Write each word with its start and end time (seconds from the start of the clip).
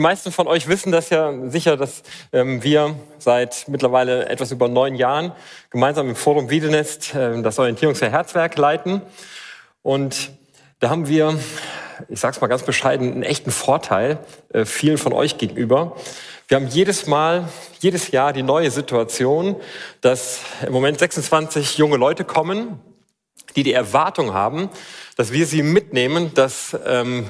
Meisten 0.00 0.32
von 0.32 0.46
euch 0.46 0.68
wissen 0.68 0.92
das 0.92 1.10
ja 1.10 1.32
sicher, 1.48 1.76
dass 1.76 2.02
ähm, 2.32 2.62
wir 2.62 2.96
seit 3.18 3.66
mittlerweile 3.68 4.28
etwas 4.28 4.50
über 4.50 4.68
neun 4.68 4.94
Jahren 4.94 5.32
gemeinsam 5.70 6.08
im 6.08 6.16
Forum 6.16 6.50
Wiedenest 6.50 7.14
äh, 7.14 7.40
das 7.42 7.58
Orientierungsjahr 7.58 8.10
Herzwerk 8.10 8.56
leiten. 8.56 9.02
Und 9.82 10.30
da 10.80 10.90
haben 10.90 11.08
wir, 11.08 11.38
ich 12.08 12.20
sage 12.20 12.34
es 12.34 12.40
mal 12.40 12.46
ganz 12.48 12.62
bescheiden, 12.62 13.12
einen 13.12 13.22
echten 13.22 13.50
Vorteil 13.50 14.18
äh, 14.52 14.64
vielen 14.64 14.98
von 14.98 15.12
euch 15.12 15.38
gegenüber. 15.38 15.96
Wir 16.48 16.56
haben 16.56 16.66
jedes 16.66 17.06
Mal, 17.06 17.48
jedes 17.78 18.10
Jahr 18.10 18.32
die 18.32 18.42
neue 18.42 18.70
Situation, 18.70 19.56
dass 20.00 20.40
im 20.66 20.72
Moment 20.72 20.98
26 20.98 21.78
junge 21.78 21.96
Leute 21.96 22.24
kommen, 22.24 22.80
die 23.54 23.62
die 23.62 23.72
Erwartung 23.72 24.34
haben, 24.34 24.68
dass 25.20 25.32
wir 25.32 25.46
sie 25.46 25.62
mitnehmen, 25.62 26.32
dass 26.32 26.74
ähm, 26.86 27.26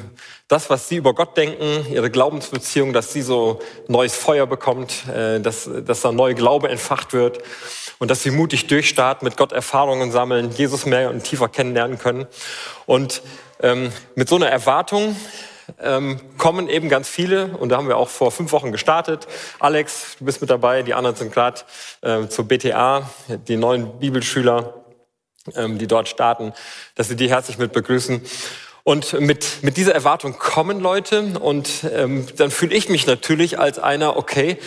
das, 0.46 0.70
was 0.70 0.88
sie 0.88 0.94
über 0.94 1.12
Gott 1.12 1.36
denken, 1.36 1.92
ihre 1.92 2.08
Glaubensbeziehung, 2.08 2.92
dass 2.92 3.12
sie 3.12 3.20
so 3.20 3.58
neues 3.88 4.14
Feuer 4.14 4.47
bekommt, 4.47 5.08
äh, 5.08 5.41
dass, 5.41 5.69
dass 5.84 6.00
da 6.00 6.12
neue 6.12 6.36
Glaube 6.36 6.69
entfacht 6.69 7.12
wird 7.12 7.41
und 7.98 8.08
dass 8.08 8.22
sie 8.22 8.30
mutig 8.30 8.69
durchstarten, 8.69 9.27
mit 9.27 9.36
Gott 9.36 9.50
Erfahrungen 9.50 10.12
sammeln, 10.12 10.52
Jesus 10.52 10.86
mehr 10.86 11.10
und 11.10 11.24
tiefer 11.24 11.48
kennenlernen 11.48 11.98
können. 11.98 12.28
Und 12.86 13.22
ähm, 13.60 13.91
mit 14.14 14.28
so 14.28 14.36
einer 14.36 14.50
Erwartung 14.50 15.16
ähm, 15.80 16.20
kommen 16.38 16.69
eben 16.69 16.88
ganz 16.88 17.08
viele, 17.08 17.56
und 17.56 17.70
da 17.70 17.77
haben 17.77 17.88
wir 17.88 17.97
auch 17.97 18.08
vor 18.08 18.30
fünf 18.30 18.52
Wochen 18.52 18.70
gestartet. 18.70 19.27
Alex, 19.58 20.16
du 20.20 20.27
bist 20.27 20.41
mit 20.41 20.48
dabei, 20.48 20.84
die 20.84 20.94
anderen 20.94 21.16
sind 21.16 21.32
gerade 21.32 21.62
äh, 22.02 22.28
zur 22.28 22.47
BTA, 22.47 23.10
die 23.48 23.56
neuen 23.56 23.98
Bibelschüler, 23.98 24.80
die 25.79 25.87
dort 25.87 26.09
starten, 26.09 26.53
dass 26.95 27.09
sie 27.09 27.17
die 27.17 27.31
herzlich 27.31 27.59
mit 27.59 27.73
begrüßen. 27.73 28.23
Und 28.83 29.20
mit, 29.20 29.62
mit 29.62 29.77
dieser 29.77 29.95
Erwartung 29.95 30.39
kommen 30.39 30.81
Leute 30.81 31.39
und 31.39 31.84
ähm, 31.93 32.27
dann 32.37 32.51
fühle 32.51 32.75
ich 32.75 32.89
mich 32.89 33.06
natürlich 33.06 33.59
als 33.59 33.78
einer, 33.78 34.17
okay, 34.17 34.59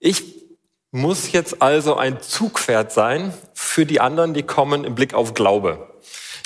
ich 0.00 0.22
muss 0.90 1.32
jetzt 1.32 1.60
also 1.60 1.96
ein 1.96 2.20
Zugpferd 2.20 2.92
sein 2.92 3.34
für 3.52 3.84
die 3.84 4.00
anderen, 4.00 4.32
die 4.32 4.42
kommen 4.42 4.84
im 4.84 4.94
Blick 4.94 5.12
auf 5.12 5.34
Glaube. 5.34 5.86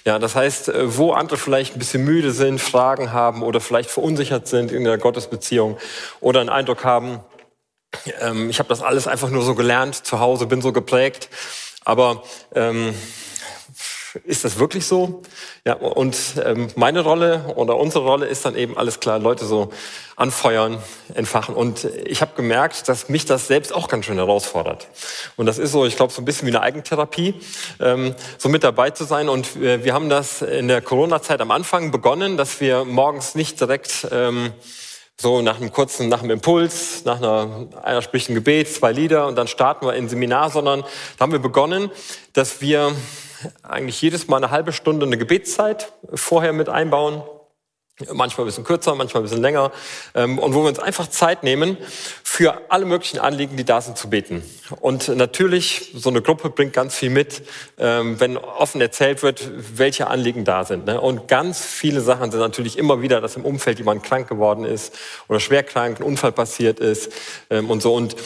Ja, 0.04 0.18
das 0.18 0.34
heißt, 0.34 0.68
äh, 0.68 0.98
wo 0.98 1.12
andere 1.12 1.36
vielleicht 1.36 1.76
ein 1.76 1.78
bisschen 1.78 2.04
müde 2.04 2.32
sind, 2.32 2.60
Fragen 2.60 3.12
haben 3.12 3.42
oder 3.42 3.60
vielleicht 3.60 3.90
verunsichert 3.90 4.48
sind 4.48 4.72
in 4.72 4.82
der 4.82 4.98
Gottesbeziehung 4.98 5.78
oder 6.20 6.40
einen 6.40 6.48
Eindruck 6.48 6.84
haben, 6.84 7.20
ähm, 8.20 8.50
ich 8.50 8.58
habe 8.58 8.68
das 8.68 8.82
alles 8.82 9.06
einfach 9.06 9.30
nur 9.30 9.42
so 9.42 9.54
gelernt 9.54 9.94
zu 9.94 10.18
Hause, 10.18 10.46
bin 10.46 10.60
so 10.60 10.72
geprägt, 10.72 11.28
aber 11.84 12.24
ähm, 12.54 12.94
ist 14.24 14.44
das 14.44 14.58
wirklich 14.58 14.86
so? 14.86 15.22
Ja, 15.64 15.74
und 15.74 16.16
ähm, 16.44 16.68
meine 16.76 17.00
Rolle 17.00 17.52
oder 17.56 17.76
unsere 17.76 18.04
Rolle 18.04 18.26
ist 18.26 18.44
dann 18.44 18.56
eben 18.56 18.76
alles 18.76 19.00
klar, 19.00 19.18
Leute 19.18 19.44
so 19.44 19.70
anfeuern, 20.16 20.82
entfachen. 21.14 21.54
Und 21.54 21.84
ich 21.84 22.20
habe 22.20 22.32
gemerkt, 22.36 22.88
dass 22.88 23.08
mich 23.08 23.24
das 23.24 23.46
selbst 23.46 23.74
auch 23.74 23.88
ganz 23.88 24.04
schön 24.04 24.16
herausfordert. 24.16 24.88
Und 25.36 25.46
das 25.46 25.58
ist 25.58 25.72
so, 25.72 25.86
ich 25.86 25.96
glaube, 25.96 26.12
so 26.12 26.20
ein 26.22 26.24
bisschen 26.24 26.46
wie 26.46 26.52
eine 26.52 26.60
Eigentherapie, 26.60 27.34
ähm, 27.80 28.14
so 28.38 28.48
mit 28.48 28.64
dabei 28.64 28.90
zu 28.90 29.04
sein. 29.04 29.28
Und 29.28 29.60
wir, 29.60 29.84
wir 29.84 29.94
haben 29.94 30.08
das 30.08 30.42
in 30.42 30.68
der 30.68 30.82
Corona-Zeit 30.82 31.40
am 31.40 31.50
Anfang 31.50 31.90
begonnen, 31.90 32.36
dass 32.36 32.60
wir 32.60 32.84
morgens 32.84 33.34
nicht 33.34 33.60
direkt 33.60 34.06
ähm, 34.12 34.52
so 35.20 35.40
nach 35.40 35.56
einem 35.56 35.72
kurzen, 35.72 36.08
nach 36.08 36.20
einem 36.20 36.32
Impuls, 36.32 37.04
nach 37.04 37.18
einer, 37.18 37.68
einer 37.82 38.02
spricht 38.02 38.28
ein 38.28 38.34
Gebet, 38.34 38.68
zwei 38.68 38.92
Lieder 38.92 39.26
und 39.26 39.36
dann 39.36 39.46
starten 39.46 39.86
wir 39.86 39.94
in 39.94 40.08
Seminar, 40.08 40.50
sondern 40.50 40.80
da 40.80 41.22
haben 41.22 41.32
wir 41.32 41.38
begonnen, 41.38 41.90
dass 42.32 42.60
wir 42.60 42.94
eigentlich 43.62 44.00
jedes 44.00 44.28
Mal 44.28 44.38
eine 44.38 44.50
halbe 44.50 44.72
Stunde 44.72 45.06
eine 45.06 45.18
Gebetszeit 45.18 45.92
vorher 46.14 46.52
mit 46.52 46.68
einbauen. 46.68 47.22
Manchmal 48.10 48.44
ein 48.44 48.48
bisschen 48.48 48.64
kürzer, 48.64 48.94
manchmal 48.94 49.22
ein 49.22 49.24
bisschen 49.24 49.42
länger. 49.42 49.70
Ähm, 50.14 50.38
und 50.38 50.54
wo 50.54 50.62
wir 50.62 50.68
uns 50.68 50.78
einfach 50.78 51.08
Zeit 51.08 51.42
nehmen, 51.42 51.76
für 52.24 52.70
alle 52.70 52.86
möglichen 52.86 53.18
Anliegen, 53.18 53.58
die 53.58 53.64
da 53.64 53.82
sind, 53.82 53.98
zu 53.98 54.08
beten. 54.08 54.42
Und 54.80 55.08
natürlich, 55.08 55.92
so 55.94 56.08
eine 56.08 56.22
Gruppe 56.22 56.48
bringt 56.48 56.72
ganz 56.72 56.94
viel 56.94 57.10
mit, 57.10 57.42
ähm, 57.78 58.18
wenn 58.18 58.38
offen 58.38 58.80
erzählt 58.80 59.22
wird, 59.22 59.50
welche 59.76 60.06
Anliegen 60.06 60.46
da 60.46 60.64
sind. 60.64 60.86
Ne? 60.86 60.98
Und 60.98 61.28
ganz 61.28 61.62
viele 61.64 62.00
Sachen 62.00 62.30
sind 62.30 62.40
natürlich 62.40 62.78
immer 62.78 63.02
wieder, 63.02 63.20
dass 63.20 63.36
im 63.36 63.44
Umfeld 63.44 63.78
jemand 63.78 64.02
krank 64.02 64.28
geworden 64.28 64.64
ist 64.64 64.98
oder 65.28 65.38
schwer 65.38 65.62
krank, 65.62 66.00
ein 66.00 66.02
Unfall 66.02 66.32
passiert 66.32 66.80
ist 66.80 67.12
ähm, 67.50 67.68
und 67.70 67.82
so. 67.82 67.94
Und 67.94 68.16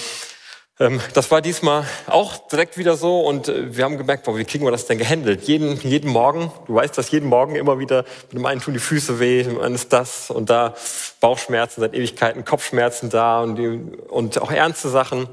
das 0.78 1.30
war 1.30 1.40
diesmal 1.40 1.86
auch 2.06 2.36
direkt 2.48 2.76
wieder 2.76 2.96
so 2.96 3.20
und 3.20 3.48
äh, 3.48 3.74
wir 3.74 3.84
haben 3.84 3.96
gemerkt, 3.96 4.24
boah, 4.24 4.36
wie 4.36 4.44
kriegen 4.44 4.66
wir 4.66 4.70
das 4.70 4.84
denn 4.84 4.98
gehandelt? 4.98 5.44
Jeden, 5.44 5.80
jeden 5.80 6.10
Morgen, 6.10 6.52
du 6.66 6.74
weißt 6.74 6.98
das, 6.98 7.10
jeden 7.10 7.30
Morgen 7.30 7.54
immer 7.54 7.78
wieder, 7.78 8.04
mit 8.24 8.34
dem 8.34 8.44
einen 8.44 8.60
tun 8.60 8.74
die 8.74 8.80
Füße 8.80 9.18
weh, 9.18 9.44
mit 9.44 9.62
einem 9.62 9.74
ist 9.74 9.90
das 9.94 10.30
und 10.30 10.50
da 10.50 10.74
Bauchschmerzen 11.20 11.80
seit 11.80 11.94
Ewigkeiten, 11.94 12.44
Kopfschmerzen 12.44 13.08
da 13.08 13.42
und, 13.42 13.56
die, 13.56 13.80
und 14.08 14.40
auch 14.42 14.50
ernste 14.50 14.90
Sachen. 14.90 15.28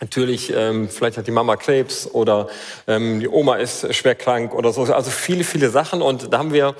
Natürlich, 0.00 0.50
ähm, 0.56 0.88
vielleicht 0.88 1.18
hat 1.18 1.26
die 1.26 1.30
Mama 1.30 1.56
Krebs 1.56 2.08
oder 2.10 2.48
ähm, 2.86 3.20
die 3.20 3.28
Oma 3.28 3.56
ist 3.56 3.94
schwer 3.94 4.14
krank 4.14 4.54
oder 4.54 4.72
so. 4.72 4.84
Also 4.84 5.10
viele, 5.10 5.44
viele 5.44 5.68
Sachen. 5.68 6.00
Und 6.00 6.32
da 6.32 6.38
haben 6.38 6.54
wir 6.54 6.74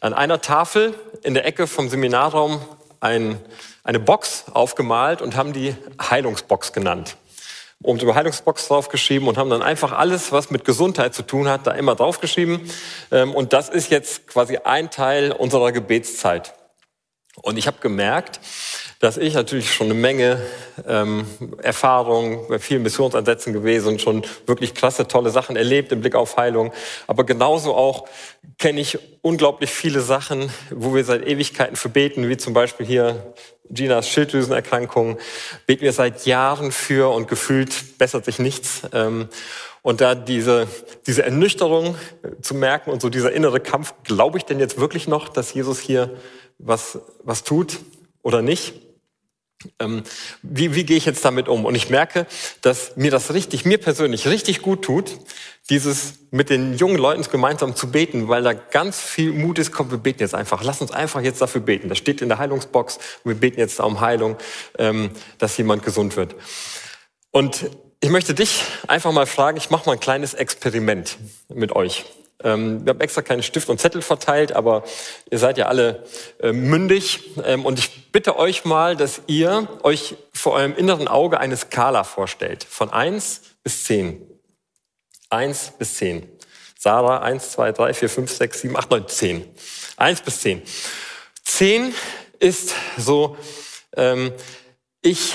an 0.00 0.14
einer 0.14 0.40
Tafel 0.40 0.94
in 1.22 1.34
der 1.34 1.44
Ecke 1.44 1.66
vom 1.66 1.90
Seminarraum 1.90 2.62
ein, 3.00 3.38
eine 3.84 4.00
Box 4.00 4.46
aufgemalt 4.54 5.20
und 5.20 5.36
haben 5.36 5.52
die 5.52 5.76
Heilungsbox 6.00 6.72
genannt 6.72 7.18
oben 7.82 7.98
drüber 7.98 8.14
Heilungsbox 8.14 8.68
draufgeschrieben 8.68 9.28
und 9.28 9.38
haben 9.38 9.50
dann 9.50 9.62
einfach 9.62 9.92
alles, 9.92 10.32
was 10.32 10.50
mit 10.50 10.64
Gesundheit 10.64 11.14
zu 11.14 11.22
tun 11.22 11.48
hat, 11.48 11.66
da 11.66 11.72
immer 11.72 11.94
draufgeschrieben. 11.94 12.60
Ähm, 13.10 13.34
und 13.34 13.52
das 13.52 13.68
ist 13.68 13.90
jetzt 13.90 14.26
quasi 14.26 14.58
ein 14.58 14.90
Teil 14.90 15.32
unserer 15.32 15.72
Gebetszeit. 15.72 16.54
Und 17.40 17.56
ich 17.56 17.66
habe 17.66 17.78
gemerkt, 17.80 18.40
dass 19.02 19.16
ich 19.16 19.34
natürlich 19.34 19.72
schon 19.72 19.88
eine 19.88 19.94
Menge 19.94 20.40
ähm, 20.86 21.26
Erfahrung 21.60 22.46
bei 22.46 22.60
vielen 22.60 22.84
Missionsansätzen 22.84 23.52
gewesen 23.52 23.88
und 23.88 24.00
schon 24.00 24.22
wirklich 24.46 24.74
klasse, 24.74 25.08
tolle 25.08 25.30
Sachen 25.30 25.56
erlebt 25.56 25.90
im 25.90 26.02
Blick 26.02 26.14
auf 26.14 26.36
Heilung. 26.36 26.72
Aber 27.08 27.26
genauso 27.26 27.74
auch 27.74 28.06
kenne 28.60 28.80
ich 28.80 29.00
unglaublich 29.20 29.70
viele 29.70 30.02
Sachen, 30.02 30.52
wo 30.70 30.94
wir 30.94 31.04
seit 31.04 31.26
Ewigkeiten 31.26 31.74
für 31.74 31.88
beten, 31.88 32.28
wie 32.28 32.36
zum 32.36 32.54
Beispiel 32.54 32.86
hier 32.86 33.34
Ginas 33.68 34.08
Schilddrüsenerkrankung. 34.08 35.18
Beten 35.66 35.82
wir 35.82 35.92
seit 35.92 36.24
Jahren 36.24 36.70
für 36.70 37.12
und 37.12 37.26
gefühlt 37.26 37.98
bessert 37.98 38.24
sich 38.24 38.38
nichts. 38.38 38.82
Ähm, 38.92 39.28
und 39.82 40.00
da 40.00 40.14
diese, 40.14 40.68
diese 41.08 41.24
Ernüchterung 41.24 41.96
zu 42.40 42.54
merken 42.54 42.92
und 42.92 43.02
so 43.02 43.08
dieser 43.08 43.32
innere 43.32 43.58
Kampf, 43.58 43.94
glaube 44.04 44.38
ich 44.38 44.44
denn 44.44 44.60
jetzt 44.60 44.78
wirklich 44.78 45.08
noch, 45.08 45.28
dass 45.28 45.52
Jesus 45.52 45.80
hier 45.80 46.08
was, 46.60 47.00
was 47.24 47.42
tut 47.42 47.80
oder 48.22 48.42
nicht? 48.42 48.91
Ähm, 49.78 50.02
wie, 50.42 50.74
wie 50.74 50.84
gehe 50.84 50.96
ich 50.96 51.04
jetzt 51.04 51.24
damit 51.24 51.48
um? 51.48 51.64
Und 51.64 51.74
ich 51.74 51.90
merke, 51.90 52.26
dass 52.60 52.96
mir 52.96 53.10
das 53.10 53.32
richtig, 53.34 53.64
mir 53.64 53.78
persönlich 53.78 54.26
richtig 54.26 54.62
gut 54.62 54.82
tut, 54.82 55.18
dieses 55.70 56.14
mit 56.30 56.50
den 56.50 56.74
jungen 56.74 56.96
Leuten 56.96 57.22
gemeinsam 57.30 57.76
zu 57.76 57.90
beten, 57.90 58.28
weil 58.28 58.42
da 58.42 58.52
ganz 58.52 59.00
viel 59.00 59.32
Mut 59.32 59.58
ist, 59.58 59.72
kommt, 59.72 59.90
wir 59.90 59.98
beten 59.98 60.20
jetzt 60.20 60.34
einfach. 60.34 60.62
Lass 60.64 60.80
uns 60.80 60.90
einfach 60.90 61.20
jetzt 61.20 61.40
dafür 61.40 61.60
beten. 61.60 61.88
Das 61.88 61.98
steht 61.98 62.20
in 62.20 62.28
der 62.28 62.38
Heilungsbox 62.38 62.98
wir 63.24 63.34
beten 63.34 63.60
jetzt 63.60 63.80
um 63.80 64.00
Heilung, 64.00 64.36
ähm, 64.78 65.10
dass 65.38 65.56
jemand 65.56 65.84
gesund 65.84 66.16
wird. 66.16 66.34
Und 67.30 67.70
ich 68.00 68.10
möchte 68.10 68.34
dich 68.34 68.62
einfach 68.88 69.12
mal 69.12 69.26
fragen, 69.26 69.56
ich 69.56 69.70
mache 69.70 69.86
mal 69.86 69.92
ein 69.92 70.00
kleines 70.00 70.34
Experiment 70.34 71.18
mit 71.48 71.72
euch. 71.76 72.04
Ähm, 72.44 72.84
wir 72.84 72.90
haben 72.90 73.00
extra 73.00 73.22
keinen 73.22 73.42
Stift 73.42 73.68
und 73.68 73.80
Zettel 73.80 74.02
verteilt, 74.02 74.52
aber 74.52 74.84
ihr 75.30 75.38
seid 75.38 75.58
ja 75.58 75.66
alle 75.66 76.04
äh, 76.40 76.52
mündig. 76.52 77.20
Ähm, 77.44 77.64
und 77.64 77.78
ich 77.78 78.10
bitte 78.12 78.36
euch 78.36 78.64
mal, 78.64 78.96
dass 78.96 79.22
ihr 79.26 79.68
euch 79.82 80.16
vor 80.32 80.52
eurem 80.52 80.74
inneren 80.76 81.08
Auge 81.08 81.40
eine 81.40 81.56
Skala 81.56 82.04
vorstellt. 82.04 82.64
Von 82.64 82.90
eins 82.90 83.42
bis 83.62 83.84
zehn. 83.84 84.26
Eins 85.30 85.72
bis 85.78 85.94
zehn. 85.94 86.28
Sarah, 86.78 87.22
eins, 87.22 87.52
zwei, 87.52 87.72
drei, 87.72 87.94
vier, 87.94 88.08
fünf, 88.08 88.30
sechs, 88.30 88.60
sieben, 88.60 88.76
acht, 88.76 88.90
neun, 88.90 89.06
zehn. 89.06 89.48
Eins 89.96 90.20
bis 90.20 90.40
zehn. 90.40 90.62
Zehn 91.44 91.94
ist 92.40 92.74
so, 92.98 93.36
ähm, 93.96 94.32
ich 95.00 95.34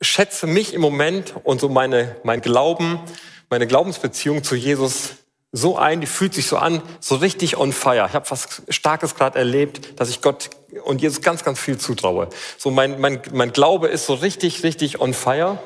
schätze 0.00 0.46
mich 0.46 0.74
im 0.74 0.80
Moment 0.80 1.34
und 1.42 1.60
so 1.60 1.68
meine, 1.68 2.16
mein 2.22 2.42
Glauben, 2.42 3.00
meine 3.48 3.66
Glaubensbeziehung 3.66 4.44
zu 4.44 4.54
Jesus 4.54 5.14
so 5.56 5.78
ein, 5.78 6.00
die 6.00 6.08
fühlt 6.08 6.34
sich 6.34 6.48
so 6.48 6.56
an, 6.56 6.82
so 6.98 7.14
richtig 7.14 7.56
on 7.56 7.72
fire. 7.72 8.06
Ich 8.08 8.14
habe 8.14 8.28
was 8.28 8.62
Starkes 8.68 9.14
gerade 9.14 9.38
erlebt, 9.38 10.00
dass 10.00 10.10
ich 10.10 10.20
Gott 10.20 10.50
und 10.82 11.00
Jesus 11.00 11.22
ganz, 11.22 11.44
ganz 11.44 11.60
viel 11.60 11.78
zutraue. 11.78 12.28
So 12.58 12.72
mein, 12.72 13.00
mein, 13.00 13.22
mein 13.32 13.52
Glaube 13.52 13.86
ist 13.86 14.06
so 14.06 14.14
richtig, 14.14 14.64
richtig 14.64 15.00
on 15.00 15.14
fire. 15.14 15.60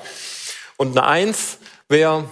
Und 0.77 0.91
eine 0.91 1.07
Eins 1.07 1.57
wäre, 1.89 2.29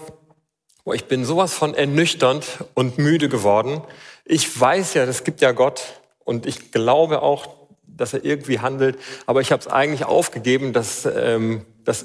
oh, 0.84 0.92
ich 0.92 1.06
bin 1.06 1.24
sowas 1.24 1.54
von 1.54 1.72
ernüchternd 1.72 2.44
und 2.74 2.98
müde 2.98 3.30
geworden. 3.30 3.80
Ich 4.26 4.60
weiß 4.60 4.92
ja, 4.92 5.04
es 5.04 5.24
gibt 5.24 5.40
ja 5.40 5.52
Gott 5.52 5.82
und 6.24 6.44
ich 6.44 6.72
glaube 6.72 7.22
auch, 7.22 7.48
dass 7.86 8.12
er 8.12 8.22
irgendwie 8.22 8.58
handelt, 8.58 8.98
aber 9.24 9.40
ich 9.40 9.50
habe 9.50 9.60
es 9.60 9.66
eigentlich 9.66 10.04
aufgegeben, 10.04 10.74
dass, 10.74 11.06
ähm, 11.06 11.64
dass 11.84 12.04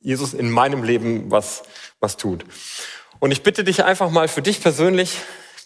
Jesus 0.00 0.34
in 0.34 0.50
meinem 0.50 0.82
Leben 0.82 1.30
was, 1.30 1.62
was 2.00 2.16
tut. 2.16 2.44
Und 3.20 3.30
ich 3.30 3.42
bitte 3.42 3.64
dich 3.64 3.84
einfach 3.84 4.10
mal 4.10 4.28
für 4.28 4.42
dich 4.42 4.62
persönlich, 4.62 5.18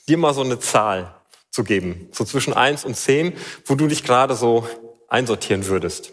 dir 0.09 0.19
mal 0.19 0.35
so 0.35 0.43
eine 0.43 0.59
Zahl 0.59 1.15
zu 1.51 1.63
geben, 1.63 2.09
so 2.13 2.25
zwischen 2.25 2.53
eins 2.53 2.85
und 2.85 2.97
zehn, 2.97 3.33
wo 3.65 3.77
du 3.77 3.87
dich 3.87 4.03
gerade 4.03 4.35
so 4.35 4.69
einsortieren 5.09 5.67
würdest 5.67 6.13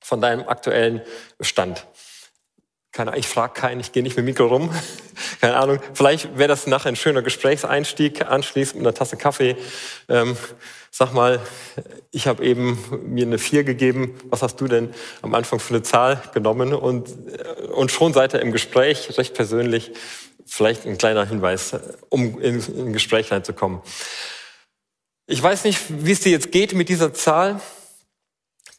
von 0.00 0.20
deinem 0.20 0.48
aktuellen 0.48 1.00
Stand. 1.40 1.86
Keine, 2.90 3.16
ich 3.16 3.28
frage 3.28 3.52
keinen, 3.52 3.80
ich 3.80 3.92
gehe 3.92 4.02
nicht 4.02 4.16
mit 4.16 4.24
dem 4.24 4.26
Mikro 4.26 4.46
rum. 4.46 4.70
Keine 5.40 5.56
Ahnung. 5.56 5.78
Vielleicht 5.94 6.36
wäre 6.36 6.48
das 6.48 6.66
nachher 6.66 6.88
ein 6.88 6.96
schöner 6.96 7.22
Gesprächseinstieg, 7.22 8.26
anschließend 8.26 8.76
mit 8.76 8.86
einer 8.86 8.94
Tasse 8.94 9.16
Kaffee. 9.16 9.56
Ähm, 10.08 10.36
sag 10.90 11.12
mal, 11.12 11.40
ich 12.10 12.26
habe 12.26 12.42
eben 12.44 12.78
mir 13.04 13.26
eine 13.26 13.38
vier 13.38 13.62
gegeben. 13.62 14.18
Was 14.30 14.42
hast 14.42 14.56
du 14.60 14.66
denn 14.66 14.92
am 15.22 15.34
Anfang 15.34 15.60
für 15.60 15.74
eine 15.74 15.82
Zahl 15.82 16.22
genommen? 16.34 16.74
Und, 16.74 17.10
äh, 17.10 17.66
und 17.66 17.92
schon 17.92 18.14
seid 18.14 18.34
ihr 18.34 18.40
im 18.40 18.50
Gespräch, 18.50 19.16
recht 19.18 19.34
persönlich 19.34 19.92
vielleicht 20.48 20.86
ein 20.86 20.98
kleiner 20.98 21.24
Hinweis, 21.26 21.74
um 22.08 22.40
in, 22.40 22.60
in 22.60 22.92
Gespräch 22.92 23.30
reinzukommen. 23.30 23.80
Ich 25.26 25.42
weiß 25.42 25.64
nicht, 25.64 25.78
wie 25.88 26.12
es 26.12 26.20
dir 26.20 26.32
jetzt 26.32 26.52
geht 26.52 26.72
mit 26.72 26.88
dieser 26.88 27.12
Zahl, 27.12 27.60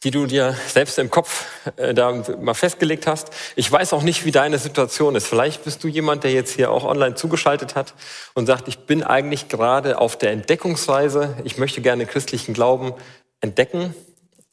die 0.02 0.10
du 0.10 0.26
dir 0.26 0.56
selbst 0.66 0.98
im 0.98 1.10
Kopf 1.10 1.44
äh, 1.76 1.92
da 1.94 2.24
mal 2.40 2.54
festgelegt 2.54 3.06
hast. 3.06 3.30
Ich 3.54 3.70
weiß 3.70 3.92
auch 3.92 4.02
nicht, 4.02 4.24
wie 4.24 4.30
deine 4.30 4.58
Situation 4.58 5.14
ist. 5.14 5.26
Vielleicht 5.26 5.64
bist 5.64 5.84
du 5.84 5.88
jemand, 5.88 6.24
der 6.24 6.32
jetzt 6.32 6.54
hier 6.54 6.70
auch 6.70 6.84
online 6.84 7.14
zugeschaltet 7.14 7.76
hat 7.76 7.94
und 8.34 8.46
sagt, 8.46 8.66
ich 8.66 8.78
bin 8.80 9.02
eigentlich 9.02 9.48
gerade 9.48 9.98
auf 9.98 10.16
der 10.16 10.32
Entdeckungsreise. 10.32 11.36
Ich 11.44 11.58
möchte 11.58 11.82
gerne 11.82 12.06
christlichen 12.06 12.54
Glauben 12.54 12.94
entdecken. 13.40 13.94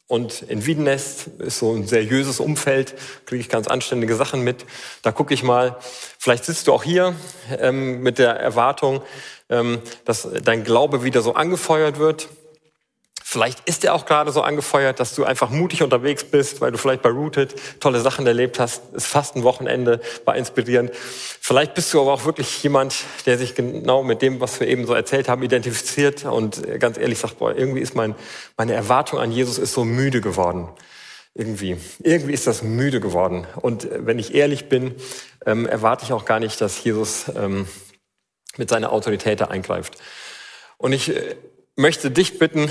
Und 0.08 0.40
in 0.42 0.64
Wiedenest 0.64 1.26
ist 1.38 1.58
so 1.58 1.74
ein 1.74 1.86
seriöses 1.86 2.40
Umfeld, 2.40 2.94
kriege 3.26 3.42
ich 3.42 3.50
ganz 3.50 3.68
anständige 3.68 4.16
Sachen 4.16 4.42
mit. 4.42 4.64
Da 5.02 5.12
gucke 5.12 5.34
ich 5.34 5.42
mal. 5.42 5.76
Vielleicht 6.18 6.46
sitzt 6.46 6.66
du 6.66 6.72
auch 6.72 6.82
hier 6.82 7.14
ähm, 7.60 8.00
mit 8.00 8.18
der 8.18 8.30
Erwartung, 8.30 9.02
ähm, 9.50 9.80
dass 10.06 10.26
dein 10.42 10.64
Glaube 10.64 11.04
wieder 11.04 11.20
so 11.20 11.34
angefeuert 11.34 11.98
wird. 11.98 12.28
Vielleicht 13.30 13.68
ist 13.68 13.84
er 13.84 13.92
auch 13.92 14.06
gerade 14.06 14.32
so 14.32 14.40
angefeuert, 14.40 15.00
dass 15.00 15.14
du 15.14 15.24
einfach 15.24 15.50
mutig 15.50 15.82
unterwegs 15.82 16.24
bist, 16.24 16.62
weil 16.62 16.72
du 16.72 16.78
vielleicht 16.78 17.02
bei 17.02 17.10
Rooted 17.10 17.54
tolle 17.78 18.00
Sachen 18.00 18.26
erlebt 18.26 18.58
hast. 18.58 18.80
Es 18.94 19.04
fast 19.04 19.36
ein 19.36 19.42
Wochenende, 19.42 20.00
war 20.24 20.34
inspirierend. 20.34 20.92
Vielleicht 20.94 21.74
bist 21.74 21.92
du 21.92 22.00
aber 22.00 22.14
auch 22.14 22.24
wirklich 22.24 22.62
jemand, 22.62 23.04
der 23.26 23.36
sich 23.36 23.54
genau 23.54 24.02
mit 24.02 24.22
dem, 24.22 24.40
was 24.40 24.58
wir 24.60 24.66
eben 24.66 24.86
so 24.86 24.94
erzählt 24.94 25.28
haben, 25.28 25.42
identifiziert 25.42 26.24
und 26.24 26.62
ganz 26.80 26.96
ehrlich 26.96 27.18
sagt, 27.18 27.38
boah, 27.38 27.54
irgendwie 27.54 27.80
ist 27.80 27.94
mein, 27.94 28.14
meine 28.56 28.72
Erwartung 28.72 29.18
an 29.18 29.30
Jesus 29.30 29.58
ist 29.58 29.74
so 29.74 29.84
müde 29.84 30.22
geworden. 30.22 30.70
Irgendwie. 31.34 31.76
Irgendwie 32.02 32.32
ist 32.32 32.46
das 32.46 32.62
müde 32.62 32.98
geworden. 32.98 33.46
Und 33.56 33.88
wenn 33.92 34.18
ich 34.18 34.34
ehrlich 34.34 34.70
bin, 34.70 34.94
ähm, 35.44 35.66
erwarte 35.66 36.06
ich 36.06 36.14
auch 36.14 36.24
gar 36.24 36.40
nicht, 36.40 36.62
dass 36.62 36.82
Jesus 36.82 37.26
ähm, 37.36 37.68
mit 38.56 38.70
seiner 38.70 38.90
Autorität 38.90 39.42
da 39.42 39.48
eingreift. 39.48 39.98
Und 40.78 40.94
ich 40.94 41.14
äh, 41.14 41.36
möchte 41.76 42.10
dich 42.10 42.38
bitten, 42.38 42.70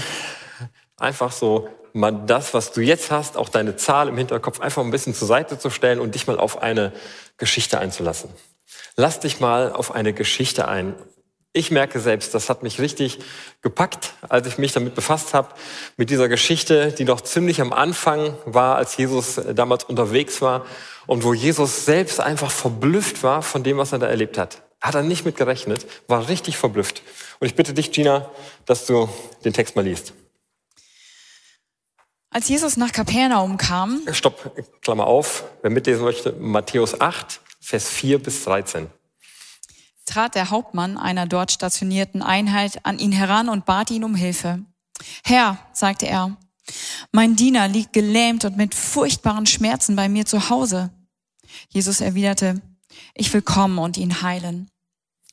einfach 0.98 1.32
so 1.32 1.70
mal 1.94 2.12
das, 2.12 2.54
was 2.54 2.72
du 2.72 2.82
jetzt 2.82 3.12
hast, 3.12 3.38
auch 3.38 3.50
deine 3.50 3.76
Zahl 3.76 4.08
im 4.08 4.18
Hinterkopf, 4.18 4.60
einfach 4.60 4.84
ein 4.84 4.92
bisschen 4.92 5.14
zur 5.14 5.28
Seite 5.28 5.58
zu 5.58 5.70
stellen 5.70 6.00
und 6.00 6.16
dich 6.16 6.28
mal 6.28 6.38
auf 6.38 6.62
eine 6.62 6.94
Geschichte 7.38 7.80
einzulassen. 7.80 8.30
Lass 8.96 9.20
dich 9.20 9.40
mal 9.40 9.72
auf 9.72 9.94
eine 9.94 10.14
Geschichte 10.14 10.68
ein. 10.68 10.96
Ich 11.54 11.72
merke 11.72 12.00
selbst, 12.00 12.36
das 12.36 12.50
hat 12.50 12.62
mich 12.62 12.80
richtig 12.80 13.20
gepackt, 13.62 14.14
als 14.30 14.48
ich 14.48 14.60
mich 14.60 14.74
damit 14.74 14.94
befasst 14.94 15.34
habe, 15.34 15.50
mit 15.96 16.12
dieser 16.12 16.30
Geschichte, 16.30 16.92
die 16.92 17.04
noch 17.04 17.22
ziemlich 17.22 17.62
am 17.62 17.74
Anfang 17.74 18.36
war, 18.46 18.76
als 18.76 18.96
Jesus 18.98 19.42
damals 19.56 19.84
unterwegs 19.84 20.42
war 20.42 20.66
und 21.08 21.24
wo 21.24 21.34
Jesus 21.34 21.86
selbst 21.86 22.20
einfach 22.20 22.52
verblüfft 22.52 23.24
war 23.24 23.42
von 23.42 23.64
dem, 23.64 23.78
was 23.78 23.92
er 23.92 24.00
da 24.00 24.08
erlebt 24.08 24.38
hat. 24.38 24.62
Hat 24.82 24.94
er 24.94 25.02
nicht 25.02 25.26
mit 25.26 25.36
gerechnet, 25.36 25.88
war 26.08 26.30
richtig 26.30 26.58
verblüfft. 26.58 27.02
Und 27.40 27.48
ich 27.48 27.56
bitte 27.56 27.74
dich, 27.74 27.92
Gina, 27.92 28.30
dass 28.66 28.86
du 28.86 29.10
den 29.44 29.54
Text 29.54 29.76
mal 29.76 29.84
liest. 29.84 30.14
Als 32.30 32.50
Jesus 32.50 32.78
nach 32.78 32.92
Kapernaum 32.92 33.58
kam. 33.58 34.02
Stopp, 34.12 34.52
Klammer 34.82 35.08
auf. 35.08 35.46
Wer 35.62 35.72
mitlesen 35.72 36.04
möchte, 36.04 36.34
Matthäus 36.34 37.00
8, 37.00 37.40
Vers 37.62 37.90
4 37.90 38.22
bis 38.22 38.44
13. 38.44 38.88
Trat 40.06 40.36
der 40.36 40.50
Hauptmann 40.50 40.98
einer 40.98 41.26
dort 41.26 41.52
stationierten 41.52 42.22
Einheit 42.22 42.86
an 42.86 43.00
ihn 43.00 43.12
heran 43.12 43.50
und 43.50 43.66
bat 43.66 43.92
ihn 43.92 44.04
um 44.04 44.16
Hilfe. 44.16 44.64
Herr, 45.24 45.58
sagte 45.74 46.08
er, 46.08 46.38
mein 47.12 47.36
Diener 47.36 47.68
liegt 47.68 47.94
gelähmt 47.94 48.44
und 48.46 48.58
mit 48.58 48.76
furchtbaren 48.76 49.46
Schmerzen 49.46 49.96
bei 49.96 50.10
mir 50.10 50.26
zu 50.26 50.50
Hause. 50.50 50.92
Jesus 51.70 52.02
erwiderte, 52.02 52.62
ich 53.14 53.34
will 53.34 53.42
kommen 53.42 53.78
und 53.78 53.98
ihn 53.98 54.22
heilen. 54.22 54.70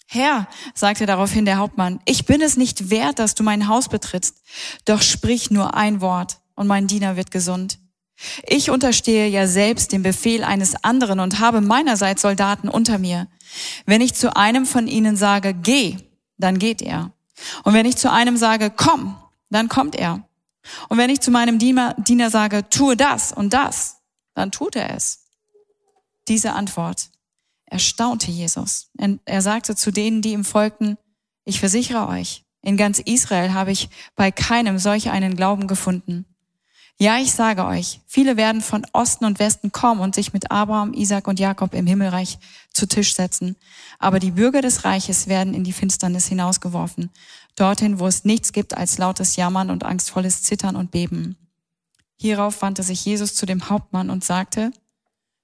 Herr, 0.07 0.49
sagte 0.75 1.07
daraufhin 1.07 1.45
der 1.45 1.59
Hauptmann, 1.59 2.01
ich 2.05 2.25
bin 2.25 2.41
es 2.41 2.57
nicht 2.57 2.91
wert, 2.91 3.19
dass 3.19 3.35
du 3.35 3.43
mein 3.43 3.69
Haus 3.69 3.89
betrittst, 3.89 4.43
doch 4.85 5.03
sprich 5.03 5.51
nur 5.51 5.75
ein 5.75 6.01
Wort 6.01 6.39
und 6.55 6.67
mein 6.67 6.87
Diener 6.87 7.17
wird 7.17 7.31
gesund. 7.31 7.79
Ich 8.47 8.71
unterstehe 8.71 9.27
ja 9.29 9.47
selbst 9.47 9.93
dem 9.93 10.03
Befehl 10.03 10.45
eines 10.45 10.83
anderen 10.85 11.21
und 11.21 11.41
habe 11.41 11.61
meinerseits 11.61 12.23
Soldaten 12.23 12.69
unter 12.69 12.99
mir. 12.99 13.27
Wenn 13.87 14.01
ich 14.01 14.15
zu 14.15 14.37
einem 14.37 14.67
von 14.67 14.87
ihnen 14.87 15.17
sage, 15.17 15.53
geh, 15.53 15.97
dann 16.39 16.59
geht 16.59 16.81
er. 16.81 17.13
Und 17.65 17.75
wenn 17.75 17.87
ich 17.87 17.97
zu 17.97 18.11
einem 18.11 18.37
sage, 18.37 18.71
komm, 18.71 19.17
dann 19.51 19.69
kommt 19.69 19.97
er. 19.97 20.29
Und 20.89 20.99
wenn 20.99 21.11
ich 21.11 21.21
zu 21.21 21.31
meinem 21.31 21.59
Diener, 21.59 22.31
sage, 22.31 22.69
tue 22.71 22.97
das 22.97 23.33
und 23.33 23.53
das, 23.53 23.97
dann 24.35 24.51
tut 24.51 24.77
er 24.77 24.95
es. 24.95 25.27
Diese 26.29 26.53
Antwort 26.53 27.11
erstaunte 27.67 28.31
Jesus. 28.31 28.91
Er 29.25 29.43
sagte 29.43 29.77
zu 29.77 29.91
denen, 29.91 30.23
die 30.23 30.33
ihm 30.33 30.45
folgten, 30.45 30.97
ich 31.45 31.61
versichere 31.61 32.09
euch, 32.09 32.45
in 32.63 32.79
ganz 32.79 32.99
Israel 32.99 33.53
habe 33.53 33.73
ich 33.73 33.91
bei 34.17 34.31
keinem 34.31 34.79
solch 34.79 35.11
einen 35.11 35.37
Glauben 35.37 35.67
gefunden. 35.67 36.25
Ja, 36.97 37.19
ich 37.19 37.33
sage 37.33 37.65
euch, 37.65 38.01
viele 38.07 38.37
werden 38.37 38.61
von 38.61 38.87
Osten 38.93 39.25
und 39.25 39.41
Westen 39.41 39.73
kommen 39.73 40.01
und 40.01 40.15
sich 40.15 40.33
mit 40.33 40.53
Abraham, 40.53 40.95
Isaac 40.95 41.27
und 41.27 41.41
Jakob 41.41 41.75
im 41.75 41.89
Himmelreich 41.89 42.39
zu 42.73 42.87
Tisch 42.87 43.15
setzen. 43.15 43.57
Aber 43.99 44.21
die 44.21 44.31
Bürger 44.31 44.63
des 44.63 44.85
Reiches 44.85 45.27
werden 45.27 45.55
in 45.55 45.65
die 45.65 45.73
Finsternis 45.73 46.29
hinausgeworfen, 46.29 47.11
dorthin, 47.57 47.99
wo 47.99 48.07
es 48.07 48.25
nichts 48.25 48.53
gibt 48.53 48.77
als 48.77 48.99
lautes 48.99 49.35
Jammern 49.35 49.71
und 49.71 49.83
angstvolles 49.83 50.45
Zittern 50.45 50.77
und 50.77 50.93
Beben. 50.93 51.37
Hierauf 52.17 52.63
wandte 52.63 52.85
sich 52.85 53.05
Jesus 53.05 53.35
zu 53.35 53.45
dem 53.45 53.69
Hauptmann 53.69 54.09
und 54.09 54.23
sagte, 54.23 54.71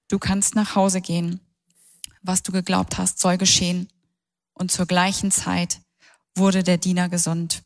du 0.07 0.19
kannst 0.19 0.55
nach 0.55 0.75
Hause 0.75 1.01
gehen. 1.01 1.41
Was 2.21 2.43
du 2.43 2.53
geglaubt 2.53 2.97
hast, 2.97 3.19
soll 3.19 3.37
geschehen. 3.37 3.89
Und 4.53 4.71
zur 4.71 4.85
gleichen 4.85 5.31
Zeit 5.31 5.81
wurde 6.35 6.63
der 6.63 6.77
Diener 6.77 7.09
gesund. 7.09 7.63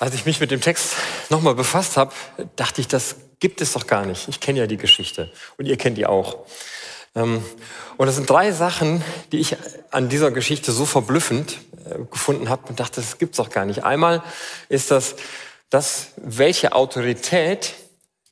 Als 0.00 0.14
ich 0.14 0.24
mich 0.24 0.40
mit 0.40 0.50
dem 0.50 0.62
Text 0.62 0.94
nochmal 1.28 1.54
befasst 1.54 1.98
habe, 1.98 2.14
dachte 2.56 2.80
ich, 2.80 2.88
das 2.88 3.16
gibt 3.38 3.60
es 3.60 3.74
doch 3.74 3.86
gar 3.86 4.06
nicht. 4.06 4.28
Ich 4.28 4.40
kenne 4.40 4.60
ja 4.60 4.66
die 4.66 4.78
Geschichte 4.78 5.30
und 5.58 5.66
ihr 5.66 5.76
kennt 5.76 5.98
die 5.98 6.06
auch. 6.06 6.38
Ähm, 7.14 7.44
und 7.98 8.08
es 8.08 8.16
sind 8.16 8.28
drei 8.28 8.50
Sachen, 8.50 9.04
die 9.30 9.40
ich 9.40 9.58
an 9.90 10.08
dieser 10.08 10.30
Geschichte 10.30 10.72
so 10.72 10.86
verblüffend 10.86 11.58
äh, 11.84 11.98
gefunden 12.10 12.48
habe 12.48 12.66
und 12.68 12.80
dachte, 12.80 13.02
das 13.02 13.18
gibt's 13.18 13.36
doch 13.36 13.50
gar 13.50 13.66
nicht. 13.66 13.84
Einmal 13.84 14.22
ist 14.70 14.90
das, 14.90 15.16
dass 15.68 16.12
welche 16.16 16.72
Autorität 16.72 17.74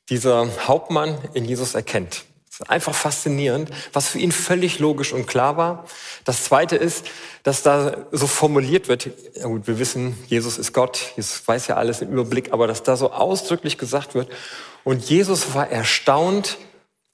dieser 0.09 0.47
Hauptmann 0.67 1.19
in 1.35 1.45
Jesus 1.45 1.75
erkennt. 1.75 2.25
Einfach 2.67 2.93
faszinierend, 2.93 3.69
was 3.93 4.09
für 4.09 4.19
ihn 4.19 4.33
völlig 4.33 4.79
logisch 4.79 5.13
und 5.13 5.27
klar 5.27 5.55
war. 5.55 5.85
Das 6.25 6.43
zweite 6.43 6.75
ist, 6.75 7.05
dass 7.43 7.63
da 7.63 8.05
so 8.11 8.27
formuliert 8.27 8.89
wird, 8.89 9.09
ja 9.35 9.47
gut, 9.47 9.65
wir 9.65 9.79
wissen, 9.79 10.17
Jesus 10.27 10.57
ist 10.57 10.73
Gott, 10.73 11.13
Jesus 11.15 11.47
weiß 11.47 11.67
ja 11.67 11.77
alles 11.77 12.01
im 12.01 12.11
Überblick, 12.11 12.51
aber 12.51 12.67
dass 12.67 12.83
da 12.83 12.97
so 12.97 13.11
ausdrücklich 13.11 13.77
gesagt 13.77 14.13
wird. 14.13 14.29
Und 14.83 15.09
Jesus 15.09 15.53
war 15.53 15.69
erstaunt 15.69 16.57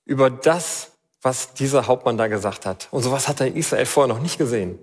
über 0.06 0.32
das, 0.32 0.92
was 1.22 1.54
dieser 1.54 1.88
Hauptmann 1.88 2.18
da 2.18 2.28
gesagt 2.28 2.66
hat. 2.66 2.88
Und 2.92 3.04
sowas 3.04 3.28
hat 3.28 3.40
er 3.40 3.48
in 3.48 3.56
Israel 3.56 3.86
vorher 3.86 4.14
noch 4.14 4.22
nicht 4.22 4.38
gesehen. 4.38 4.80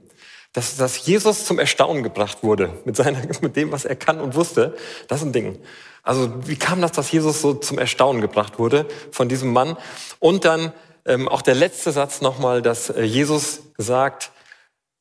Dass, 0.52 0.76
dass 0.76 1.06
Jesus 1.06 1.46
zum 1.46 1.58
Erstaunen 1.58 2.02
gebracht 2.02 2.42
wurde 2.42 2.78
mit, 2.84 2.96
seiner, 2.96 3.20
mit 3.40 3.56
dem, 3.56 3.72
was 3.72 3.84
er 3.84 3.96
kann 3.96 4.20
und 4.20 4.34
wusste, 4.34 4.76
das 5.08 5.20
ist 5.20 5.26
ein 5.26 5.32
Ding. 5.32 5.58
Also 6.02 6.48
wie 6.48 6.56
kam 6.56 6.80
das, 6.80 6.92
dass 6.92 7.12
Jesus 7.12 7.40
so 7.40 7.54
zum 7.54 7.78
Erstaunen 7.78 8.20
gebracht 8.20 8.58
wurde 8.58 8.86
von 9.12 9.28
diesem 9.28 9.52
Mann? 9.52 9.76
Und 10.18 10.44
dann, 10.44 10.72
ähm, 11.04 11.28
auch 11.28 11.42
der 11.42 11.54
letzte 11.54 11.92
Satz 11.92 12.20
nochmal, 12.20 12.60
dass 12.60 12.90
äh, 12.90 13.02
Jesus 13.02 13.60
sagt, 13.78 14.32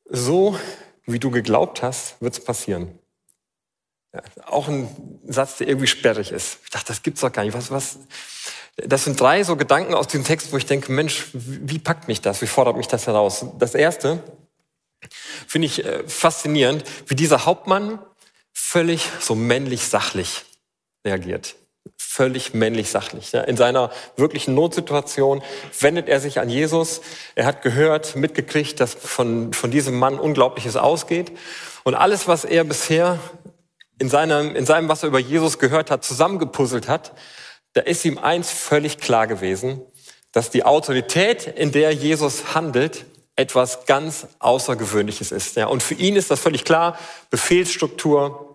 so 0.08 0.56
wie 1.04 1.18
du 1.18 1.30
geglaubt 1.30 1.82
hast, 1.82 2.20
wird 2.20 2.34
es 2.34 2.44
passieren. 2.44 2.98
Ja, 4.14 4.22
auch 4.46 4.68
ein 4.68 5.20
Satz, 5.24 5.56
der 5.56 5.68
irgendwie 5.68 5.86
sperrig 5.86 6.30
ist. 6.30 6.58
Ich 6.64 6.70
dachte, 6.70 6.88
das 6.88 7.02
gibt's 7.02 7.22
doch 7.22 7.32
gar 7.32 7.44
nicht. 7.44 7.54
Was, 7.54 7.70
was? 7.70 7.98
Das 8.76 9.04
sind 9.04 9.20
drei 9.20 9.42
so 9.42 9.56
Gedanken 9.56 9.94
aus 9.94 10.06
diesem 10.06 10.24
Text, 10.24 10.52
wo 10.52 10.56
ich 10.56 10.66
denke, 10.66 10.92
Mensch, 10.92 11.28
wie 11.32 11.78
packt 11.78 12.08
mich 12.08 12.20
das? 12.20 12.42
Wie 12.42 12.46
fordert 12.46 12.76
mich 12.76 12.88
das 12.88 13.06
heraus? 13.06 13.44
Das 13.58 13.74
erste 13.74 14.22
finde 15.48 15.66
ich 15.66 15.84
äh, 15.84 16.06
faszinierend, 16.06 16.84
wie 17.06 17.16
dieser 17.16 17.44
Hauptmann 17.44 17.98
völlig 18.52 19.08
so 19.18 19.34
männlich 19.34 19.88
sachlich 19.88 20.44
reagiert 21.04 21.56
völlig 22.12 22.52
männlich 22.52 22.90
sachlich. 22.90 23.32
In 23.32 23.56
seiner 23.56 23.90
wirklichen 24.16 24.54
Notsituation 24.54 25.42
wendet 25.80 26.08
er 26.08 26.20
sich 26.20 26.40
an 26.40 26.50
Jesus. 26.50 27.00
Er 27.34 27.46
hat 27.46 27.62
gehört, 27.62 28.16
mitgekriegt, 28.16 28.80
dass 28.80 28.94
von, 28.94 29.52
von 29.52 29.70
diesem 29.70 29.98
Mann 29.98 30.18
Unglaubliches 30.18 30.76
ausgeht. 30.76 31.32
Und 31.84 31.94
alles, 31.94 32.28
was 32.28 32.44
er 32.44 32.64
bisher 32.64 33.18
in 33.98 34.10
seinem, 34.10 34.54
in 34.54 34.66
seinem, 34.66 34.88
was 34.88 35.02
er 35.02 35.08
über 35.08 35.18
Jesus 35.18 35.58
gehört 35.58 35.90
hat, 35.90 36.04
zusammengepuzzelt 36.04 36.86
hat, 36.86 37.12
da 37.72 37.80
ist 37.80 38.04
ihm 38.04 38.18
eins 38.18 38.50
völlig 38.50 38.98
klar 38.98 39.26
gewesen, 39.26 39.80
dass 40.32 40.50
die 40.50 40.64
Autorität, 40.64 41.46
in 41.46 41.72
der 41.72 41.92
Jesus 41.92 42.54
handelt, 42.54 43.06
etwas 43.36 43.86
ganz 43.86 44.26
Außergewöhnliches 44.38 45.32
ist. 45.32 45.56
Und 45.56 45.82
für 45.82 45.94
ihn 45.94 46.16
ist 46.16 46.30
das 46.30 46.40
völlig 46.40 46.64
klar. 46.64 46.98
Befehlsstruktur, 47.30 48.51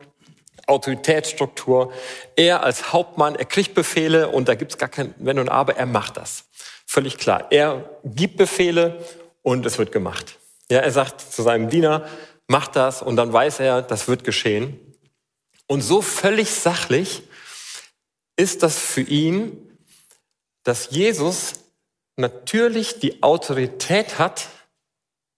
Autoritätsstruktur. 0.67 1.91
Er 2.35 2.63
als 2.63 2.93
Hauptmann, 2.93 3.35
er 3.35 3.45
kriegt 3.45 3.73
Befehle 3.73 4.29
und 4.29 4.47
da 4.47 4.55
gibt 4.55 4.73
es 4.73 4.77
gar 4.77 4.89
kein 4.89 5.13
Wenn 5.17 5.39
und 5.39 5.49
Aber, 5.49 5.77
er 5.77 5.85
macht 5.85 6.17
das. 6.17 6.45
Völlig 6.85 7.17
klar. 7.17 7.47
Er 7.51 7.89
gibt 8.03 8.37
Befehle 8.37 9.03
und 9.41 9.65
es 9.65 9.77
wird 9.77 9.91
gemacht. 9.91 10.37
Ja, 10.69 10.79
er 10.79 10.91
sagt 10.91 11.21
zu 11.21 11.41
seinem 11.41 11.69
Diener, 11.69 12.07
mach 12.47 12.67
das 12.67 13.01
und 13.01 13.15
dann 13.15 13.31
weiß 13.31 13.59
er, 13.59 13.81
das 13.81 14.07
wird 14.07 14.23
geschehen. 14.23 14.79
Und 15.67 15.81
so 15.81 16.01
völlig 16.01 16.51
sachlich 16.51 17.23
ist 18.35 18.63
das 18.63 18.77
für 18.77 19.01
ihn, 19.01 19.77
dass 20.63 20.89
Jesus 20.91 21.53
natürlich 22.17 22.99
die 22.99 23.23
Autorität 23.23 24.19
hat, 24.19 24.47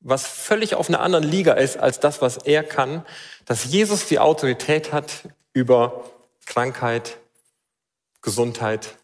was 0.02 0.26
völlig 0.26 0.76
auf 0.76 0.90
einer 0.90 1.02
anderen 1.02 1.26
Liga 1.26 1.54
ist 1.54 1.78
als 1.78 2.00
das, 2.00 2.22
was 2.22 2.38
er 2.38 2.64
kann, 2.64 3.06
dass 3.50 3.66
Jesus 3.66 4.06
die 4.06 4.20
Autorität 4.20 4.94
hat 4.94 5.24
über 5.54 6.04
Krankheit, 6.46 7.18
Gesundheit, 8.22 8.96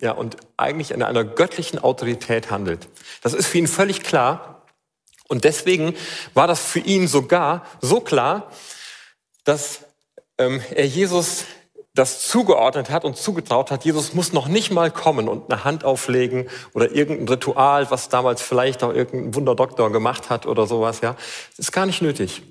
ja, 0.00 0.12
und 0.12 0.38
eigentlich 0.56 0.90
in 0.90 1.02
einer 1.02 1.22
göttlichen 1.22 1.78
Autorität 1.78 2.50
handelt. 2.50 2.88
Das 3.20 3.34
ist 3.34 3.46
für 3.46 3.58
ihn 3.58 3.68
völlig 3.68 4.02
klar. 4.02 4.62
Und 5.28 5.44
deswegen 5.44 5.94
war 6.32 6.46
das 6.46 6.64
für 6.64 6.78
ihn 6.78 7.08
sogar 7.08 7.66
so 7.82 8.00
klar, 8.00 8.50
dass 9.44 9.80
ähm, 10.38 10.62
er 10.70 10.86
Jesus 10.86 11.44
das 11.92 12.26
zugeordnet 12.26 12.88
hat 12.88 13.04
und 13.04 13.18
zugetraut 13.18 13.70
hat, 13.70 13.84
Jesus 13.84 14.14
muss 14.14 14.32
noch 14.32 14.48
nicht 14.48 14.70
mal 14.70 14.90
kommen 14.90 15.28
und 15.28 15.52
eine 15.52 15.62
Hand 15.62 15.84
auflegen 15.84 16.48
oder 16.72 16.90
irgendein 16.90 17.28
Ritual, 17.28 17.90
was 17.90 18.08
damals 18.08 18.40
vielleicht 18.40 18.82
auch 18.82 18.94
irgendein 18.94 19.34
Wunderdoktor 19.34 19.92
gemacht 19.92 20.30
hat 20.30 20.46
oder 20.46 20.66
sowas, 20.66 21.02
ja. 21.02 21.16
Das 21.50 21.66
ist 21.66 21.72
gar 21.72 21.84
nicht 21.84 22.00
nötig. 22.00 22.42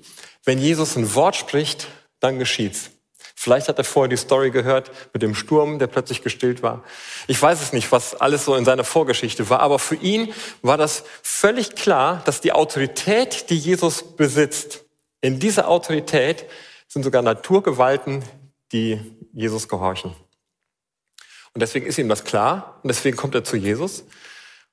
Wenn 0.44 0.58
Jesus 0.58 0.96
ein 0.96 1.14
Wort 1.14 1.36
spricht, 1.36 1.88
dann 2.20 2.38
geschieht's. 2.38 2.90
Vielleicht 3.36 3.68
hat 3.68 3.78
er 3.78 3.84
vorher 3.84 4.08
die 4.08 4.16
Story 4.16 4.50
gehört 4.50 4.90
mit 5.12 5.22
dem 5.22 5.34
Sturm, 5.34 5.78
der 5.78 5.86
plötzlich 5.86 6.22
gestillt 6.22 6.62
war. 6.62 6.84
Ich 7.26 7.40
weiß 7.40 7.60
es 7.60 7.72
nicht, 7.72 7.90
was 7.90 8.14
alles 8.14 8.44
so 8.44 8.54
in 8.54 8.64
seiner 8.64 8.84
Vorgeschichte 8.84 9.50
war, 9.50 9.60
aber 9.60 9.78
für 9.78 9.96
ihn 9.96 10.32
war 10.62 10.78
das 10.78 11.04
völlig 11.22 11.74
klar, 11.74 12.22
dass 12.24 12.40
die 12.40 12.52
Autorität, 12.52 13.50
die 13.50 13.58
Jesus 13.58 14.16
besitzt, 14.16 14.84
in 15.20 15.40
dieser 15.40 15.68
Autorität 15.68 16.46
sind 16.86 17.02
sogar 17.02 17.22
Naturgewalten, 17.22 18.22
die 18.72 19.00
Jesus 19.32 19.68
gehorchen. 19.68 20.14
Und 21.54 21.60
deswegen 21.60 21.86
ist 21.86 21.98
ihm 21.98 22.08
das 22.08 22.24
klar 22.24 22.80
und 22.82 22.88
deswegen 22.88 23.16
kommt 23.16 23.34
er 23.34 23.44
zu 23.44 23.56
Jesus. 23.56 24.04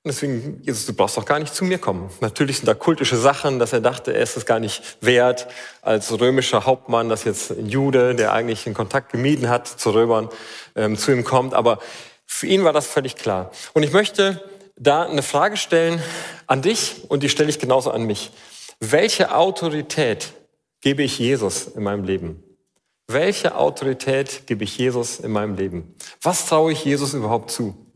Und 0.03 0.09
deswegen, 0.09 0.59
Jesus, 0.63 0.87
du 0.87 0.93
brauchst 0.93 1.15
doch 1.15 1.25
gar 1.25 1.37
nicht 1.37 1.53
zu 1.53 1.63
mir 1.63 1.77
kommen. 1.77 2.09
Natürlich 2.21 2.57
sind 2.57 2.65
da 2.65 2.73
kultische 2.73 3.17
Sachen, 3.17 3.59
dass 3.59 3.71
er 3.71 3.81
dachte, 3.81 4.11
er 4.13 4.23
ist 4.23 4.35
es 4.35 4.47
gar 4.47 4.59
nicht 4.59 4.97
wert, 4.99 5.47
als 5.83 6.19
römischer 6.19 6.65
Hauptmann, 6.65 7.07
dass 7.07 7.23
jetzt 7.23 7.51
ein 7.51 7.67
Jude, 7.67 8.15
der 8.15 8.33
eigentlich 8.33 8.63
den 8.63 8.73
Kontakt 8.73 9.11
gemieden 9.11 9.47
hat 9.47 9.67
zu 9.67 9.91
Römern, 9.91 10.29
ähm, 10.75 10.97
zu 10.97 11.11
ihm 11.11 11.23
kommt. 11.23 11.53
Aber 11.53 11.77
für 12.25 12.47
ihn 12.47 12.63
war 12.63 12.73
das 12.73 12.87
völlig 12.87 13.15
klar. 13.15 13.51
Und 13.73 13.83
ich 13.83 13.93
möchte 13.93 14.43
da 14.75 15.03
eine 15.03 15.21
Frage 15.21 15.55
stellen 15.55 16.01
an 16.47 16.63
dich 16.63 17.03
und 17.07 17.21
die 17.21 17.29
stelle 17.29 17.51
ich 17.51 17.59
genauso 17.59 17.91
an 17.91 18.01
mich. 18.01 18.31
Welche 18.79 19.35
Autorität 19.35 20.33
gebe 20.81 21.03
ich 21.03 21.19
Jesus 21.19 21.67
in 21.67 21.83
meinem 21.83 22.05
Leben? 22.05 22.43
Welche 23.07 23.55
Autorität 23.55 24.47
gebe 24.47 24.63
ich 24.63 24.79
Jesus 24.79 25.19
in 25.19 25.31
meinem 25.31 25.53
Leben? 25.53 25.93
Was 26.23 26.47
traue 26.47 26.71
ich 26.71 26.83
Jesus 26.83 27.13
überhaupt 27.13 27.51
zu? 27.51 27.90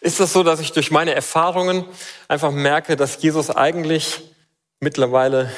Ist 0.00 0.20
das 0.20 0.32
so, 0.32 0.42
dass 0.42 0.60
ich 0.60 0.72
durch 0.72 0.90
meine 0.90 1.14
Erfahrungen 1.14 1.84
einfach 2.28 2.52
merke, 2.52 2.96
dass 2.96 3.20
Jesus 3.20 3.50
eigentlich 3.50 4.22
mittlerweile 4.80 5.50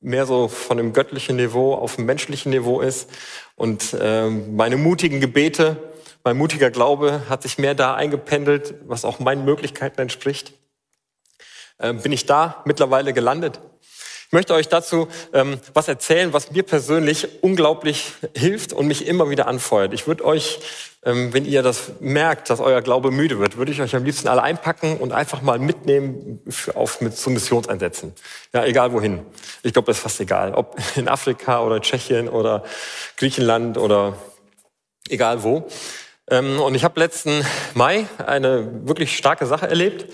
mehr 0.00 0.26
so 0.26 0.48
von 0.48 0.76
dem 0.76 0.92
göttlichen 0.92 1.36
Niveau 1.36 1.74
auf 1.74 1.96
dem 1.96 2.04
menschlichen 2.04 2.50
Niveau 2.50 2.80
ist 2.80 3.10
und 3.56 3.94
äh, 3.94 4.28
meine 4.28 4.76
mutigen 4.76 5.20
Gebete, 5.20 5.76
mein 6.22 6.36
mutiger 6.36 6.70
Glaube 6.70 7.22
hat 7.28 7.42
sich 7.42 7.58
mehr 7.58 7.74
da 7.74 7.94
eingependelt, 7.94 8.74
was 8.86 9.04
auch 9.04 9.18
meinen 9.18 9.44
Möglichkeiten 9.44 10.00
entspricht? 10.00 10.52
Äh, 11.78 11.94
bin 11.94 12.12
ich 12.12 12.26
da 12.26 12.62
mittlerweile 12.66 13.12
gelandet? 13.12 13.60
Möchte 14.34 14.52
euch 14.52 14.68
dazu 14.68 15.08
ähm, 15.32 15.58
was 15.72 15.88
erzählen, 15.88 16.34
was 16.34 16.50
mir 16.50 16.64
persönlich 16.64 17.42
unglaublich 17.42 18.12
hilft 18.36 18.74
und 18.74 18.86
mich 18.86 19.06
immer 19.06 19.30
wieder 19.30 19.46
anfeuert. 19.46 19.94
Ich 19.94 20.06
würde 20.06 20.24
euch, 20.24 20.58
ähm, 21.04 21.32
wenn 21.32 21.46
ihr 21.46 21.62
das 21.62 21.92
merkt, 22.00 22.50
dass 22.50 22.60
euer 22.60 22.82
Glaube 22.82 23.10
müde 23.10 23.38
wird, 23.38 23.56
würde 23.56 23.72
ich 23.72 23.80
euch 23.80 23.94
am 23.96 24.04
liebsten 24.04 24.28
alle 24.28 24.42
einpacken 24.42 24.98
und 24.98 25.12
einfach 25.12 25.40
mal 25.40 25.58
mitnehmen 25.58 26.40
für, 26.48 26.76
auf 26.76 27.00
mit 27.00 27.16
zu 27.16 27.30
Missionseinsätzen. 27.30 28.12
Ja, 28.52 28.64
egal 28.64 28.92
wohin. 28.92 29.20
Ich 29.62 29.72
glaube, 29.72 29.86
das 29.86 29.96
ist 29.98 30.02
fast 30.02 30.20
egal, 30.20 30.52
ob 30.52 30.76
in 30.96 31.08
Afrika 31.08 31.62
oder 31.62 31.80
Tschechien 31.80 32.28
oder 32.28 32.64
Griechenland 33.16 33.78
oder 33.78 34.18
egal 35.08 35.44
wo. 35.44 35.68
Ähm, 36.28 36.60
und 36.60 36.74
ich 36.74 36.82
habe 36.82 36.98
letzten 36.98 37.46
Mai 37.74 38.06
eine 38.26 38.88
wirklich 38.88 39.16
starke 39.16 39.46
Sache 39.46 39.68
erlebt 39.68 40.06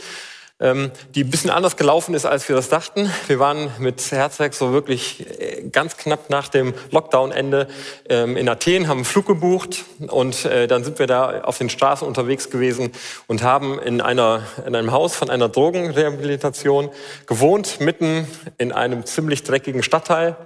die 1.15 1.25
ein 1.25 1.31
bisschen 1.31 1.51
anders 1.51 1.77
gelaufen 1.77 2.15
ist, 2.15 2.27
als 2.27 2.47
wir 2.49 2.55
das 2.55 2.69
dachten. 2.69 3.11
Wir 3.29 3.39
waren 3.39 3.71
mit 3.79 4.11
Herzwerk 4.11 4.53
so 4.53 4.73
wirklich 4.73 5.27
äh, 5.41 5.63
ganz 5.71 5.97
knapp 5.97 6.29
nach 6.29 6.49
dem 6.49 6.75
Lockdown-Ende 6.91 7.67
ähm, 8.09 8.37
in 8.37 8.49
Athen, 8.49 8.87
haben 8.87 8.99
einen 8.99 9.05
Flug 9.07 9.27
gebucht 9.27 9.85
und 10.09 10.45
äh, 10.45 10.67
dann 10.67 10.85
sind 10.85 10.99
wir 10.99 11.07
da 11.07 11.43
auf 11.43 11.57
den 11.57 11.71
Straßen 11.71 12.07
unterwegs 12.07 12.51
gewesen 12.51 12.93
und 13.27 13.43
haben 13.43 13.79
in, 13.79 14.03
einer, 14.03 14.43
in 14.67 14.77
einem 14.77 14.93
Haus 14.93 15.17
von 15.17 15.31
einer 15.31 15.49
Drogenrehabilitation 15.49 16.91
gewohnt, 17.27 17.81
mitten 17.81 18.29
in 18.59 18.73
einem 18.73 19.07
ziemlich 19.07 19.43
dreckigen 19.45 19.83
Stadtteil 19.83 20.37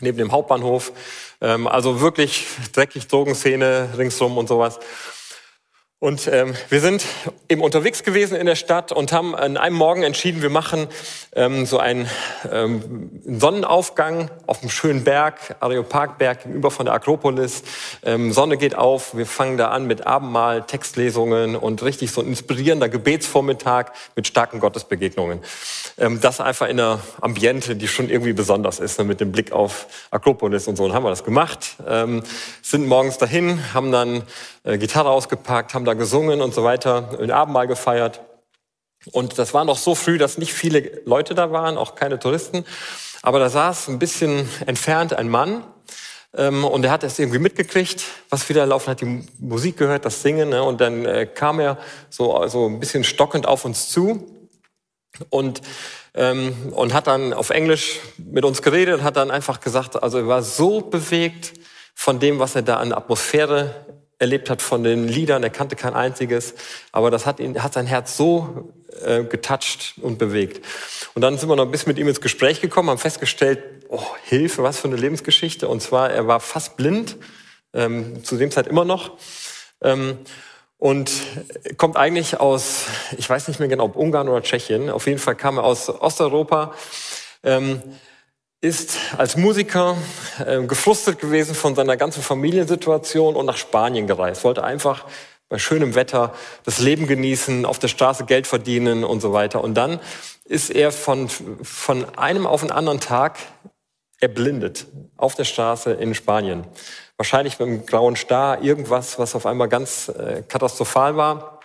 neben 0.00 0.18
dem 0.18 0.32
Hauptbahnhof. 0.32 0.92
Ähm, 1.40 1.66
also 1.66 2.00
wirklich 2.00 2.46
dreckig 2.72 3.06
Drogenszene 3.06 3.90
ringsrum 3.96 4.36
und 4.36 4.48
sowas. 4.48 4.78
Und 6.00 6.28
ähm, 6.32 6.54
wir 6.68 6.80
sind 6.80 7.04
eben 7.48 7.60
unterwegs 7.60 8.04
gewesen 8.04 8.36
in 8.36 8.46
der 8.46 8.54
Stadt 8.54 8.92
und 8.92 9.10
haben 9.10 9.34
an 9.34 9.56
einem 9.56 9.74
Morgen 9.74 10.04
entschieden, 10.04 10.42
wir 10.42 10.50
machen 10.50 10.86
ähm, 11.34 11.66
so 11.66 11.78
einen 11.78 12.08
ähm, 12.52 13.10
Sonnenaufgang 13.26 14.30
auf 14.46 14.60
einem 14.60 14.70
schönen 14.70 15.02
Berg, 15.02 15.56
Areopagberg 15.58 16.44
gegenüber 16.44 16.70
von 16.70 16.86
der 16.86 16.94
Akropolis. 16.94 17.64
Ähm, 18.04 18.32
Sonne 18.32 18.58
geht 18.58 18.76
auf, 18.76 19.16
wir 19.16 19.26
fangen 19.26 19.56
da 19.56 19.70
an 19.70 19.88
mit 19.88 20.06
Abendmahl, 20.06 20.62
Textlesungen 20.62 21.56
und 21.56 21.82
richtig 21.82 22.12
so 22.12 22.20
ein 22.20 22.28
inspirierender 22.28 22.88
Gebetsvormittag 22.88 23.86
mit 24.14 24.28
starken 24.28 24.60
Gottesbegegnungen. 24.60 25.40
Ähm, 25.98 26.20
das 26.20 26.40
einfach 26.40 26.68
in 26.68 26.78
einer 26.78 27.00
Ambiente, 27.20 27.74
die 27.74 27.88
schon 27.88 28.08
irgendwie 28.08 28.34
besonders 28.34 28.78
ist, 28.78 29.00
ne, 29.00 29.04
mit 29.04 29.18
dem 29.18 29.32
Blick 29.32 29.50
auf 29.50 29.88
Akropolis 30.12 30.68
und 30.68 30.76
so. 30.76 30.84
Und 30.84 30.92
haben 30.92 31.02
wir 31.02 31.10
das 31.10 31.24
gemacht, 31.24 31.74
ähm, 31.88 32.22
sind 32.62 32.86
morgens 32.86 33.18
dahin, 33.18 33.74
haben 33.74 33.90
dann 33.90 34.22
Gitarre 34.76 35.10
ausgepackt, 35.10 35.72
haben 35.72 35.84
da 35.84 35.94
gesungen 35.94 36.42
und 36.42 36.52
so 36.52 36.64
weiter, 36.64 37.16
ein 37.20 37.30
Abendmahl 37.30 37.66
gefeiert. 37.66 38.20
Und 39.12 39.38
das 39.38 39.54
war 39.54 39.64
noch 39.64 39.78
so 39.78 39.94
früh, 39.94 40.18
dass 40.18 40.38
nicht 40.38 40.52
viele 40.52 41.00
Leute 41.04 41.34
da 41.34 41.52
waren, 41.52 41.78
auch 41.78 41.94
keine 41.94 42.18
Touristen. 42.18 42.64
Aber 43.22 43.38
da 43.38 43.48
saß 43.48 43.88
ein 43.88 43.98
bisschen 43.98 44.48
entfernt 44.66 45.14
ein 45.14 45.28
Mann 45.28 45.64
ähm, 46.36 46.64
und 46.64 46.84
er 46.84 46.90
hat 46.90 47.04
es 47.04 47.18
irgendwie 47.18 47.38
mitgekriegt, 47.38 48.04
was 48.28 48.48
wieder 48.48 48.66
laufen 48.66 48.90
hat, 48.90 49.00
die 49.00 49.24
Musik 49.38 49.76
gehört, 49.76 50.04
das 50.04 50.22
Singen. 50.22 50.50
Ne? 50.50 50.62
Und 50.62 50.80
dann 50.80 51.04
äh, 51.04 51.26
kam 51.26 51.60
er 51.60 51.78
so, 52.10 52.46
so 52.48 52.66
ein 52.66 52.80
bisschen 52.80 53.04
stockend 53.04 53.46
auf 53.46 53.64
uns 53.64 53.88
zu 53.88 54.26
und, 55.30 55.62
ähm, 56.14 56.72
und 56.72 56.92
hat 56.92 57.06
dann 57.06 57.32
auf 57.32 57.50
Englisch 57.50 58.00
mit 58.18 58.44
uns 58.44 58.62
geredet, 58.62 59.02
hat 59.02 59.16
dann 59.16 59.30
einfach 59.30 59.60
gesagt, 59.60 60.00
also 60.02 60.18
er 60.18 60.28
war 60.28 60.42
so 60.42 60.80
bewegt 60.80 61.54
von 61.94 62.20
dem, 62.20 62.38
was 62.38 62.54
er 62.54 62.62
da 62.62 62.76
an 62.76 62.92
Atmosphäre 62.92 63.74
erlebt 64.18 64.50
hat 64.50 64.62
von 64.62 64.82
den 64.82 65.06
Liedern, 65.06 65.42
er 65.42 65.50
kannte 65.50 65.76
kein 65.76 65.94
einziges, 65.94 66.54
aber 66.92 67.10
das 67.10 67.24
hat, 67.24 67.38
ihn, 67.40 67.62
hat 67.62 67.72
sein 67.72 67.86
Herz 67.86 68.16
so 68.16 68.72
äh, 69.04 69.24
getoucht 69.24 69.94
und 70.02 70.18
bewegt. 70.18 70.64
Und 71.14 71.22
dann 71.22 71.38
sind 71.38 71.48
wir 71.48 71.56
noch 71.56 71.64
ein 71.64 71.70
bisschen 71.70 71.90
mit 71.90 71.98
ihm 71.98 72.08
ins 72.08 72.20
Gespräch 72.20 72.60
gekommen, 72.60 72.90
haben 72.90 72.98
festgestellt, 72.98 73.62
oh, 73.88 74.02
Hilfe, 74.24 74.62
was 74.62 74.80
für 74.80 74.88
eine 74.88 74.96
Lebensgeschichte. 74.96 75.68
Und 75.68 75.80
zwar, 75.82 76.10
er 76.10 76.26
war 76.26 76.40
fast 76.40 76.76
blind, 76.76 77.16
ähm, 77.72 78.24
zu 78.24 78.36
dem 78.36 78.50
Zeit 78.50 78.66
immer 78.66 78.84
noch. 78.84 79.18
Ähm, 79.82 80.18
und 80.78 81.10
kommt 81.76 81.96
eigentlich 81.96 82.38
aus, 82.38 82.86
ich 83.16 83.28
weiß 83.28 83.48
nicht 83.48 83.58
mehr 83.58 83.68
genau, 83.68 83.84
ob 83.84 83.96
Ungarn 83.96 84.28
oder 84.28 84.42
Tschechien. 84.42 84.90
Auf 84.90 85.06
jeden 85.06 85.18
Fall 85.18 85.34
kam 85.34 85.58
er 85.58 85.64
aus 85.64 85.88
Osteuropa. 85.88 86.74
Ähm, 87.42 87.82
ist 88.60 88.98
als 89.16 89.36
Musiker 89.36 89.96
äh, 90.44 90.62
gefrustet 90.62 91.20
gewesen 91.20 91.54
von 91.54 91.74
seiner 91.74 91.96
ganzen 91.96 92.22
Familiensituation 92.22 93.36
und 93.36 93.46
nach 93.46 93.56
Spanien 93.56 94.06
gereist. 94.06 94.42
Wollte 94.42 94.64
einfach 94.64 95.04
bei 95.48 95.58
schönem 95.58 95.94
Wetter 95.94 96.34
das 96.64 96.78
Leben 96.78 97.06
genießen, 97.06 97.64
auf 97.64 97.78
der 97.78 97.88
Straße 97.88 98.24
Geld 98.24 98.46
verdienen 98.46 99.04
und 99.04 99.20
so 99.20 99.32
weiter. 99.32 99.62
Und 99.62 99.74
dann 99.74 100.00
ist 100.44 100.70
er 100.70 100.92
von, 100.92 101.28
von 101.28 102.04
einem 102.18 102.46
auf 102.46 102.60
den 102.62 102.72
anderen 102.72 103.00
Tag 103.00 103.38
erblindet 104.20 104.86
auf 105.16 105.36
der 105.36 105.44
Straße 105.44 105.92
in 105.92 106.14
Spanien. 106.14 106.66
Wahrscheinlich 107.16 107.58
mit 107.58 107.68
einem 107.68 107.86
grauen 107.86 108.16
Star, 108.16 108.62
irgendwas, 108.62 109.18
was 109.18 109.34
auf 109.34 109.46
einmal 109.46 109.68
ganz 109.68 110.08
äh, 110.08 110.42
katastrophal 110.46 111.16
war. 111.16 111.60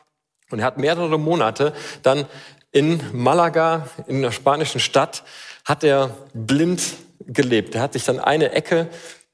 Und 0.51 0.59
er 0.59 0.65
hat 0.65 0.77
mehrere 0.77 1.17
Monate 1.17 1.73
dann 2.03 2.25
in 2.71 3.01
Malaga, 3.11 3.87
in 4.07 4.17
einer 4.17 4.31
spanischen 4.31 4.79
Stadt, 4.79 5.23
hat 5.65 5.83
er 5.83 6.15
blind 6.33 6.81
gelebt. 7.25 7.75
Er 7.75 7.81
hat 7.81 7.93
sich 7.93 8.03
dann 8.03 8.19
eine 8.19 8.51
Ecke 8.51 8.89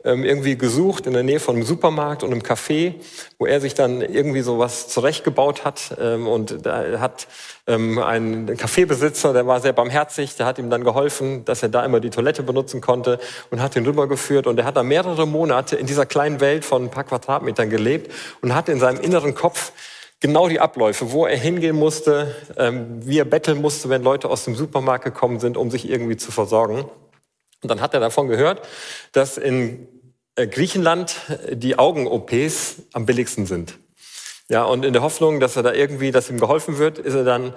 ähm, 0.05 0.24
irgendwie 0.24 0.57
gesucht 0.57 1.07
in 1.07 1.13
der 1.13 1.24
Nähe 1.24 1.41
von 1.41 1.55
einem 1.55 1.65
Supermarkt 1.65 2.24
und 2.24 2.31
einem 2.31 2.41
Café, 2.41 2.93
wo 3.38 3.45
er 3.45 3.59
sich 3.59 3.74
dann 3.74 4.01
irgendwie 4.01 4.41
so 4.41 4.57
was 4.57 4.88
zurechtgebaut 4.88 5.65
hat. 5.65 5.98
Ähm, 6.00 6.25
und 6.25 6.65
da 6.65 7.00
hat 7.00 7.27
ähm, 7.67 8.00
ein 8.00 8.55
Kaffeebesitzer, 8.55 9.33
der 9.33 9.45
war 9.45 9.59
sehr 9.59 9.74
barmherzig, 9.74 10.36
der 10.38 10.45
hat 10.45 10.57
ihm 10.57 10.69
dann 10.69 10.86
geholfen, 10.86 11.43
dass 11.43 11.63
er 11.63 11.69
da 11.69 11.83
immer 11.83 12.00
die 12.00 12.12
Toilette 12.12 12.43
benutzen 12.43 12.79
konnte 12.79 13.19
und 13.51 13.62
hat 13.62 13.75
ihn 13.75 13.86
rübergeführt. 13.86 14.48
Und 14.48 14.57
er 14.57 14.65
hat 14.65 14.77
da 14.77 14.83
mehrere 14.83 15.27
Monate 15.27 15.75
in 15.75 15.86
dieser 15.86 16.05
kleinen 16.05 16.39
Welt 16.39 16.63
von 16.63 16.86
ein 16.86 16.91
paar 16.91 17.03
Quadratmetern 17.03 17.69
gelebt 17.69 18.09
und 18.41 18.55
hat 18.55 18.69
in 18.69 18.79
seinem 18.79 19.01
inneren 19.01 19.36
Kopf 19.36 19.74
genau 20.20 20.50
die 20.50 20.60
Abläufe, 20.60 21.12
wo 21.12 21.26
er 21.26 21.38
hingehen 21.38 21.76
musste, 21.76 22.36
ähm, 22.58 23.06
wie 23.06 23.20
er 23.20 23.26
betteln 23.26 23.62
musste, 23.62 23.90
wenn 23.90 24.04
Leute 24.04 24.30
aus 24.30 24.46
dem 24.46 24.56
Supermarkt 24.56 25.06
gekommen 25.06 25.40
sind, 25.40 25.58
um 25.58 25.72
sich 25.72 25.90
irgendwie 25.90 26.18
zu 26.18 26.32
versorgen. 26.32 26.86
Und 27.62 27.70
dann 27.70 27.82
hat 27.82 27.94
er 27.94 28.00
davon 28.00 28.28
gehört, 28.28 28.68
dass 29.12 29.38
in 29.38 29.88
äh, 30.36 30.48
Griechenland 30.48 31.16
die 31.52 31.78
Augen-OPs 31.78 32.84
am 32.94 33.06
billigsten 33.06 33.46
sind. 33.46 33.78
Ja, 34.50 34.64
und 34.64 34.84
in 34.84 34.94
der 34.94 35.02
Hoffnung, 35.02 35.40
dass 35.40 35.56
er 35.56 35.64
da 35.64 35.74
irgendwie, 35.74 36.12
dass 36.12 36.30
ihm 36.30 36.40
geholfen 36.40 36.80
wird, 36.80 36.98
ist 36.98 37.14
er 37.14 37.24
dann 37.24 37.54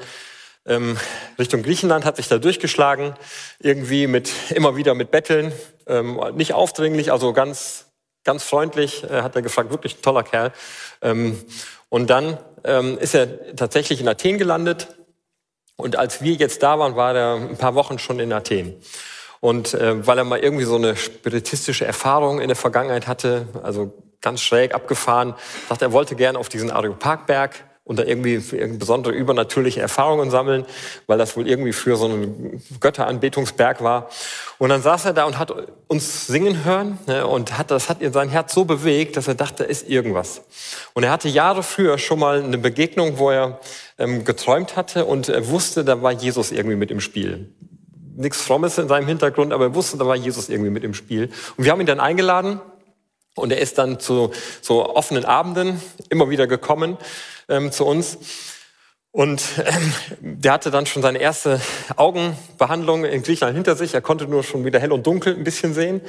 ähm, 0.67 0.99
Richtung 1.39 1.63
Griechenland, 1.63 2.05
hat 2.05 2.17
sich 2.17 2.29
da 2.29 2.39
durchgeschlagen, 2.39 3.15
irgendwie 3.59 4.07
mit 4.07 4.31
immer 4.51 4.77
wieder 4.77 4.95
mit 4.95 5.11
Betteln, 5.11 5.53
ähm, 5.87 6.21
nicht 6.35 6.53
aufdringlich, 6.53 7.11
also 7.11 7.33
ganz 7.33 7.87
ganz 8.25 8.45
freundlich, 8.45 9.05
äh, 9.05 9.23
hat 9.23 9.37
er 9.37 9.43
gefragt, 9.43 9.71
wirklich 9.71 9.99
ein 9.99 10.03
toller 10.03 10.23
Kerl. 10.23 10.53
Ähm, 11.01 11.41
und 11.89 12.09
dann 12.11 12.39
ähm, 12.65 12.99
ist 12.99 13.15
er 13.15 13.57
tatsächlich 13.57 14.01
in 14.01 14.09
Athen 14.09 14.39
gelandet. 14.39 14.89
Und 15.77 15.97
als 15.97 16.23
wir 16.23 16.35
jetzt 16.35 16.63
da 16.63 16.79
waren, 16.79 16.97
war 16.97 17.15
er 17.15 17.35
ein 17.37 17.57
paar 17.57 17.75
Wochen 17.75 17.99
schon 17.99 18.21
in 18.21 18.33
Athen. 18.33 18.77
Und 19.41 19.75
äh, 19.75 20.07
weil 20.07 20.19
er 20.19 20.25
mal 20.25 20.39
irgendwie 20.39 20.65
so 20.65 20.77
eine 20.77 20.95
spiritistische 20.97 21.85
Erfahrung 21.85 22.41
in 22.41 22.49
der 22.49 22.57
Vergangenheit 22.57 23.09
hatte, 23.09 23.49
also 23.63 23.93
ganz 24.21 24.41
schräg 24.41 24.75
abgefahren, 24.75 25.35
sagt 25.69 25.83
er, 25.83 25.93
wollte 25.93 26.15
gerne 26.15 26.39
auf 26.39 26.49
diesen 26.49 26.71
Areopagberg 26.71 27.65
und 27.85 27.99
da 27.99 28.05
irgendwie 28.05 28.39
besondere 28.79 29.13
übernatürliche 29.13 29.81
Erfahrungen 29.81 30.31
sammeln, 30.31 30.65
weil 31.09 31.19
das 31.19 31.37
wohl 31.37 31.49
irgendwie 31.49 31.73
für 31.73 31.97
so 31.97 32.05
einen 32.05 32.63
Götteranbetungsberg 32.79 33.83
war. 33.83 34.09
Und 34.59 34.69
dann 34.69 34.83
saß 34.83 35.07
er 35.07 35.13
da 35.15 35.25
und 35.25 35.37
hat 35.37 35.53
uns 35.89 36.29
singen 36.29 36.65
hören 36.65 36.99
ne, 37.09 37.27
und 37.27 37.59
hat, 37.59 37.73
das 37.73 37.89
hat 37.89 38.01
ihr 38.01 38.13
sein 38.13 38.29
Herz 38.29 38.55
so 38.55 38.65
bewegt, 38.65 39.17
dass 39.17 39.27
er 39.27 39.35
dachte, 39.35 39.65
da 39.65 39.69
ist 39.69 39.89
irgendwas. 39.89 40.43
Und 40.95 41.03
er 41.03 41.11
hatte 41.11 41.29
Jahre 41.29 41.65
früher 41.65 41.99
schon 41.99 42.21
mal 42.21 42.43
eine 42.43 42.59
Begegnung, 42.59 43.19
wo 43.19 43.31
er 43.31 43.59
ähm, 43.99 44.25
geträumt 44.25 44.77
hatte 44.77 45.05
und 45.05 45.29
er 45.29 45.49
wusste, 45.49 45.85
da 45.85 46.03
war 46.03 46.13
Jesus 46.13 46.53
irgendwie 46.53 46.77
mit 46.77 46.93
im 46.93 47.01
Spiel. 47.01 47.53
Nichts 48.15 48.43
Frommes 48.43 48.79
in 48.79 48.87
seinem 48.87 49.09
Hintergrund, 49.09 49.53
aber 49.53 49.65
er 49.65 49.75
wusste, 49.75 49.97
da 49.97 50.07
war 50.07 50.15
Jesus 50.15 50.49
irgendwie 50.49 50.71
mit 50.71 50.85
im 50.85 50.95
Spiel. 50.95 51.31
Und 51.57 51.65
wir 51.65 51.73
haben 51.73 51.81
ihn 51.81 51.87
dann 51.87 52.01
eingeladen 52.01 52.61
und 53.35 53.51
er 53.51 53.59
ist 53.59 53.79
dann 53.79 53.99
zu 53.99 54.31
so 54.61 54.95
offenen 54.95 55.25
Abenden 55.25 55.81
immer 56.11 56.31
wieder 56.31 56.47
gekommen 56.47 56.99
ähm, 57.49 57.73
zu 57.73 57.85
uns. 57.85 58.19
Und 59.11 59.43
ähm, 59.59 60.39
der 60.41 60.53
hatte 60.53 60.71
dann 60.71 60.87
schon 60.87 61.03
seine 61.03 61.19
erste 61.19 61.61
Augenbehandlung 61.97 63.05
in 63.05 63.23
Griechenland 63.23 63.55
hinter 63.55 63.77
sich. 63.77 63.93
Er 63.93 64.01
konnte 64.01 64.27
nur 64.27 64.43
schon 64.43 64.65
wieder 64.65 64.81
hell 64.81 64.93
und 64.93 65.07
dunkel 65.07 65.35
ein 65.35 65.45
bisschen 65.45 65.75
sehen. 65.75 66.01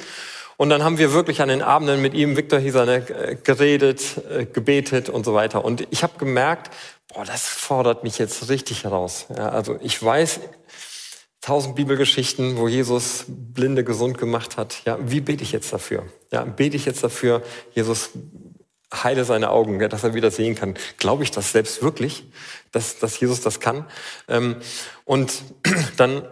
Und 0.56 0.70
dann 0.70 0.84
haben 0.84 0.98
wir 0.98 1.12
wirklich 1.12 1.42
an 1.42 1.48
den 1.48 1.62
Abenden 1.62 2.00
mit 2.00 2.14
ihm, 2.14 2.36
Viktor 2.36 2.58
Hiesane, 2.58 3.08
äh, 3.08 3.36
geredet, 3.42 4.02
äh, 4.30 4.46
gebetet 4.46 5.08
und 5.10 5.24
so 5.24 5.34
weiter. 5.34 5.64
Und 5.64 5.86
ich 5.90 6.02
habe 6.02 6.16
gemerkt, 6.16 6.70
boah, 7.12 7.24
das 7.24 7.46
fordert 7.46 8.04
mich 8.04 8.18
jetzt 8.18 8.48
richtig 8.48 8.84
heraus. 8.84 9.26
Ja, 9.36 9.48
also 9.48 9.78
ich 9.82 10.02
weiß, 10.02 10.40
tausend 11.40 11.74
Bibelgeschichten, 11.76 12.56
wo 12.56 12.68
Jesus 12.68 13.24
Blinde 13.28 13.84
gesund 13.84 14.16
gemacht 14.16 14.56
hat. 14.56 14.82
Ja, 14.86 14.98
wie 15.02 15.20
bete 15.20 15.42
ich 15.42 15.52
jetzt 15.52 15.72
dafür? 15.72 16.04
Ja, 16.32 16.44
bete 16.44 16.76
ich 16.76 16.86
jetzt 16.86 17.04
dafür, 17.04 17.42
Jesus 17.74 18.10
heile 19.02 19.24
seine 19.24 19.50
Augen, 19.50 19.78
dass 19.88 20.04
er 20.04 20.14
wieder 20.14 20.30
sehen 20.30 20.54
kann. 20.54 20.74
Glaube 20.98 21.24
ich 21.24 21.30
das 21.30 21.52
selbst 21.52 21.82
wirklich, 21.82 22.24
dass, 22.70 22.98
dass 22.98 23.18
Jesus 23.18 23.40
das 23.40 23.60
kann? 23.60 23.86
Ähm, 24.28 24.56
und 25.04 25.42
dann 25.96 26.28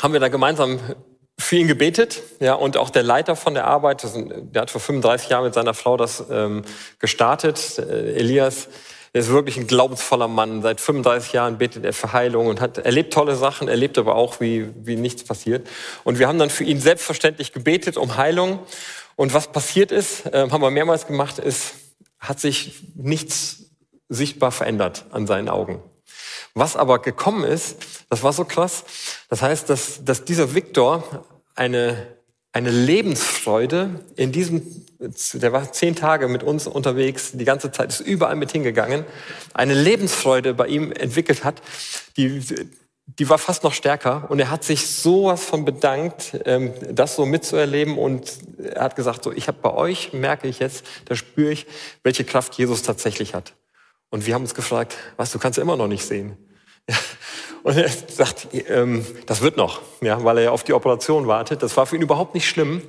haben 0.00 0.12
wir 0.12 0.20
da 0.20 0.28
gemeinsam 0.28 0.80
für 1.38 1.56
ihn 1.56 1.68
gebetet, 1.68 2.22
ja, 2.40 2.54
und 2.54 2.78
auch 2.78 2.88
der 2.88 3.02
Leiter 3.02 3.36
von 3.36 3.54
der 3.54 3.66
Arbeit, 3.66 4.02
der 4.04 4.62
hat 4.62 4.70
vor 4.70 4.80
35 4.80 5.28
Jahren 5.28 5.44
mit 5.44 5.54
seiner 5.54 5.74
Frau 5.74 5.98
das 5.98 6.24
ähm, 6.30 6.62
gestartet, 6.98 7.78
äh, 7.78 8.14
Elias, 8.14 8.68
er 9.16 9.20
ist 9.20 9.30
wirklich 9.30 9.56
ein 9.56 9.66
glaubensvoller 9.66 10.28
Mann. 10.28 10.60
Seit 10.60 10.78
35 10.78 11.32
Jahren 11.32 11.56
betet 11.56 11.86
er 11.86 11.94
für 11.94 12.12
Heilung 12.12 12.48
und 12.48 12.60
hat 12.60 12.76
erlebt 12.76 13.14
tolle 13.14 13.34
Sachen, 13.34 13.66
erlebt 13.66 13.96
aber 13.96 14.14
auch, 14.14 14.40
wie, 14.40 14.68
wie 14.84 14.96
nichts 14.96 15.24
passiert. 15.24 15.66
Und 16.04 16.18
wir 16.18 16.28
haben 16.28 16.38
dann 16.38 16.50
für 16.50 16.64
ihn 16.64 16.80
selbstverständlich 16.80 17.54
gebetet 17.54 17.96
um 17.96 18.18
Heilung. 18.18 18.58
Und 19.16 19.34
was 19.34 19.50
passiert 19.50 19.92
ist, 19.92 20.26
äh, 20.26 20.48
haben 20.50 20.62
wir 20.62 20.70
mehrmals 20.70 21.06
gemacht, 21.06 21.38
ist, 21.38 21.74
hat 22.18 22.38
sich 22.38 22.84
nichts 22.94 23.64
sichtbar 24.08 24.52
verändert 24.52 25.06
an 25.10 25.26
seinen 25.26 25.48
Augen. 25.48 25.82
Was 26.54 26.76
aber 26.76 27.00
gekommen 27.00 27.44
ist, 27.44 27.76
das 28.08 28.22
war 28.22 28.32
so 28.32 28.44
krass. 28.44 28.84
Das 29.28 29.42
heißt, 29.42 29.68
dass, 29.68 30.04
dass 30.04 30.24
dieser 30.24 30.54
Viktor 30.54 31.26
eine 31.54 32.16
eine 32.56 32.70
Lebensfreude 32.70 34.00
in 34.16 34.32
diesem, 34.32 34.62
der 34.98 35.52
war 35.52 35.72
zehn 35.74 35.94
Tage 35.94 36.26
mit 36.26 36.42
uns 36.42 36.66
unterwegs, 36.66 37.32
die 37.34 37.44
ganze 37.44 37.70
Zeit 37.70 37.90
ist 37.90 38.00
überall 38.00 38.34
mit 38.34 38.50
hingegangen, 38.50 39.04
eine 39.52 39.74
Lebensfreude 39.74 40.54
bei 40.54 40.66
ihm 40.66 40.90
entwickelt 40.90 41.44
hat, 41.44 41.60
die, 42.16 42.42
die 43.06 43.28
war 43.28 43.38
fast 43.38 43.62
noch 43.62 43.72
stärker 43.72 44.26
und 44.28 44.40
er 44.40 44.50
hat 44.50 44.64
sich 44.64 44.88
sowas 44.88 45.44
von 45.44 45.64
bedankt, 45.64 46.40
ähm, 46.44 46.72
das 46.90 47.14
so 47.14 47.24
mitzuerleben 47.24 47.96
und 47.98 48.32
er 48.58 48.82
hat 48.82 48.96
gesagt, 48.96 49.24
so, 49.24 49.32
ich 49.32 49.48
habe 49.48 49.58
bei 49.62 49.72
euch, 49.72 50.12
merke 50.12 50.48
ich 50.48 50.58
jetzt, 50.58 50.84
da 51.04 51.14
spüre 51.14 51.52
ich, 51.52 51.66
welche 52.02 52.24
Kraft 52.24 52.54
Jesus 52.54 52.82
tatsächlich 52.82 53.34
hat. 53.34 53.54
Und 54.10 54.26
wir 54.26 54.34
haben 54.34 54.42
uns 54.42 54.54
gefragt, 54.54 54.96
was, 55.16 55.30
du 55.30 55.38
kannst 55.38 55.58
immer 55.58 55.76
noch 55.76 55.88
nicht 55.88 56.04
sehen. 56.04 56.36
Und 57.62 57.76
er 57.76 57.88
sagt, 57.88 58.48
ähm, 58.68 59.04
das 59.26 59.40
wird 59.40 59.56
noch, 59.56 59.82
ja, 60.00 60.22
weil 60.22 60.38
er 60.38 60.44
ja 60.44 60.50
auf 60.50 60.62
die 60.62 60.72
Operation 60.72 61.26
wartet. 61.26 61.62
Das 61.64 61.76
war 61.76 61.86
für 61.86 61.96
ihn 61.96 62.02
überhaupt 62.02 62.34
nicht 62.34 62.48
schlimm. 62.48 62.82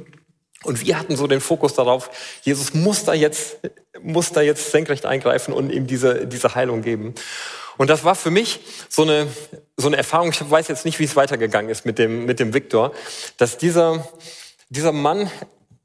Und 0.63 0.86
wir 0.86 0.99
hatten 0.99 1.15
so 1.15 1.27
den 1.27 1.41
Fokus 1.41 1.73
darauf, 1.73 2.10
Jesus 2.43 2.73
muss 2.73 3.03
da 3.03 3.13
jetzt, 3.13 3.60
muss 4.01 4.32
da 4.32 4.41
jetzt 4.41 4.71
senkrecht 4.71 5.06
eingreifen 5.06 5.53
und 5.53 5.71
ihm 5.71 5.88
diese, 5.88 6.27
diese 6.27 6.53
Heilung 6.53 6.82
geben. 6.82 7.15
Und 7.78 7.90
das 7.90 8.04
war 8.04 8.16
für 8.16 8.32
mich 8.32 8.60
so 8.90 9.04
eine, 9.04 9.28
so 9.76 9.88
eine 9.88 9.98
Erfahrung. 9.98 10.32
Ich 10.32 10.50
weiß 10.50 10.68
jetzt 10.68 10.86
nicht, 10.86 11.00
wie 11.00 11.04
es 11.04 11.16
weitergegangen 11.16 11.70
ist 11.70 11.86
mit 11.86 12.00
dem, 12.00 12.26
mit 12.26 12.40
dem 12.40 12.54
Viktor, 12.54 12.92
dass 13.38 13.58
dieser, 13.58 14.08
dieser 14.70 14.92
Mann 14.92 15.30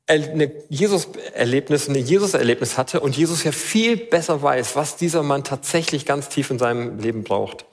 eine 0.07 0.53
Jesus-Erlebnis, 0.69 1.89
eine 1.89 1.99
Jesus-Erlebnis 1.99 2.77
hatte 2.77 3.01
und 3.01 3.17
Jesus 3.17 3.45
ja 3.45 3.53
viel 3.53 3.97
besser 3.97 4.43
weiß, 4.43 4.77
was 4.77 4.97
dieser 4.97 5.23
Mann 5.23 5.45
tatsächlich 5.45 6.07
ganz 6.07 6.29
tief 6.29 6.51
in 6.51 6.59
seinem 6.59 6.99
Leben 6.99 7.23
braucht. 7.25 7.65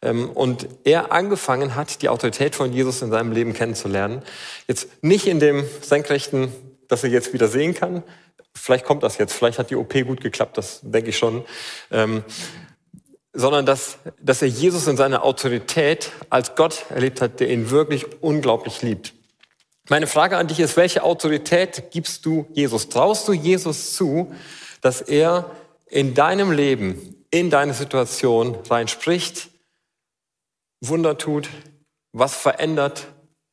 Ähm, 0.00 0.30
und 0.30 0.68
er 0.84 1.12
angefangen 1.12 1.74
hat, 1.74 2.02
die 2.02 2.08
Autorität 2.08 2.54
von 2.54 2.72
Jesus 2.72 3.02
in 3.02 3.10
seinem 3.10 3.32
Leben 3.32 3.52
kennenzulernen. 3.52 4.22
Jetzt 4.68 4.88
nicht 5.02 5.26
in 5.26 5.40
dem 5.40 5.64
Senkrechten, 5.80 6.52
dass 6.88 7.04
er 7.04 7.10
jetzt 7.10 7.32
wieder 7.32 7.48
sehen 7.48 7.74
kann. 7.74 8.02
Vielleicht 8.54 8.84
kommt 8.84 9.02
das 9.02 9.18
jetzt, 9.18 9.32
vielleicht 9.32 9.58
hat 9.58 9.70
die 9.70 9.76
OP 9.76 9.92
gut 10.06 10.20
geklappt, 10.20 10.58
das 10.58 10.80
denke 10.82 11.10
ich 11.10 11.18
schon. 11.18 11.44
Sondern 13.32 13.64
dass, 13.64 13.98
dass 14.20 14.42
er 14.42 14.48
Jesus 14.48 14.86
in 14.86 14.96
seiner 14.96 15.24
Autorität 15.24 16.12
als 16.28 16.54
Gott 16.54 16.84
erlebt 16.90 17.20
hat, 17.20 17.40
der 17.40 17.50
ihn 17.50 17.70
wirklich 17.70 18.22
unglaublich 18.22 18.82
liebt. 18.82 19.14
Meine 19.88 20.06
Frage 20.06 20.36
an 20.36 20.46
dich 20.46 20.60
ist, 20.60 20.76
welche 20.76 21.02
Autorität 21.02 21.90
gibst 21.90 22.24
du 22.24 22.46
Jesus? 22.52 22.88
Traust 22.88 23.26
du 23.26 23.32
Jesus 23.32 23.94
zu, 23.94 24.32
dass 24.80 25.00
er 25.00 25.50
in 25.86 26.14
deinem 26.14 26.52
Leben, 26.52 27.24
in 27.30 27.50
deine 27.50 27.74
Situation 27.74 28.56
reinspricht, 28.68 29.48
Wunder 30.80 31.16
tut, 31.16 31.48
was 32.12 32.34
verändert. 32.34 33.06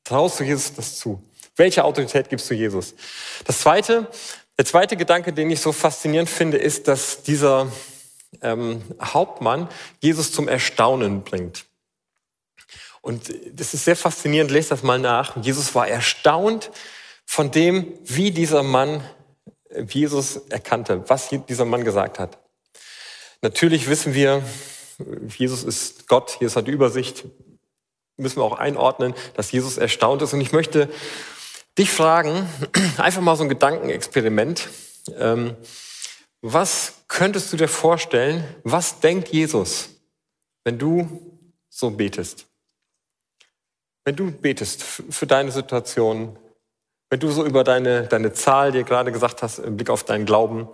Traust 0.04 0.40
du 0.40 0.44
Jesus 0.44 0.74
das 0.74 0.98
zu? 0.98 1.24
Welche 1.56 1.84
Autorität 1.84 2.30
gibst 2.30 2.50
du 2.50 2.56
Jesus? 2.56 2.96
Das 3.46 3.60
zweite, 3.60 4.08
der 4.58 4.66
zweite 4.66 4.98
Gedanke, 4.98 5.34
den 5.34 5.52
ich 5.52 5.62
so 5.62 5.72
faszinierend 5.72 6.30
finde, 6.30 6.58
ist, 6.58 6.88
dass 6.88 7.22
dieser 7.22 7.72
ähm, 8.42 8.82
Hauptmann 9.02 9.70
Jesus 10.00 10.32
zum 10.32 10.48
Erstaunen 10.48 11.24
bringt. 11.24 11.66
Und 13.02 13.34
das 13.54 13.74
ist 13.74 13.86
sehr 13.86 13.96
faszinierend, 13.96 14.52
lest 14.52 14.72
das 14.72 14.84
mal 14.84 15.00
nach. 15.00 15.38
Jesus 15.44 15.74
war 15.74 15.88
erstaunt 15.88 16.72
von 17.26 17.52
dem, 17.52 17.94
wie 18.04 18.32
dieser 18.32 18.64
Mann 18.64 19.04
Jesus 19.88 20.38
erkannte, 20.50 21.04
was 21.08 21.30
dieser 21.30 21.66
Mann 21.66 21.84
gesagt 21.84 22.20
hat. 22.20 22.38
Natürlich 23.42 23.88
wissen 23.88 24.14
wir, 24.14 24.44
Jesus 25.38 25.64
ist 25.64 26.08
Gott, 26.08 26.38
Jesus 26.40 26.56
hat 26.56 26.68
Übersicht, 26.68 27.26
müssen 28.18 28.38
wir 28.38 28.44
auch 28.44 28.58
einordnen, 28.60 29.14
dass 29.36 29.52
Jesus 29.52 29.78
erstaunt 29.78 30.22
ist. 30.22 30.34
Und 30.34 30.42
ich 30.42 30.52
möchte 30.52 30.90
dich 31.78 31.92
fragen, 31.92 32.50
einfach 32.98 33.22
mal 33.22 33.38
so 33.38 33.44
ein 33.44 33.50
Gedankenexperiment. 33.50 34.68
Ähm, 35.18 35.56
was 36.42 37.04
könntest 37.08 37.52
du 37.52 37.58
dir 37.58 37.68
vorstellen, 37.68 38.44
was 38.64 39.00
denkt 39.00 39.30
Jesus, 39.30 39.90
wenn 40.64 40.78
du 40.78 41.42
so 41.70 41.92
betest? 41.92 42.48
Wenn 44.06 44.16
du 44.16 44.32
betest 44.32 44.84
für 44.84 45.28
deine 45.28 45.52
Situation, 45.52 46.38
wenn 47.10 47.20
du 47.20 47.30
so 47.32 47.46
über 47.46 47.64
deine, 47.64 48.08
deine 48.08 48.34
Zahl 48.34 48.72
dir 48.72 48.84
gerade 48.84 49.12
gesagt 49.12 49.44
hast, 49.44 49.60
im 49.60 49.76
Blick 49.76 49.90
auf 49.90 50.04
deinen 50.04 50.26
Glauben, 50.26 50.68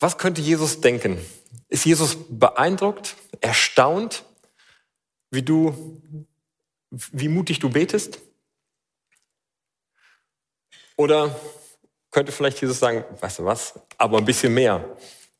was 0.00 0.18
könnte 0.18 0.40
Jesus 0.40 0.80
denken? 0.80 1.18
Ist 1.68 1.84
Jesus 1.84 2.16
beeindruckt, 2.28 3.16
erstaunt, 3.40 4.24
wie 5.30 5.42
du, 5.42 6.02
wie 6.90 7.28
mutig 7.28 7.58
du 7.60 7.70
betest? 7.70 8.20
Oder 10.96 11.34
könnte 12.12 12.30
vielleicht 12.30 12.60
Jesus 12.60 12.78
sagen, 12.78 13.04
weißt 13.20 13.40
du 13.40 13.44
was, 13.44 13.74
aber 13.98 14.18
ein 14.18 14.24
bisschen 14.24 14.54
mehr. 14.54 14.84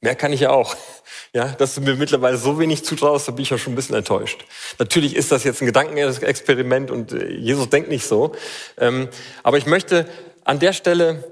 Mehr 0.01 0.17
kann 0.17 0.33
ich 0.33 0.41
ja 0.41 0.51
auch. 0.51 0.77
Ja, 1.35 1.49
dass 1.49 1.75
du 1.75 1.81
mir 1.81 1.95
mittlerweile 1.95 2.37
so 2.37 2.59
wenig 2.59 2.85
zutraust, 2.85 3.27
da 3.27 3.33
bin 3.33 3.43
ich 3.43 3.49
ja 3.49 3.57
schon 3.57 3.73
ein 3.73 3.77
bisschen 3.77 3.95
enttäuscht. 3.95 4.45
Natürlich 4.79 5.17
ist 5.17 5.33
das 5.33 5.45
jetzt 5.45 5.63
ein 5.63 5.67
Gedankenexperiment 5.67 6.91
und 6.91 7.13
äh, 7.13 7.27
Jesus 7.33 7.71
denkt 7.71 7.89
nicht 7.89 8.07
so. 8.07 8.33
Ähm, 8.77 9.09
aber 9.43 9.57
ich 9.57 9.65
möchte 9.65 10.07
an 10.45 10.59
der 10.59 10.75
Stelle 10.75 11.25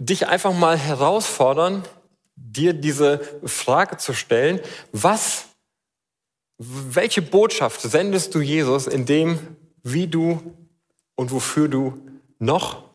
dich 0.00 0.26
einfach 0.26 0.52
mal 0.52 0.76
herausfordern, 0.76 1.84
dir 2.34 2.72
diese 2.72 3.20
Frage 3.44 3.98
zu 3.98 4.14
stellen, 4.14 4.58
was, 4.90 5.44
welche 6.58 7.22
Botschaft 7.22 7.82
sendest 7.82 8.34
du 8.34 8.40
Jesus 8.40 8.88
in 8.88 9.06
dem, 9.06 9.56
wie 9.84 10.08
du 10.08 10.56
und 11.14 11.30
wofür 11.30 11.68
du 11.68 12.00
noch 12.40 12.89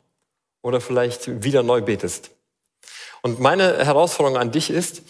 oder 0.65 0.81
vielleicht 0.81 1.43
wieder 1.43 1.61
neu 1.61 1.81
betest? 1.81 2.31
Und 3.21 3.39
meine 3.39 3.85
Herausforderung 3.85 4.37
an 4.37 4.51
dich 4.51 4.71
ist, 4.71 5.03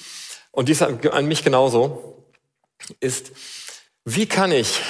und 0.52 0.68
dies 0.68 0.82
an 0.82 1.26
mich 1.28 1.46
genauso, 1.46 2.26
ist, 3.00 3.32
wie 4.04 4.26
kann 4.26 4.52
ich 4.52 4.82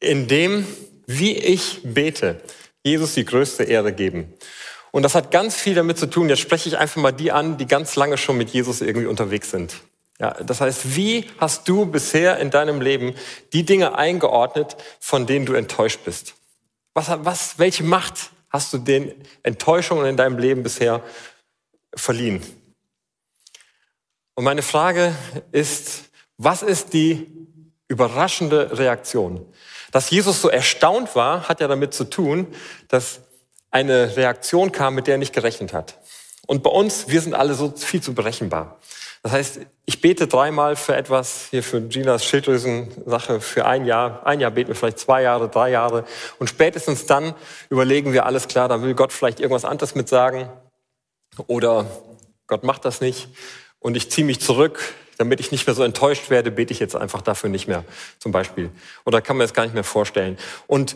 in 0.00 0.26
dem, 0.26 0.66
wie 1.06 1.36
ich 1.36 1.80
bete, 1.84 2.40
Jesus 2.82 3.14
die 3.14 3.24
größte 3.24 3.62
Ehre 3.62 3.92
geben? 3.92 4.34
Und 4.90 5.04
das 5.04 5.14
hat 5.14 5.30
ganz 5.30 5.54
viel 5.54 5.76
damit 5.76 5.98
zu 5.98 6.06
tun, 6.06 6.28
jetzt 6.28 6.40
spreche 6.40 6.68
ich 6.68 6.78
einfach 6.78 7.00
mal 7.00 7.12
die 7.12 7.30
an, 7.30 7.56
die 7.56 7.66
ganz 7.66 7.94
lange 7.94 8.18
schon 8.18 8.36
mit 8.36 8.50
Jesus 8.50 8.80
irgendwie 8.80 9.06
unterwegs 9.06 9.52
sind. 9.52 9.76
Ja, 10.18 10.32
das 10.32 10.60
heißt, 10.60 10.96
wie 10.96 11.26
hast 11.38 11.68
du 11.68 11.86
bisher 11.86 12.38
in 12.38 12.50
deinem 12.50 12.80
Leben 12.80 13.14
die 13.52 13.64
Dinge 13.64 13.96
eingeordnet, 13.96 14.76
von 14.98 15.26
denen 15.26 15.46
du 15.46 15.52
enttäuscht 15.52 16.00
bist? 16.04 16.34
Was, 16.94 17.08
was, 17.24 17.58
welche 17.58 17.84
Macht 17.84 18.30
hast 18.56 18.72
du 18.72 18.78
den 18.78 19.12
Enttäuschungen 19.42 20.06
in 20.06 20.16
deinem 20.16 20.38
Leben 20.38 20.62
bisher 20.62 21.02
verliehen. 21.94 22.42
Und 24.34 24.44
meine 24.44 24.62
Frage 24.62 25.14
ist, 25.52 26.04
was 26.38 26.62
ist 26.62 26.94
die 26.94 27.30
überraschende 27.88 28.78
Reaktion? 28.78 29.44
Dass 29.92 30.08
Jesus 30.08 30.40
so 30.40 30.48
erstaunt 30.48 31.14
war, 31.14 31.50
hat 31.50 31.60
ja 31.60 31.68
damit 31.68 31.92
zu 31.92 32.04
tun, 32.04 32.46
dass 32.88 33.20
eine 33.70 34.16
Reaktion 34.16 34.72
kam, 34.72 34.94
mit 34.94 35.06
der 35.06 35.16
er 35.16 35.18
nicht 35.18 35.34
gerechnet 35.34 35.74
hat. 35.74 35.98
Und 36.46 36.62
bei 36.62 36.70
uns, 36.70 37.08
wir 37.08 37.20
sind 37.20 37.34
alle 37.34 37.52
so 37.52 37.70
viel 37.76 38.02
zu 38.02 38.14
berechenbar. 38.14 38.78
Das 39.26 39.32
heißt, 39.32 39.60
ich 39.86 40.00
bete 40.00 40.28
dreimal 40.28 40.76
für 40.76 40.94
etwas, 40.94 41.48
hier 41.50 41.64
für 41.64 41.80
Ginas 41.80 42.24
Schilddrüsen-Sache 42.24 43.40
für 43.40 43.66
ein 43.66 43.84
Jahr. 43.84 44.24
Ein 44.24 44.38
Jahr 44.38 44.52
beten 44.52 44.68
wir 44.68 44.76
vielleicht 44.76 45.00
zwei 45.00 45.22
Jahre, 45.22 45.48
drei 45.48 45.68
Jahre. 45.70 46.04
Und 46.38 46.46
spätestens 46.46 47.06
dann 47.06 47.34
überlegen 47.68 48.12
wir, 48.12 48.24
alles 48.24 48.46
klar, 48.46 48.68
da 48.68 48.82
will 48.82 48.94
Gott 48.94 49.12
vielleicht 49.12 49.40
irgendwas 49.40 49.64
anderes 49.64 49.96
mit 49.96 50.08
sagen. 50.08 50.48
Oder 51.48 51.86
Gott 52.46 52.62
macht 52.62 52.84
das 52.84 53.00
nicht 53.00 53.26
und 53.80 53.96
ich 53.96 54.12
ziehe 54.12 54.24
mich 54.24 54.40
zurück, 54.40 54.94
damit 55.18 55.40
ich 55.40 55.50
nicht 55.50 55.66
mehr 55.66 55.74
so 55.74 55.82
enttäuscht 55.82 56.30
werde, 56.30 56.52
bete 56.52 56.72
ich 56.72 56.78
jetzt 56.78 56.94
einfach 56.94 57.20
dafür 57.20 57.50
nicht 57.50 57.66
mehr, 57.66 57.84
zum 58.20 58.30
Beispiel. 58.30 58.70
Oder 59.04 59.22
kann 59.22 59.36
man 59.36 59.44
das 59.44 59.54
gar 59.54 59.64
nicht 59.64 59.74
mehr 59.74 59.82
vorstellen. 59.82 60.38
Und 60.68 60.94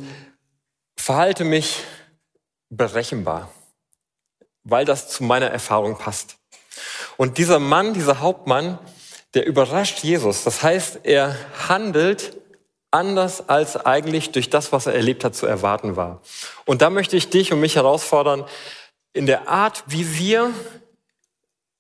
verhalte 0.97 1.43
mich 1.43 1.83
berechenbar, 2.69 3.51
weil 4.63 4.85
das 4.85 5.09
zu 5.09 5.25
meiner 5.25 5.49
Erfahrung 5.49 5.99
passt. 5.99 6.37
Und 7.17 7.39
dieser 7.39 7.59
Mann, 7.59 7.95
dieser 7.95 8.21
Hauptmann, 8.21 8.79
der 9.35 9.47
überrascht 9.47 10.01
Jesus. 10.03 10.45
Das 10.45 10.63
heißt, 10.63 11.01
er 11.05 11.37
handelt 11.69 12.37
anders 12.91 13.49
als 13.49 13.77
eigentlich 13.77 14.33
durch 14.33 14.51
das, 14.51 14.73
was 14.73 14.87
er 14.87 14.95
erlebt 14.95 15.25
hat, 15.25 15.35
zu 15.37 15.47
erwarten 15.47 15.97
war. 15.97 16.21
Und 16.65 16.83
da 16.83 16.91
möchte 16.91 17.17
ich 17.17 17.31
dich 17.31 17.53
und 17.53 17.61
mich 17.61 17.77
herausfordern, 17.77 18.45
in 19.13 19.27
der 19.27 19.49
Art, 19.49 19.85
wie 19.87 20.19
wir 20.19 20.53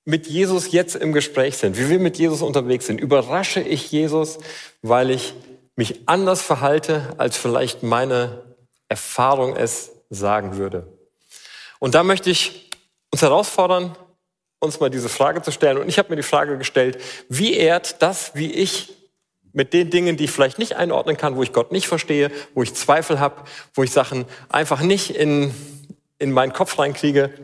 mit 0.04 0.26
Jesus 0.26 0.72
jetzt 0.72 0.96
im 0.96 1.12
Gespräch 1.12 1.56
sind, 1.56 1.78
wie 1.78 1.88
wir 1.88 1.98
mit 1.98 2.18
Jesus 2.18 2.42
unterwegs 2.42 2.86
sind, 2.86 3.00
überrasche 3.00 3.60
ich 3.60 3.90
Jesus, 3.90 4.38
weil 4.82 5.10
ich 5.10 5.34
mich 5.76 6.00
anders 6.06 6.42
verhalte, 6.42 7.14
als 7.18 7.36
vielleicht 7.36 7.82
meine 7.82 8.42
Erfahrung 8.88 9.56
es 9.56 9.92
sagen 10.10 10.56
würde. 10.56 10.86
Und 11.78 11.94
da 11.94 12.02
möchte 12.02 12.30
ich 12.30 12.70
uns 13.10 13.22
herausfordern, 13.22 13.96
uns 14.60 14.78
mal 14.80 14.90
diese 14.90 15.08
Frage 15.08 15.42
zu 15.42 15.50
stellen. 15.50 15.78
Und 15.78 15.88
ich 15.88 15.98
habe 15.98 16.10
mir 16.10 16.16
die 16.16 16.22
Frage 16.22 16.56
gestellt, 16.58 16.98
wie 17.28 17.54
ehrt 17.54 18.00
das, 18.02 18.32
wie 18.34 18.52
ich 18.52 18.94
mit 19.52 19.72
den 19.72 19.90
Dingen, 19.90 20.16
die 20.16 20.24
ich 20.24 20.30
vielleicht 20.30 20.58
nicht 20.60 20.76
einordnen 20.76 21.16
kann, 21.16 21.34
wo 21.34 21.42
ich 21.42 21.52
Gott 21.52 21.72
nicht 21.72 21.88
verstehe, 21.88 22.30
wo 22.54 22.62
ich 22.62 22.74
Zweifel 22.74 23.18
habe, 23.18 23.42
wo 23.74 23.82
ich 23.82 23.90
Sachen 23.90 24.26
einfach 24.48 24.80
nicht 24.80 25.16
in 25.16 25.52
in 26.20 26.30
meinen 26.30 26.52
Kopf 26.52 26.78
reinkriege, 26.78 27.34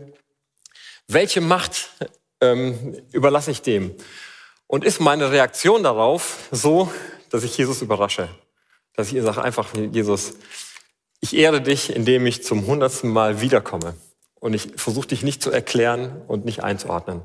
welche 1.08 1.40
Macht 1.40 1.90
ähm, 2.40 2.94
überlasse 3.10 3.50
ich 3.50 3.62
dem? 3.62 3.94
Und 4.68 4.84
ist 4.84 5.00
meine 5.00 5.32
Reaktion 5.32 5.82
darauf 5.82 6.48
so, 6.52 6.92
dass 7.30 7.42
ich 7.42 7.56
Jesus 7.56 7.82
überrasche? 7.82 8.28
Dass 8.94 9.08
ich 9.08 9.14
ihr 9.14 9.22
sage 9.22 9.42
einfach, 9.42 9.74
Jesus, 9.74 10.34
ich 11.20 11.34
ehre 11.34 11.60
dich, 11.60 11.94
indem 11.94 12.26
ich 12.26 12.44
zum 12.44 12.66
hundertsten 12.66 13.10
Mal 13.10 13.40
wiederkomme. 13.40 13.94
Und 14.40 14.54
ich 14.54 14.68
versuche 14.76 15.08
dich 15.08 15.22
nicht 15.22 15.42
zu 15.42 15.50
erklären 15.50 16.22
und 16.28 16.44
nicht 16.44 16.62
einzuordnen. 16.62 17.22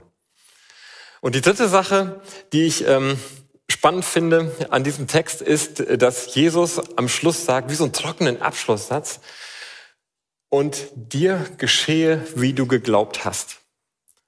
Und 1.21 1.35
die 1.35 1.41
dritte 1.41 1.67
Sache, 1.67 2.21
die 2.51 2.63
ich 2.63 2.87
ähm, 2.87 3.19
spannend 3.69 4.05
finde 4.05 4.51
an 4.69 4.83
diesem 4.83 5.07
Text, 5.07 5.41
ist, 5.41 5.83
dass 6.01 6.33
Jesus 6.33 6.79
am 6.97 7.07
Schluss 7.07 7.45
sagt, 7.45 7.69
wie 7.69 7.75
so 7.75 7.83
einen 7.83 7.93
trockenen 7.93 8.41
Abschlusssatz, 8.41 9.19
und 10.51 10.89
dir 10.95 11.45
geschehe, 11.57 12.27
wie 12.35 12.53
du 12.53 12.67
geglaubt 12.67 13.23
hast. 13.23 13.61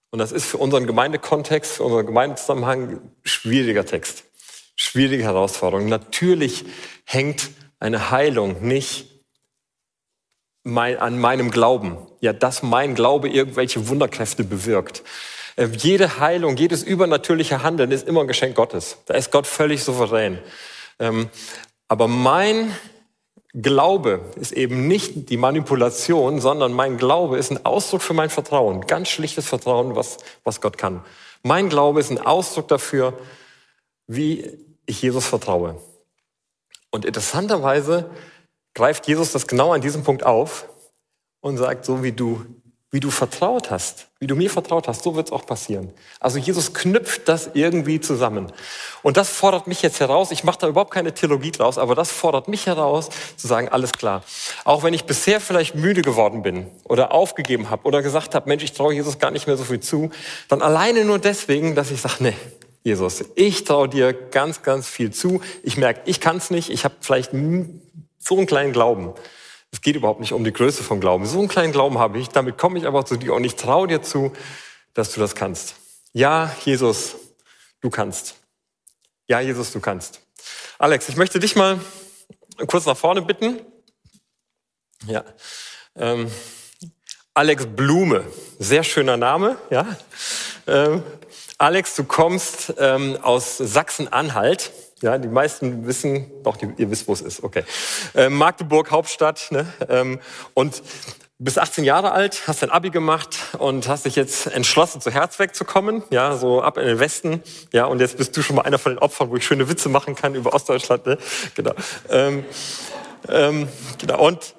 Und 0.10 0.20
das 0.20 0.32
ist 0.32 0.46
für 0.46 0.58
unseren 0.58 0.88
Gemeindekontext, 0.88 1.74
für 1.74 1.84
unseren 1.84 2.06
Gemeindezusammenhang 2.06 3.02
schwieriger 3.24 3.86
Text, 3.86 4.24
schwierige 4.76 5.24
Herausforderung. 5.24 5.90
Natürlich 5.90 6.66
hängt 7.04 7.50
eine 7.80 8.10
Heilung 8.10 8.66
nicht 8.66 9.13
an 10.66 11.20
meinem 11.20 11.52
Glauben, 11.52 11.98
ja, 12.22 12.34
dass 12.34 12.64
mein 12.64 12.96
Glaube 12.96 13.30
irgendwelche 13.30 13.88
Wunderkräfte 13.90 14.44
bewirkt. 14.44 15.04
Äh, 15.56 15.68
jede 15.78 16.20
Heilung, 16.20 16.56
jedes 16.58 16.84
übernatürliche 16.84 17.64
Handeln 17.64 17.92
ist 17.92 18.08
immer 18.08 18.22
ein 18.22 18.28
Geschenk 18.28 18.56
Gottes. 18.56 18.98
Da 19.06 19.14
ist 19.16 19.32
Gott 19.32 19.48
völlig 19.48 19.84
souverän. 19.84 20.40
Ähm, 21.00 21.30
aber 21.88 22.08
mein 22.08 22.74
Glaube 23.54 24.22
ist 24.36 24.52
eben 24.52 24.88
nicht 24.88 25.30
die 25.30 25.38
Manipulation, 25.38 26.42
sondern 26.42 26.74
mein 26.74 26.98
Glaube 26.98 27.38
ist 27.38 27.52
ein 27.52 27.66
Ausdruck 27.66 28.02
für 28.02 28.14
mein 28.14 28.32
Vertrauen. 28.32 28.82
Ganz 28.88 29.10
schlichtes 29.10 29.48
Vertrauen, 29.48 29.96
was, 29.96 30.18
was 30.44 30.60
Gott 30.60 30.78
kann. 30.78 31.04
Mein 31.44 31.70
Glaube 31.70 32.00
ist 32.00 32.10
ein 32.10 32.20
Ausdruck 32.20 32.68
dafür, 32.68 33.20
wie 34.08 34.50
ich 34.86 35.02
Jesus 35.02 35.28
vertraue. 35.28 35.80
Und 36.90 37.06
interessanterweise 37.06 38.10
greift 38.74 39.08
Jesus 39.08 39.32
das 39.32 39.48
genau 39.48 39.74
an 39.74 39.82
diesem 39.82 40.04
Punkt 40.04 40.26
auf 40.26 40.68
und 41.42 41.58
sagt, 41.58 41.86
so 41.86 42.04
wie 42.04 42.12
du 42.12 42.46
wie 42.94 43.00
du 43.00 43.10
vertraut 43.10 43.72
hast, 43.72 44.10
wie 44.20 44.28
du 44.28 44.36
mir 44.36 44.52
vertraut 44.52 44.88
hast, 44.88 45.02
so 45.02 45.16
wird 45.16 45.26
es 45.26 45.32
auch 45.32 45.48
passieren. 45.48 45.92
Also 46.20 46.38
Jesus 46.38 46.76
knüpft 46.76 47.28
das 47.28 47.50
irgendwie 47.56 48.00
zusammen. 48.00 48.54
Und 49.02 49.18
das 49.18 49.30
fordert 49.30 49.66
mich 49.66 49.82
jetzt 49.82 50.00
heraus. 50.00 50.30
Ich 50.30 50.44
mache 50.44 50.60
da 50.60 50.68
überhaupt 50.68 50.94
keine 50.94 51.12
Theologie 51.12 51.50
draus, 51.50 51.80
aber 51.80 51.96
das 51.96 52.12
fordert 52.12 52.48
mich 52.48 52.68
heraus, 52.68 53.10
zu 53.36 53.48
sagen, 53.48 53.68
alles 53.68 53.94
klar. 53.94 54.22
Auch 54.64 54.84
wenn 54.84 54.94
ich 54.94 55.06
bisher 55.06 55.42
vielleicht 55.42 55.74
müde 55.74 56.04
geworden 56.04 56.44
bin 56.44 56.68
oder 56.84 57.14
aufgegeben 57.14 57.72
habe 57.72 57.88
oder 57.88 58.04
gesagt 58.04 58.36
habe, 58.36 58.48
Mensch, 58.48 58.64
ich 58.64 58.74
traue 58.74 58.94
Jesus 58.94 59.18
gar 59.18 59.32
nicht 59.32 59.48
mehr 59.48 59.58
so 59.58 59.64
viel 59.64 59.80
zu, 59.80 60.12
dann 60.48 60.62
alleine 60.62 61.04
nur 61.04 61.18
deswegen, 61.18 61.74
dass 61.74 61.90
ich 61.90 62.00
sage, 62.00 62.18
nee, 62.20 62.36
Jesus, 62.84 63.24
ich 63.34 63.64
traue 63.64 63.90
dir 63.90 64.14
ganz, 64.14 64.62
ganz 64.62 64.88
viel 64.88 65.10
zu. 65.10 65.42
Ich 65.64 65.78
merke, 65.78 66.02
ich 66.06 66.20
kann 66.20 66.38
es 66.38 66.52
nicht. 66.52 66.70
Ich 66.70 66.86
habe 66.86 66.94
vielleicht 67.00 67.32
so 68.26 68.38
einen 68.38 68.46
kleinen 68.46 68.74
Glauben. 68.74 69.14
Es 69.72 69.82
geht 69.82 69.96
überhaupt 69.96 70.20
nicht 70.20 70.34
um 70.34 70.44
die 70.44 70.54
Größe 70.54 70.84
vom 70.84 71.00
Glauben. 71.00 71.26
So 71.26 71.40
einen 71.40 71.48
kleinen 71.48 71.74
Glauben 71.74 71.98
habe 71.98 72.20
ich, 72.20 72.30
damit 72.30 72.58
komme 72.58 72.78
ich 72.78 72.86
aber 72.86 73.06
zu 73.06 73.18
dir 73.18 73.34
und 73.34 73.44
ich 73.44 73.56
traue 73.56 73.88
dir 73.88 74.02
zu, 74.02 74.32
dass 74.94 75.14
du 75.14 75.20
das 75.20 75.36
kannst. 75.36 75.76
Ja, 76.14 76.56
Jesus, 76.64 77.16
du 77.82 77.90
kannst. 77.90 78.36
Ja, 79.28 79.40
Jesus, 79.40 79.72
du 79.72 79.80
kannst. 79.80 80.22
Alex, 80.78 81.10
ich 81.10 81.16
möchte 81.16 81.40
dich 81.40 81.56
mal 81.56 81.80
kurz 82.68 82.86
nach 82.86 82.98
vorne 82.98 83.22
bitten. 83.22 83.62
Ja. 85.08 85.24
Ähm, 85.96 86.32
Alex 87.34 87.66
Blume, 87.66 88.26
sehr 88.60 88.84
schöner 88.84 89.18
Name, 89.18 89.58
ja. 89.72 89.98
Ähm, 90.68 91.02
Alex, 91.58 91.96
du 91.96 92.04
kommst 92.04 92.74
ähm, 92.78 93.18
aus 93.22 93.58
Sachsen-Anhalt. 93.58 94.72
Ja, 95.04 95.18
die 95.18 95.28
meisten 95.28 95.86
wissen, 95.86 96.32
doch, 96.44 96.56
die, 96.56 96.74
ihr 96.78 96.90
wisst, 96.90 97.10
wo 97.10 97.14
es 97.14 97.20
ist. 97.20 97.44
Okay. 97.44 97.64
Äh, 98.16 98.30
Magdeburg, 98.30 98.90
Hauptstadt. 98.90 99.52
Ne? 99.52 99.68
Ähm, 99.90 100.20
und 100.54 100.82
bist 101.40 101.60
18 101.60 101.84
Jahre 101.84 102.14
alt, 102.14 102.44
hast 102.48 102.62
dein 102.62 102.70
Abi 102.70 102.90
gemacht 102.90 103.36
und 103.58 103.90
hast 103.90 104.06
dich 104.06 104.16
jetzt 104.16 104.48
entschlossen, 104.48 105.02
zu 105.02 105.12
Herzweg 105.12 105.54
zu 105.56 105.66
kommen, 105.66 106.04
ja, 106.10 106.38
so 106.38 106.62
ab 106.62 106.78
in 106.78 106.86
den 106.86 107.00
Westen, 107.00 107.44
ja, 107.74 107.84
und 107.84 108.00
jetzt 108.00 108.16
bist 108.18 108.38
du 108.38 108.42
schon 108.42 108.56
mal 108.56 108.62
einer 108.62 108.78
von 108.78 108.94
den 108.94 109.00
Opfern, 109.00 109.30
wo 109.30 109.36
ich 109.36 109.46
schöne 109.46 109.68
Witze 109.68 109.90
machen 109.90 110.16
kann 110.16 110.36
über 110.36 110.54
Ostdeutschland, 110.54 111.06
ne? 111.06 111.18
genau. 111.56 111.74
Ähm, 112.10 112.46
ähm, 113.28 113.68
genau. 114.00 114.26
Und 114.26 114.56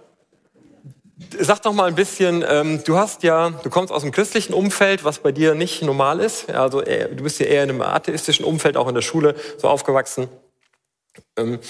Sag 1.38 1.62
doch 1.62 1.72
mal 1.72 1.86
ein 1.86 1.94
bisschen, 1.94 2.44
ähm, 2.48 2.82
du 2.84 2.96
hast 2.96 3.22
ja, 3.22 3.50
du 3.50 3.70
kommst 3.70 3.92
aus 3.92 4.02
einem 4.02 4.10
christlichen 4.10 4.52
Umfeld, 4.52 5.04
was 5.04 5.20
bei 5.20 5.30
dir 5.30 5.54
nicht 5.54 5.82
normal 5.82 6.18
ist. 6.18 6.50
Also 6.50 6.82
eher, 6.82 7.08
du 7.08 7.22
bist 7.22 7.38
ja 7.38 7.46
eher 7.46 7.62
in 7.62 7.70
einem 7.70 7.82
atheistischen 7.82 8.44
Umfeld, 8.44 8.76
auch 8.76 8.88
in 8.88 8.96
der 8.96 9.02
Schule 9.02 9.36
so 9.58 9.68
aufgewachsen. 9.68 10.28
Ähm, 11.36 11.60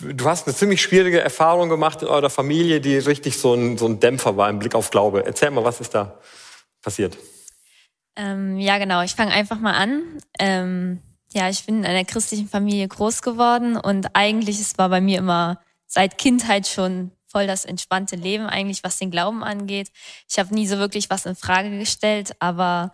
du 0.00 0.24
hast 0.24 0.48
eine 0.48 0.56
ziemlich 0.56 0.82
schwierige 0.82 1.20
Erfahrung 1.20 1.68
gemacht 1.68 2.02
in 2.02 2.08
eurer 2.08 2.30
Familie, 2.30 2.80
die 2.80 2.98
richtig 2.98 3.38
so 3.38 3.54
ein, 3.54 3.78
so 3.78 3.86
ein 3.86 4.00
Dämpfer 4.00 4.36
war 4.36 4.50
im 4.50 4.58
Blick 4.58 4.74
auf 4.74 4.90
Glaube. 4.90 5.24
Erzähl 5.24 5.50
mal, 5.50 5.64
was 5.64 5.80
ist 5.80 5.94
da 5.94 6.18
passiert? 6.82 7.16
Ähm, 8.16 8.58
ja, 8.58 8.78
genau. 8.78 9.02
Ich 9.02 9.14
fange 9.14 9.32
einfach 9.32 9.60
mal 9.60 9.74
an. 9.74 10.02
Ähm, 10.40 11.00
ja, 11.32 11.48
ich 11.48 11.64
bin 11.64 11.78
in 11.78 11.86
einer 11.86 12.04
christlichen 12.04 12.48
Familie 12.48 12.88
groß 12.88 13.22
geworden 13.22 13.76
und 13.76 14.08
eigentlich 14.14 14.60
es 14.60 14.78
war 14.78 14.88
bei 14.88 15.00
mir 15.00 15.18
immer 15.18 15.60
seit 15.86 16.18
Kindheit 16.18 16.66
schon 16.66 17.12
voll 17.30 17.46
das 17.46 17.64
entspannte 17.64 18.16
Leben 18.16 18.46
eigentlich, 18.46 18.82
was 18.84 18.98
den 18.98 19.10
Glauben 19.10 19.44
angeht. 19.44 19.90
Ich 20.28 20.38
habe 20.38 20.54
nie 20.54 20.66
so 20.66 20.78
wirklich 20.78 21.10
was 21.10 21.26
in 21.26 21.36
Frage 21.36 21.70
gestellt, 21.78 22.32
aber 22.40 22.92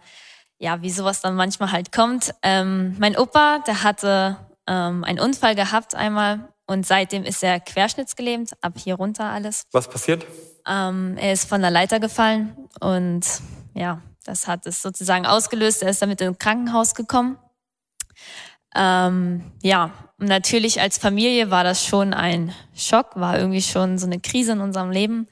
ja, 0.59 0.83
wie 0.83 0.91
sowas 0.91 1.21
dann 1.21 1.35
manchmal 1.35 1.73
halt 1.73 1.93
kommt. 1.93 2.35
Ähm, 2.43 2.97
mein 2.99 3.17
Opa, 3.17 3.61
der 3.67 3.83
hatte 3.83 4.37
ähm, 4.67 5.05
einen 5.05 5.21
Unfall 5.21 5.55
gehabt 5.55 5.95
einmal 5.95 6.49
und 6.67 6.87
seitdem 6.87 7.25
ist 7.25 7.43
er 7.43 7.61
querschnittsgelähmt, 7.61 8.53
ab 8.61 8.75
hier 8.77 8.97
runter 8.97 9.25
alles. 9.25 9.65
Was 9.73 9.89
passiert? 9.89 10.27
Ähm, 10.67 11.17
er 11.19 11.33
ist 11.33 11.49
von 11.49 11.61
der 11.61 11.71
Leiter 11.71 12.01
gefallen 12.01 12.57
und 12.81 13.25
ja, 13.75 14.01
das 14.25 14.49
hat 14.49 14.67
es 14.67 14.83
sozusagen 14.83 15.27
ausgelöst. 15.27 15.83
Er 15.83 15.91
ist 15.91 16.03
damit 16.03 16.21
ins 16.21 16.39
Krankenhaus 16.39 16.95
gekommen. 16.95 17.39
Ähm, 18.77 19.43
ja, 19.63 19.91
natürlich 20.19 20.81
als 20.81 20.99
Familie 20.99 21.51
war 21.51 21.65
das 21.65 21.85
schon 21.85 22.15
ein 22.15 22.53
Schock, 22.75 23.17
war 23.17 23.39
irgendwie 23.39 23.63
schon 23.63 23.99
so 23.99 24.07
eine 24.07 24.21
Krise 24.21 24.53
in 24.53 24.61
unserem 24.61 24.91
Leben. 24.91 25.27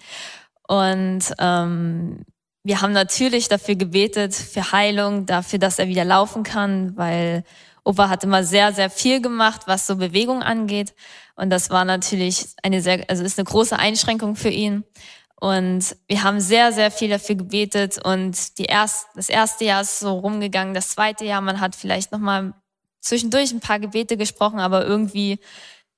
Und 0.67 1.23
ähm, 1.39 2.25
wir 2.63 2.81
haben 2.81 2.93
natürlich 2.93 3.49
dafür 3.49 3.75
gebetet, 3.75 4.35
für 4.35 4.73
Heilung, 4.73 5.27
dafür, 5.27 5.59
dass 5.59 5.79
er 5.79 5.89
wieder 5.89 6.05
laufen 6.05 6.43
kann, 6.43 6.97
weil 6.97 7.45
Opa 7.85 8.09
hat 8.09 8.25
immer 8.25 8.43
sehr, 8.45 8.73
sehr 8.73 8.89
viel 8.89 9.21
gemacht, 9.21 9.63
was 9.67 9.87
so 9.87 9.97
Bewegung 9.97 10.43
angeht. 10.43 10.95
Und 11.37 11.51
das 11.51 11.69
war 11.69 11.85
natürlich 11.85 12.47
eine 12.63 12.81
sehr, 12.81 13.05
also 13.09 13.23
ist 13.23 13.39
eine 13.39 13.45
große 13.45 13.79
Einschränkung 13.79 14.37
für 14.37 14.49
ihn. 14.49 14.85
Und 15.39 15.95
wir 16.09 16.23
haben 16.23 16.41
sehr, 16.41 16.73
sehr 16.73 16.91
viel 16.91 17.11
dafür 17.11 17.35
gebetet. 17.35 17.99
Und 18.03 18.59
die 18.59 18.65
erst, 18.65 19.09
das 19.15 19.29
erste 19.29 19.67
Jahr 19.67 19.83
ist 19.83 20.01
so 20.01 20.13
rumgegangen. 20.13 20.73
Das 20.73 20.89
zweite 20.91 21.27
Jahr, 21.27 21.43
man 21.43 21.61
hat 21.61 21.77
vielleicht 21.77 22.13
nochmal 22.13 22.55
zwischendurch 23.05 23.53
ein 23.53 23.61
paar 23.61 23.79
Gebete 23.79 24.17
gesprochen, 24.17 24.59
aber 24.59 24.87
irgendwie 24.87 25.39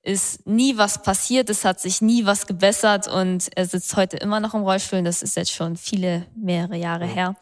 ist 0.03 0.47
nie 0.47 0.77
was 0.77 1.03
passiert, 1.03 1.51
es 1.51 1.65
hat 1.65 1.81
sich 1.81 2.01
nie 2.01 2.27
was 2.27 2.47
gebessert 2.47 3.09
und 3.09 3.49
er 3.57 3.67
sitzt 3.67 3.97
heute 3.97 4.17
immer 4.17 4.39
noch 4.39 4.55
im 4.55 4.63
Rollstuhl. 4.63 5.03
Das 5.03 5.23
ist 5.23 5.37
jetzt 5.37 5.53
schon 5.53 5.77
viele, 5.77 6.27
mehrere 6.37 6.77
Jahre 6.77 7.07
her. 7.07 7.35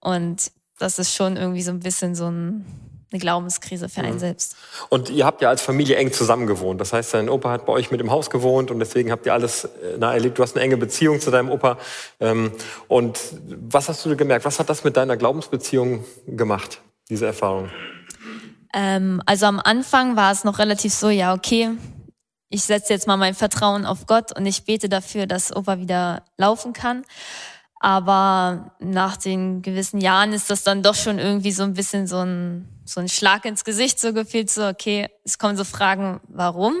Und 0.00 0.52
das 0.78 0.98
ist 1.00 1.14
schon 1.14 1.36
irgendwie 1.36 1.62
so 1.62 1.72
ein 1.72 1.80
bisschen 1.80 2.14
so 2.14 2.30
ein, 2.30 2.64
eine 3.10 3.18
Glaubenskrise 3.18 3.88
für 3.88 4.02
einen 4.02 4.14
mhm. 4.14 4.20
selbst. 4.20 4.54
Und 4.90 5.10
ihr 5.10 5.26
habt 5.26 5.42
ja 5.42 5.48
als 5.48 5.60
Familie 5.60 5.96
eng 5.96 6.12
zusammen 6.12 6.46
gewohnt. 6.46 6.80
Das 6.80 6.92
heißt, 6.92 7.14
dein 7.14 7.28
Opa 7.28 7.50
hat 7.50 7.66
bei 7.66 7.72
euch 7.72 7.90
mit 7.90 8.00
im 8.00 8.12
Haus 8.12 8.30
gewohnt 8.30 8.70
und 8.70 8.78
deswegen 8.78 9.10
habt 9.10 9.26
ihr 9.26 9.32
alles 9.32 9.64
äh, 9.64 9.98
nah 9.98 10.12
erlebt. 10.12 10.38
Du 10.38 10.44
hast 10.44 10.54
eine 10.54 10.64
enge 10.64 10.76
Beziehung 10.76 11.18
zu 11.18 11.32
deinem 11.32 11.50
Opa. 11.50 11.78
Ähm, 12.20 12.52
und 12.86 13.18
was 13.44 13.88
hast 13.88 14.06
du 14.06 14.16
gemerkt? 14.16 14.44
Was 14.44 14.60
hat 14.60 14.68
das 14.68 14.84
mit 14.84 14.96
deiner 14.96 15.16
Glaubensbeziehung 15.16 16.04
gemacht, 16.28 16.80
diese 17.08 17.26
Erfahrung? 17.26 17.70
Ähm, 18.74 19.22
also 19.26 19.46
am 19.46 19.60
Anfang 19.60 20.16
war 20.16 20.32
es 20.32 20.44
noch 20.44 20.58
relativ 20.58 20.92
so, 20.92 21.10
ja, 21.10 21.34
okay, 21.34 21.70
ich 22.50 22.64
setze 22.64 22.92
jetzt 22.92 23.06
mal 23.06 23.16
mein 23.16 23.34
Vertrauen 23.34 23.84
auf 23.86 24.06
Gott 24.06 24.36
und 24.36 24.46
ich 24.46 24.64
bete 24.64 24.88
dafür, 24.88 25.26
dass 25.26 25.54
Opa 25.54 25.78
wieder 25.78 26.24
laufen 26.36 26.72
kann. 26.72 27.04
Aber 27.80 28.74
nach 28.80 29.16
den 29.16 29.62
gewissen 29.62 30.00
Jahren 30.00 30.32
ist 30.32 30.50
das 30.50 30.64
dann 30.64 30.82
doch 30.82 30.96
schon 30.96 31.18
irgendwie 31.18 31.52
so 31.52 31.62
ein 31.62 31.74
bisschen 31.74 32.06
so 32.06 32.18
ein, 32.18 32.68
so 32.84 33.00
ein 33.00 33.08
Schlag 33.08 33.44
ins 33.44 33.64
Gesicht 33.64 34.00
so 34.00 34.12
gefühlt, 34.12 34.50
so, 34.50 34.66
okay, 34.66 35.08
es 35.24 35.38
kommen 35.38 35.56
so 35.56 35.64
Fragen, 35.64 36.20
warum? 36.26 36.74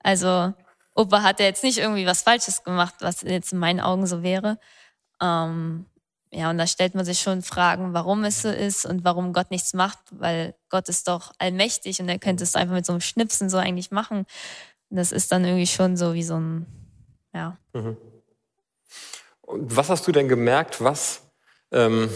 Also, 0.00 0.52
Opa 0.94 1.22
hat 1.22 1.40
ja 1.40 1.46
jetzt 1.46 1.64
nicht 1.64 1.78
irgendwie 1.78 2.06
was 2.06 2.22
Falsches 2.22 2.62
gemacht, 2.62 2.94
was 3.00 3.22
jetzt 3.22 3.52
in 3.52 3.58
meinen 3.58 3.80
Augen 3.80 4.06
so 4.06 4.22
wäre. 4.22 4.58
Ähm, 5.20 5.86
ja, 6.34 6.50
und 6.50 6.58
da 6.58 6.66
stellt 6.66 6.96
man 6.96 7.04
sich 7.04 7.20
schon 7.20 7.42
Fragen, 7.42 7.94
warum 7.94 8.24
es 8.24 8.42
so 8.42 8.48
ist 8.48 8.84
und 8.86 9.04
warum 9.04 9.32
Gott 9.32 9.52
nichts 9.52 9.72
macht, 9.72 10.00
weil 10.10 10.56
Gott 10.68 10.88
ist 10.88 11.06
doch 11.06 11.32
allmächtig 11.38 12.00
und 12.00 12.08
er 12.08 12.18
könnte 12.18 12.42
es 12.42 12.56
einfach 12.56 12.74
mit 12.74 12.84
so 12.84 12.92
einem 12.92 13.00
Schnipsen 13.00 13.48
so 13.48 13.56
eigentlich 13.56 13.92
machen. 13.92 14.26
Und 14.90 14.96
das 14.96 15.12
ist 15.12 15.30
dann 15.30 15.44
irgendwie 15.44 15.68
schon 15.68 15.96
so 15.96 16.12
wie 16.12 16.24
so 16.24 16.34
ein, 16.34 16.66
ja. 17.32 17.56
Mhm. 17.72 17.96
Und 19.42 19.76
was 19.76 19.90
hast 19.90 20.08
du 20.08 20.12
denn 20.12 20.28
gemerkt, 20.28 20.82
was, 20.82 21.22
ähm, 21.70 22.10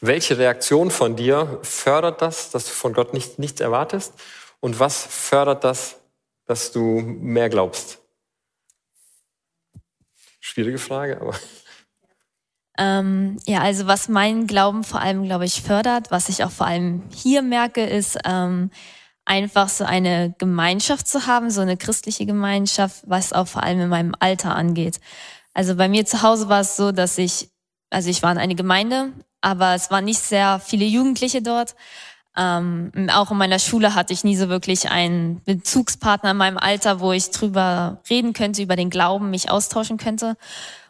welche 0.00 0.36
Reaktion 0.36 0.90
von 0.90 1.14
dir 1.14 1.60
fördert 1.62 2.22
das, 2.22 2.50
dass 2.50 2.64
du 2.64 2.72
von 2.72 2.92
Gott 2.92 3.14
nicht, 3.14 3.38
nichts 3.38 3.60
erwartest? 3.60 4.14
Und 4.58 4.80
was 4.80 5.00
fördert 5.00 5.62
das, 5.62 5.96
dass 6.44 6.72
du 6.72 7.00
mehr 7.00 7.48
glaubst? 7.48 7.98
Schwierige 10.40 10.78
Frage, 10.78 11.20
aber. 11.20 11.36
Ähm, 12.80 13.36
ja, 13.46 13.60
also 13.60 13.86
was 13.86 14.08
mein 14.08 14.46
Glauben 14.46 14.84
vor 14.84 15.02
allem, 15.02 15.24
glaube 15.24 15.44
ich, 15.44 15.60
fördert, 15.60 16.10
was 16.10 16.30
ich 16.30 16.44
auch 16.44 16.50
vor 16.50 16.66
allem 16.66 17.02
hier 17.14 17.42
merke, 17.42 17.84
ist 17.84 18.18
ähm, 18.24 18.70
einfach 19.26 19.68
so 19.68 19.84
eine 19.84 20.34
Gemeinschaft 20.38 21.06
zu 21.06 21.26
haben, 21.26 21.50
so 21.50 21.60
eine 21.60 21.76
christliche 21.76 22.24
Gemeinschaft, 22.24 23.02
was 23.06 23.34
auch 23.34 23.46
vor 23.48 23.64
allem 23.64 23.80
in 23.80 23.90
meinem 23.90 24.14
Alter 24.18 24.56
angeht. 24.56 24.98
Also 25.52 25.76
bei 25.76 25.90
mir 25.90 26.06
zu 26.06 26.22
Hause 26.22 26.48
war 26.48 26.62
es 26.62 26.76
so, 26.76 26.90
dass 26.90 27.18
ich, 27.18 27.50
also 27.90 28.08
ich 28.08 28.22
war 28.22 28.32
in 28.32 28.38
eine 28.38 28.54
Gemeinde, 28.54 29.12
aber 29.42 29.74
es 29.74 29.90
waren 29.90 30.06
nicht 30.06 30.20
sehr 30.20 30.58
viele 30.58 30.86
Jugendliche 30.86 31.42
dort. 31.42 31.74
Ähm, 32.34 32.92
auch 33.12 33.30
in 33.30 33.36
meiner 33.36 33.58
Schule 33.58 33.94
hatte 33.94 34.14
ich 34.14 34.24
nie 34.24 34.36
so 34.36 34.48
wirklich 34.48 34.88
einen 34.88 35.42
Bezugspartner 35.44 36.30
in 36.30 36.38
meinem 36.38 36.56
Alter, 36.56 37.00
wo 37.00 37.12
ich 37.12 37.30
drüber 37.30 38.00
reden 38.08 38.32
könnte, 38.32 38.62
über 38.62 38.76
den 38.76 38.88
Glauben, 38.88 39.28
mich 39.28 39.50
austauschen 39.50 39.98
könnte. 39.98 40.38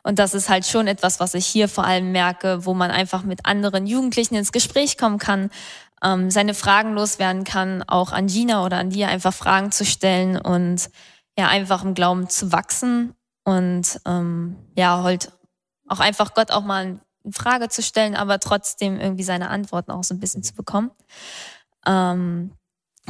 Und 0.03 0.19
das 0.19 0.35
ist 0.35 0.49
halt 0.49 0.67
schon 0.67 0.87
etwas, 0.87 1.21
was 1.21 1.35
ich 1.35 1.47
hier 1.47 1.69
vor 1.69 1.85
allem 1.85 2.13
merke, 2.13 2.65
wo 2.65 2.75
man 2.75 2.91
einfach 2.91 3.23
mit 3.23 3.47
anderen 3.47 3.87
Jugendlichen 3.87 4.35
ins 4.35 4.53
Gespräch 4.53 4.97
kommen 4.97 5.19
kann, 5.19 5.51
ähm, 6.03 6.31
seine 6.31 6.55
Fragen 6.55 6.95
loswerden 6.95 7.45
kann, 7.45 7.83
auch 7.83 8.13
an 8.13 8.27
Gina 8.27 8.65
oder 8.65 8.79
an 8.79 8.91
dir 8.91 9.09
einfach 9.09 9.35
Fragen 9.35 9.73
zu 9.73 9.85
stellen 9.85 10.39
und 10.39 10.91
ja, 11.39 11.49
einfach 11.49 11.85
im 11.85 11.95
Glauben 11.95 12.29
zu 12.29 12.53
wachsen 12.53 13.15
und 13.45 14.01
ähm, 14.07 14.57
ja, 14.77 15.03
halt 15.03 15.33
auch 15.89 16.01
einfach 16.01 16.35
Gott 16.35 16.51
auch 16.51 16.65
mal 16.65 17.01
in 17.25 17.33
Frage 17.33 17.69
zu 17.69 17.83
stellen, 17.83 18.17
aber 18.17 18.39
trotzdem 18.39 18.99
irgendwie 18.99 19.25
seine 19.25 19.51
Antworten 19.51 19.91
auch 19.91 20.05
so 20.05 20.15
ein 20.15 20.21
bisschen 20.21 20.43
zu 20.43 20.55
bekommen. 20.55 20.91
Ähm, 21.87 22.53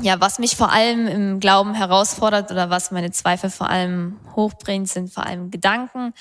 ja, 0.01 0.21
was 0.21 0.39
mich 0.39 0.57
vor 0.57 0.73
allem 0.73 1.07
im 1.07 1.41
Glauben 1.41 1.75
herausfordert 1.75 2.51
oder 2.51 2.71
was 2.71 2.91
meine 2.91 3.11
Zweifel 3.11 3.51
vor 3.51 3.69
allem 3.69 4.19
hochbringt, 4.35 4.89
sind 4.89 5.13
vor 5.13 5.27
allem 5.27 5.51
Gedanken, 5.51 6.15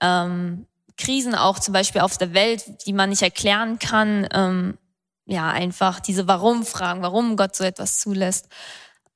ähm, 0.00 0.66
Krisen 0.96 1.34
auch 1.34 1.58
zum 1.58 1.72
Beispiel 1.72 2.02
auf 2.02 2.18
der 2.18 2.34
Welt, 2.34 2.86
die 2.86 2.92
man 2.92 3.10
nicht 3.10 3.22
erklären 3.22 3.78
kann. 3.78 4.28
Ähm, 4.32 4.78
ja, 5.26 5.50
einfach 5.50 6.00
diese 6.00 6.26
Warum-Fragen, 6.28 7.02
warum 7.02 7.36
Gott 7.36 7.56
so 7.56 7.64
etwas 7.64 7.98
zulässt. 7.98 8.48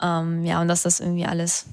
Ähm, 0.00 0.44
ja, 0.44 0.60
und 0.60 0.68
dass 0.68 0.82
das 0.82 1.00
irgendwie 1.00 1.26
alles 1.26 1.66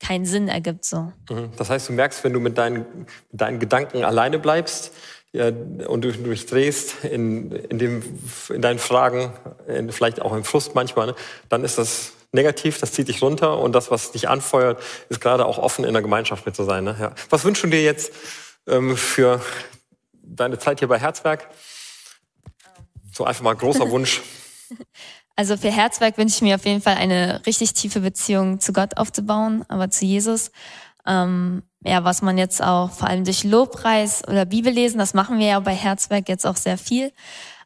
keinen 0.00 0.26
Sinn 0.26 0.48
ergibt. 0.48 0.84
So. 0.84 1.12
Mhm. 1.30 1.50
Das 1.56 1.70
heißt, 1.70 1.88
du 1.88 1.92
merkst, 1.92 2.24
wenn 2.24 2.32
du 2.32 2.40
mit 2.40 2.58
deinen, 2.58 2.84
mit 3.30 3.40
deinen 3.40 3.60
Gedanken 3.60 4.04
alleine 4.04 4.38
bleibst 4.38 4.92
ja, 5.32 5.46
und 5.48 6.02
du 6.02 6.12
durchdrehst 6.12 7.04
in, 7.04 7.52
in, 7.52 7.78
dem, 7.78 8.02
in 8.48 8.60
deinen 8.60 8.78
Fragen, 8.78 9.32
in, 9.68 9.90
vielleicht 9.92 10.20
auch 10.20 10.34
im 10.34 10.44
Frust 10.44 10.74
manchmal, 10.74 11.06
ne, 11.06 11.14
dann 11.48 11.64
ist 11.64 11.78
das 11.78 12.12
negativ, 12.32 12.78
das 12.80 12.92
zieht 12.92 13.08
dich 13.08 13.22
runter 13.22 13.58
und 13.58 13.72
das, 13.72 13.90
was 13.90 14.12
dich 14.12 14.28
anfeuert, 14.28 14.82
ist 15.08 15.20
gerade 15.20 15.46
auch 15.46 15.58
offen 15.58 15.84
in 15.84 15.92
der 15.92 16.02
Gemeinschaft 16.02 16.46
mit 16.46 16.56
zu 16.56 16.64
sein. 16.64 16.84
Ne? 16.84 16.96
Ja. 16.98 17.12
Was 17.30 17.44
wünschst 17.44 17.64
du 17.64 17.68
dir 17.68 17.82
jetzt 17.82 18.12
ähm, 18.66 18.96
für 18.96 19.40
deine 20.12 20.58
Zeit 20.58 20.78
hier 20.78 20.88
bei 20.88 20.98
Herzberg? 20.98 21.48
So 23.12 23.24
einfach 23.24 23.42
mal 23.42 23.54
großer 23.54 23.90
Wunsch. 23.90 24.22
Also 25.36 25.56
für 25.56 25.70
Herzwerk 25.70 26.18
wünsche 26.18 26.36
ich 26.36 26.42
mir 26.42 26.54
auf 26.54 26.64
jeden 26.64 26.82
Fall 26.82 26.96
eine 26.96 27.44
richtig 27.46 27.74
tiefe 27.74 28.00
Beziehung 28.00 28.60
zu 28.60 28.72
Gott 28.72 28.96
aufzubauen, 28.96 29.64
aber 29.68 29.90
zu 29.90 30.04
Jesus. 30.04 30.50
Ähm, 31.06 31.62
ja, 31.84 32.04
was 32.04 32.22
man 32.22 32.38
jetzt 32.38 32.62
auch 32.62 32.90
vor 32.90 33.08
allem 33.08 33.24
durch 33.24 33.44
Lobpreis 33.44 34.22
oder 34.28 34.44
Bibellesen, 34.44 34.98
das 34.98 35.14
machen 35.14 35.38
wir 35.38 35.46
ja 35.46 35.60
bei 35.60 35.74
Herzwerk 35.74 36.28
jetzt 36.28 36.46
auch 36.46 36.56
sehr 36.56 36.78
viel. 36.78 37.12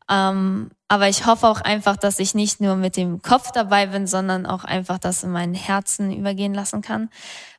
Ähm, 0.08 0.70
aber 0.88 1.08
ich 1.08 1.26
hoffe 1.26 1.48
auch 1.48 1.60
einfach, 1.60 1.96
dass 1.96 2.20
ich 2.20 2.34
nicht 2.34 2.60
nur 2.60 2.76
mit 2.76 2.96
dem 2.96 3.20
Kopf 3.20 3.50
dabei 3.50 3.86
bin, 3.86 4.06
sondern 4.06 4.46
auch 4.46 4.64
einfach 4.64 4.98
das 4.98 5.24
in 5.24 5.32
meinen 5.32 5.54
Herzen 5.54 6.16
übergehen 6.16 6.54
lassen 6.54 6.80
kann. 6.80 7.10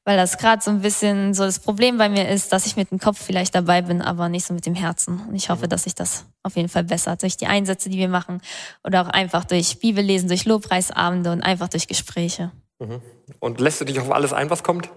Weil 0.08 0.15
das 0.15 0.38
gerade 0.38 0.63
so 0.63 0.72
ein 0.72 0.80
bisschen 0.80 1.34
so 1.34 1.43
das 1.43 1.60
Problem 1.60 1.98
bei 1.98 2.08
mir 2.08 2.30
ist, 2.30 2.54
dass 2.54 2.65
ich 2.65 2.78
mit 2.78 2.91
dem 2.91 2.98
Kopf 2.98 3.22
vielleicht 3.22 3.54
dabei 3.54 3.82
bin, 3.82 4.02
aber 4.02 4.30
nicht 4.30 4.48
so 4.48 4.54
mit 4.54 4.65
dem 4.65 4.74
Herzen. 4.74 5.22
Und 5.28 5.36
ich 5.36 5.50
hoffe, 5.50 5.67
dass 5.67 5.84
sich 5.84 5.96
das 5.96 6.24
auf 6.43 6.56
jeden 6.56 6.70
Fall 6.70 6.86
bessert 6.86 7.24
durch 7.24 7.36
die 7.36 7.48
Einsätze, 7.48 7.89
die 7.89 7.98
wir 7.98 8.08
machen 8.08 8.39
oder 8.86 9.02
auch 9.02 9.10
einfach 9.10 9.43
durch 9.43 9.80
Bibellesen, 9.80 10.30
durch 10.30 10.46
Lobpreisabende 10.46 11.30
und 11.34 11.41
einfach 11.41 11.67
durch 11.67 11.89
Gespräche. 11.89 12.54
Mhm. 12.80 13.02
Und 13.39 13.60
lässt 13.60 13.82
du 13.82 13.86
dich 13.86 14.00
auf 14.00 14.10
alles 14.10 14.32
ein, 14.32 14.50
was 14.50 14.63
kommt? 14.63 14.88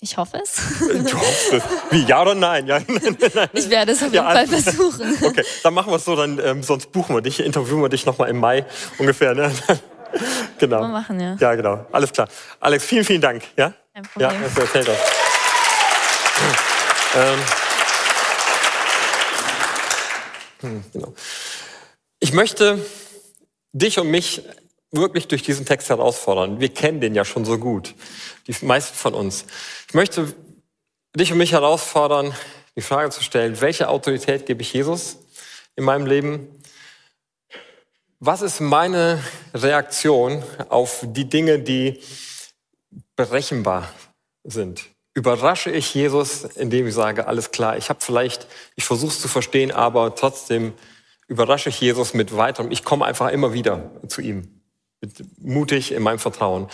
Ich 0.00 0.18
hoffe 0.18 0.38
es. 0.42 0.60
Du 0.80 1.16
hoffst 1.16 1.52
es. 1.54 1.62
Wie, 1.88 2.04
ja 2.04 2.20
oder 2.20 2.34
nein? 2.34 2.66
Ja, 2.66 2.78
nein, 2.88 3.16
nein. 3.34 3.48
Ich 3.54 3.70
werde 3.70 3.92
es 3.92 4.02
auf 4.02 4.12
jeden 4.12 4.16
ja, 4.16 4.32
Fall 4.32 4.48
versuchen. 4.48 5.16
Okay, 5.22 5.44
dann 5.62 5.72
machen 5.72 5.90
wir 5.90 5.96
es 5.96 6.04
so, 6.04 6.14
dann 6.14 6.38
ähm, 6.44 6.62
sonst 6.62 6.92
buchen 6.92 7.16
wir 7.16 7.22
dich, 7.22 7.40
interviewen 7.40 7.80
wir 7.80 7.88
dich 7.88 8.04
nochmal 8.04 8.28
im 8.28 8.36
Mai 8.36 8.66
ungefähr. 8.98 9.34
Ne? 9.34 9.50
genau. 10.58 10.80
Wir 10.80 10.88
machen, 10.88 11.20
ja. 11.20 11.36
Ja, 11.38 11.54
genau. 11.54 11.86
Alles 11.92 12.12
klar. 12.12 12.28
Alex, 12.60 12.84
vielen, 12.84 13.04
vielen 13.04 13.20
Dank. 13.20 13.42
Ja, 13.56 13.72
Kein 13.94 14.04
Problem. 14.04 14.30
ja 14.30 14.36
das 14.42 14.58
erzählt 14.58 14.88
das. 14.88 14.98
ähm. 17.16 17.38
hm, 20.60 20.84
genau. 20.92 21.14
Ich 22.20 22.32
möchte 22.32 22.84
dich 23.72 23.98
und 23.98 24.08
mich 24.08 24.42
wirklich 24.90 25.28
durch 25.28 25.42
diesen 25.42 25.66
Text 25.66 25.88
herausfordern. 25.88 26.60
Wir 26.60 26.68
kennen 26.68 27.00
den 27.00 27.14
ja 27.14 27.24
schon 27.24 27.44
so 27.44 27.58
gut, 27.58 27.94
die 28.46 28.54
meisten 28.64 28.94
von 28.94 29.14
uns. 29.14 29.44
Ich 29.88 29.94
möchte 29.94 30.34
dich 31.16 31.32
und 31.32 31.38
mich 31.38 31.52
herausfordern, 31.52 32.34
die 32.76 32.82
Frage 32.82 33.10
zu 33.10 33.22
stellen, 33.22 33.60
welche 33.60 33.88
Autorität 33.88 34.46
gebe 34.46 34.62
ich 34.62 34.72
Jesus 34.72 35.18
in 35.76 35.84
meinem 35.84 36.06
Leben? 36.06 36.61
Was 38.24 38.40
ist 38.40 38.60
meine 38.60 39.20
Reaktion 39.52 40.44
auf 40.68 41.00
die 41.02 41.28
Dinge, 41.28 41.58
die 41.58 42.00
berechenbar 43.16 43.92
sind? 44.44 44.84
Überrasche 45.12 45.72
ich 45.72 45.92
Jesus, 45.92 46.44
indem 46.44 46.86
ich 46.86 46.94
sage, 46.94 47.26
alles 47.26 47.50
klar, 47.50 47.76
ich 47.76 47.88
habe 47.88 47.98
vielleicht, 48.00 48.46
ich 48.76 48.84
versuche 48.84 49.10
es 49.10 49.20
zu 49.20 49.26
verstehen, 49.26 49.72
aber 49.72 50.14
trotzdem 50.14 50.72
überrasche 51.26 51.70
ich 51.70 51.80
Jesus 51.80 52.14
mit 52.14 52.36
weiterem. 52.36 52.70
Ich 52.70 52.84
komme 52.84 53.06
einfach 53.06 53.28
immer 53.30 53.54
wieder 53.54 53.90
zu 54.06 54.20
ihm 54.20 54.62
mutig 55.38 55.90
in 55.90 56.04
meinem 56.04 56.20
Vertrauen. 56.20 56.68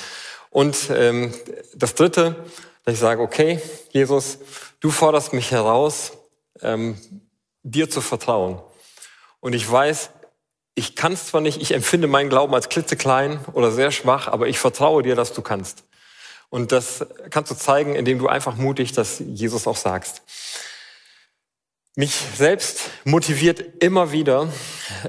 Und 0.51 0.91
ähm, 0.91 1.33
das 1.75 1.95
Dritte, 1.95 2.45
dass 2.85 2.93
ich 2.93 3.01
sage, 3.01 3.23
okay, 3.23 3.59
Jesus, 3.89 4.39
du 4.81 4.91
forderst 4.91 5.33
mich 5.33 5.51
heraus, 5.51 6.13
ähm, 6.61 6.99
dir 7.63 7.89
zu 7.89 8.03
vertrauen. 8.03 8.61
Und 9.41 9.55
ich 9.55 9.71
weiß, 9.71 10.11
ich 10.79 10.95
kann 10.95 11.12
es 11.12 11.27
zwar 11.27 11.41
nicht, 11.41 11.61
ich 11.61 11.75
empfinde 11.75 12.07
meinen 12.07 12.31
Glauben 12.31 12.55
als 12.55 12.69
klitzeklein 12.69 13.41
oder 13.53 13.73
sehr 13.73 13.91
schwach, 13.91 14.29
aber 14.29 14.47
ich 14.47 14.61
vertraue 14.61 15.03
dir, 15.03 15.17
dass 15.17 15.33
du 15.33 15.43
kannst. 15.43 15.83
Und 16.51 16.71
das 16.73 17.05
kannst 17.31 17.51
du 17.51 17.57
zeigen, 17.57 17.97
indem 17.97 18.21
du 18.21 18.29
einfach 18.29 18.57
mutig 18.57 18.93
das 18.93 19.19
Jesus 19.19 19.67
auch 19.67 19.77
sagst. 19.77 20.23
Mich 21.99 22.15
selbst 22.37 22.93
motiviert 23.03 23.83
immer 23.83 24.13
wieder, 24.13 24.53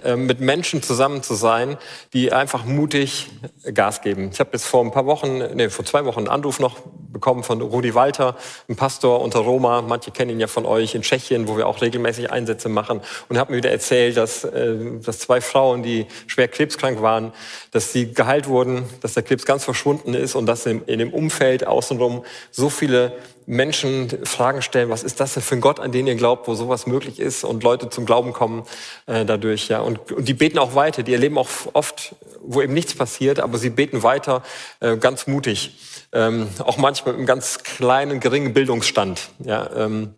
äh, 0.03 0.15
mit 0.15 0.39
Menschen 0.39 0.81
zusammen 0.81 1.21
zu 1.21 1.35
sein, 1.35 1.77
die 2.13 2.33
einfach 2.33 2.65
mutig 2.65 3.27
Gas 3.75 4.01
geben. 4.01 4.31
Ich 4.33 4.39
habe 4.39 4.49
jetzt 4.53 4.65
vor 4.65 4.83
ein 4.83 4.89
paar 4.89 5.05
Wochen, 5.05 5.37
nee, 5.53 5.69
vor 5.69 5.85
zwei 5.85 6.03
Wochen 6.05 6.21
einen 6.21 6.29
Anruf 6.29 6.59
noch 6.59 6.79
bekommen 7.11 7.43
von 7.43 7.61
Rudi 7.61 7.93
Walter, 7.93 8.35
ein 8.67 8.75
Pastor 8.75 9.21
unter 9.21 9.37
Roma. 9.37 9.83
Manche 9.83 10.09
kennen 10.09 10.31
ihn 10.31 10.39
ja 10.39 10.47
von 10.47 10.65
euch 10.65 10.95
in 10.95 11.03
Tschechien, 11.03 11.47
wo 11.47 11.57
wir 11.57 11.67
auch 11.67 11.79
regelmäßig 11.79 12.31
Einsätze 12.31 12.69
machen. 12.69 13.01
Und 13.27 13.35
er 13.35 13.41
hat 13.41 13.51
mir 13.51 13.57
wieder 13.57 13.69
erzählt, 13.69 14.17
dass, 14.17 14.43
äh, 14.43 14.99
dass 14.99 15.19
zwei 15.19 15.41
Frauen, 15.41 15.83
die 15.83 16.07
schwer 16.25 16.47
krebskrank 16.47 17.03
waren, 17.03 17.33
dass 17.69 17.93
sie 17.93 18.13
geheilt 18.13 18.47
wurden, 18.47 18.85
dass 19.01 19.13
der 19.13 19.21
Krebs 19.21 19.45
ganz 19.45 19.63
verschwunden 19.63 20.15
ist 20.15 20.33
und 20.33 20.47
dass 20.47 20.65
in 20.65 20.81
dem 20.87 21.13
Umfeld 21.13 21.67
außenrum 21.67 22.25
so 22.49 22.71
viele 22.71 23.13
Menschen 23.49 24.25
Fragen 24.27 24.61
stellen, 24.61 24.91
was 24.91 25.01
ist 25.01 25.19
das 25.19 25.33
denn 25.33 25.41
für 25.41 25.55
ein 25.55 25.61
Gott, 25.61 25.79
an 25.79 25.91
den 25.91 26.05
ihr 26.05 26.13
glaubt, 26.13 26.47
wo 26.47 26.53
sowas 26.53 26.85
möglich 26.85 27.19
ist 27.19 27.43
und 27.43 27.63
Leute 27.63 27.89
zum 27.89 28.05
Glauben 28.05 28.31
kommen 28.31 28.63
äh, 29.07 29.25
dadurch. 29.25 29.69
Ja. 29.69 29.79
Und, 29.79 30.11
und 30.11 30.27
die 30.27 30.35
beten 30.35 30.59
auch 30.59 30.75
weiter, 30.75 31.01
die 31.01 31.13
erleben 31.13 31.39
auch 31.39 31.49
oft, 31.73 32.13
wo 32.41 32.61
eben 32.61 32.75
nichts 32.75 32.93
passiert, 32.93 33.39
aber 33.39 33.57
sie 33.57 33.71
beten 33.71 34.03
weiter 34.03 34.43
äh, 34.81 34.97
ganz 34.97 35.25
mutig. 35.25 35.79
Ähm, 36.11 36.47
auch 36.59 36.77
manchmal 36.77 37.13
mit 37.13 37.19
einem 37.19 37.25
ganz 37.25 37.63
kleinen, 37.63 38.19
geringen 38.19 38.53
Bildungsstand. 38.53 39.29
Ja, 39.39 39.67
ähm, 39.75 40.13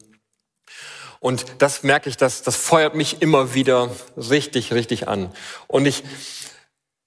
und 1.21 1.45
das 1.59 1.83
merke 1.83 2.09
ich, 2.09 2.17
das, 2.17 2.41
das 2.41 2.57
feuert 2.57 2.95
mich 2.95 3.21
immer 3.21 3.53
wieder 3.53 3.91
richtig, 4.17 4.73
richtig 4.73 5.07
an. 5.07 5.31
Und 5.67 5.85
ich 5.85 6.03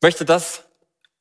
möchte 0.01 0.25
das 0.25 0.63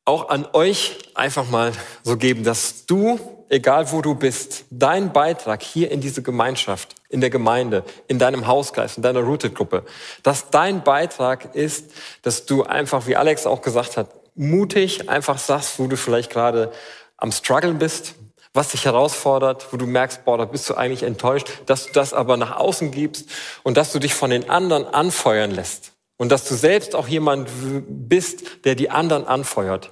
auch 0.06 0.30
an 0.30 0.48
euch 0.54 1.00
einfach 1.14 1.50
mal 1.50 1.74
so 2.04 2.16
geben, 2.16 2.46
dass 2.46 2.86
du, 2.86 3.20
egal 3.54 3.92
wo 3.92 4.02
du 4.02 4.16
bist, 4.16 4.66
dein 4.72 5.14
Beitrag 5.14 5.62
hier 5.62 5.92
in 5.92 6.02
diese 6.02 6.24
Gemeinschaft, 6.24 6.96
in 7.10 7.22
der 7.22 7.30
Gemeinde, 7.30 7.84
in 8.08 8.18
deinem 8.18 8.48
Hauskreis, 8.48 8.98
in 8.98 9.04
deiner 9.04 9.20
Rooted-Gruppe, 9.20 9.86
dass 10.24 10.50
dein 10.50 10.84
Beitrag 10.84 11.54
ist, 11.54 11.92
dass 12.24 12.48
du 12.48 12.64
einfach, 12.64 13.06
wie 13.06 13.16
Alex 13.16 13.46
auch 13.46 13.62
gesagt 13.62 13.96
hat, 13.96 14.10
mutig 14.36 15.08
einfach 15.08 15.38
sagst, 15.38 15.78
wo 15.78 15.86
du 15.86 15.96
vielleicht 15.98 16.32
gerade 16.32 16.72
am 17.18 17.32
Struggeln 17.32 17.78
bist, 17.78 18.16
was 18.56 18.70
dich 18.70 18.86
herausfordert, 18.86 19.72
wo 19.72 19.78
du 19.78 19.86
merkst, 19.86 20.26
boah, 20.26 20.40
da 20.40 20.46
bist 20.46 20.68
du 20.70 20.74
eigentlich 20.74 21.04
enttäuscht, 21.04 21.48
dass 21.68 21.86
du 21.86 21.94
das 21.94 22.14
aber 22.14 22.38
nach 22.38 22.58
außen 22.58 22.90
gibst 22.90 23.30
und 23.62 23.78
dass 23.78 23.92
du 23.92 24.00
dich 24.00 24.16
von 24.16 24.32
den 24.32 24.50
anderen 24.50 24.86
anfeuern 24.86 25.52
lässt. 25.52 25.92
Und 26.18 26.32
dass 26.32 26.48
du 26.48 26.56
selbst 26.56 26.96
auch 26.96 27.08
jemand 27.08 27.50
bist, 27.88 28.66
der 28.66 28.74
die 28.76 28.90
anderen 28.90 29.28
anfeuert. 29.28 29.92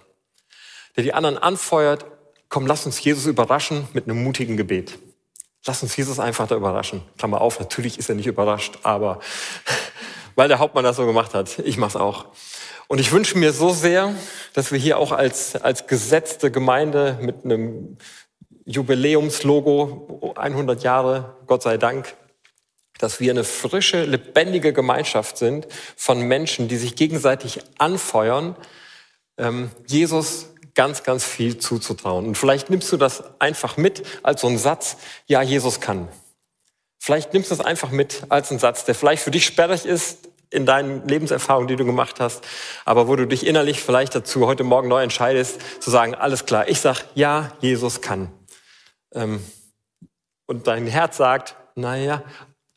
Der 0.95 1.03
die 1.03 1.13
anderen 1.13 1.37
anfeuert, 1.37 2.05
komm, 2.51 2.67
lass 2.67 2.85
uns 2.85 3.03
Jesus 3.03 3.25
überraschen 3.25 3.87
mit 3.93 4.03
einem 4.03 4.23
mutigen 4.23 4.57
Gebet. 4.57 4.99
Lass 5.65 5.81
uns 5.81 5.95
Jesus 5.95 6.19
einfach 6.19 6.47
da 6.47 6.55
überraschen. 6.55 7.01
Klammer 7.17 7.39
auf, 7.41 7.59
natürlich 7.59 7.97
ist 7.97 8.09
er 8.09 8.15
nicht 8.15 8.27
überrascht, 8.27 8.77
aber 8.83 9.19
weil 10.35 10.49
der 10.49 10.59
Hauptmann 10.59 10.83
das 10.83 10.97
so 10.97 11.05
gemacht 11.05 11.33
hat, 11.33 11.59
ich 11.59 11.77
mach's 11.77 11.95
auch. 11.95 12.25
Und 12.87 12.99
ich 12.99 13.13
wünsche 13.13 13.37
mir 13.37 13.53
so 13.53 13.71
sehr, 13.71 14.13
dass 14.53 14.73
wir 14.73 14.79
hier 14.79 14.97
auch 14.97 15.13
als, 15.13 15.55
als 15.55 15.87
gesetzte 15.87 16.51
Gemeinde 16.51 17.17
mit 17.21 17.45
einem 17.45 17.97
Jubiläumslogo, 18.65 20.33
100 20.35 20.83
Jahre, 20.83 21.37
Gott 21.47 21.63
sei 21.63 21.77
Dank, 21.77 22.15
dass 22.99 23.21
wir 23.21 23.31
eine 23.31 23.45
frische, 23.45 24.03
lebendige 24.03 24.73
Gemeinschaft 24.73 25.37
sind 25.37 25.67
von 25.95 26.21
Menschen, 26.21 26.67
die 26.67 26.77
sich 26.77 26.97
gegenseitig 26.97 27.61
anfeuern, 27.77 28.57
ähm, 29.37 29.71
Jesus 29.87 30.50
ganz, 30.75 31.03
ganz 31.03 31.23
viel 31.23 31.57
zuzutrauen. 31.57 32.25
Und 32.25 32.37
vielleicht 32.37 32.69
nimmst 32.69 32.91
du 32.91 32.97
das 32.97 33.23
einfach 33.39 33.77
mit 33.77 34.03
als 34.23 34.41
so 34.41 34.47
einen 34.47 34.57
Satz, 34.57 34.97
ja, 35.27 35.41
Jesus 35.41 35.81
kann. 35.81 36.07
Vielleicht 36.99 37.33
nimmst 37.33 37.49
du 37.49 37.55
es 37.55 37.61
einfach 37.61 37.91
mit 37.91 38.23
als 38.29 38.51
einen 38.51 38.59
Satz, 38.59 38.85
der 38.85 38.95
vielleicht 38.95 39.23
für 39.23 39.31
dich 39.31 39.45
sperrig 39.45 39.85
ist 39.85 40.29
in 40.51 40.65
deinen 40.65 41.07
Lebenserfahrungen, 41.07 41.67
die 41.67 41.75
du 41.75 41.85
gemacht 41.85 42.19
hast, 42.19 42.43
aber 42.85 43.07
wo 43.07 43.15
du 43.15 43.25
dich 43.25 43.47
innerlich 43.47 43.81
vielleicht 43.81 44.13
dazu 44.13 44.45
heute 44.45 44.63
Morgen 44.63 44.89
neu 44.89 45.01
entscheidest, 45.01 45.59
zu 45.79 45.89
sagen, 45.89 46.13
alles 46.13 46.45
klar, 46.45 46.67
ich 46.67 46.79
sag, 46.79 47.05
ja, 47.15 47.53
Jesus 47.61 48.01
kann. 48.01 48.31
Ähm, 49.13 49.43
und 50.45 50.67
dein 50.67 50.87
Herz 50.87 51.17
sagt, 51.17 51.55
naja, 51.75 52.23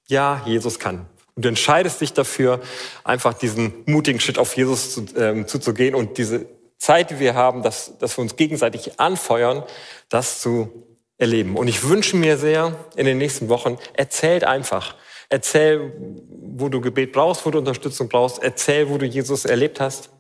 ja, 0.07 0.43
Jesus 0.47 0.79
kann. 0.79 1.07
Und 1.35 1.45
du 1.45 1.49
entscheidest 1.49 2.01
dich 2.01 2.13
dafür, 2.13 2.61
einfach 3.03 3.35
diesen 3.35 3.83
mutigen 3.87 4.21
Schritt 4.21 4.39
auf 4.39 4.57
Jesus 4.57 4.95
zu, 4.95 5.07
ähm, 5.17 5.49
zuzugehen 5.49 5.97
und 5.97 6.17
diese 6.17 6.47
Zeit, 6.85 7.11
die 7.11 7.19
wir 7.19 7.35
haben, 7.35 7.63
dass, 7.63 7.99
dass 7.99 8.17
wir 8.17 8.23
uns 8.23 8.37
gegenseitig 8.37 9.01
anfeuern, 9.01 9.63
das 10.09 10.41
zu 10.41 10.85
erleben. 11.19 11.57
Und 11.57 11.69
ich 11.69 11.89
wünsche 11.89 12.17
mir 12.17 12.37
sehr 12.37 12.75
in 12.97 13.07
den 13.07 13.19
nächsten 13.19 13.49
Wochen, 13.49 13.79
erzählt 13.95 14.45
einfach, 14.45 14.95
Erzähl, 15.29 15.93
wo 16.31 16.69
du 16.69 16.81
Gebet 16.81 17.13
brauchst, 17.13 17.45
wo 17.45 17.51
du 17.51 17.59
Unterstützung 17.59 18.09
brauchst. 18.09 18.43
Erzähl, 18.43 18.89
wo 18.89 18.99
du 18.99 19.07
Jesus 19.07 19.45
erlebt 19.45 19.81
hast. 19.81 20.11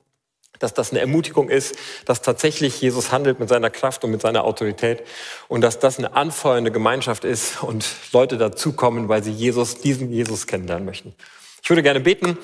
Dass 0.58 0.72
das 0.72 0.90
eine 0.90 1.00
Ermutigung 1.00 1.50
ist, 1.50 1.76
dass 2.04 2.22
tatsächlich 2.22 2.80
Jesus 2.80 3.10
handelt 3.10 3.40
mit 3.40 3.48
seiner 3.48 3.70
Kraft 3.70 4.04
und 4.04 4.12
mit 4.12 4.22
seiner 4.22 4.44
Autorität 4.44 5.02
und 5.48 5.62
dass 5.62 5.80
das 5.80 5.98
eine 5.98 6.14
anfeuernde 6.14 6.70
Gemeinschaft 6.70 7.24
ist 7.24 7.62
und 7.62 7.84
Leute 8.12 8.38
dazukommen, 8.38 9.08
weil 9.08 9.22
sie 9.22 9.32
Jesus, 9.32 9.80
diesen 9.80 10.12
Jesus 10.12 10.46
kennenlernen 10.46 10.84
möchten. 10.84 11.14
Ich 11.62 11.68
würde 11.68 11.82
gerne 11.82 12.00
beten 12.00 12.38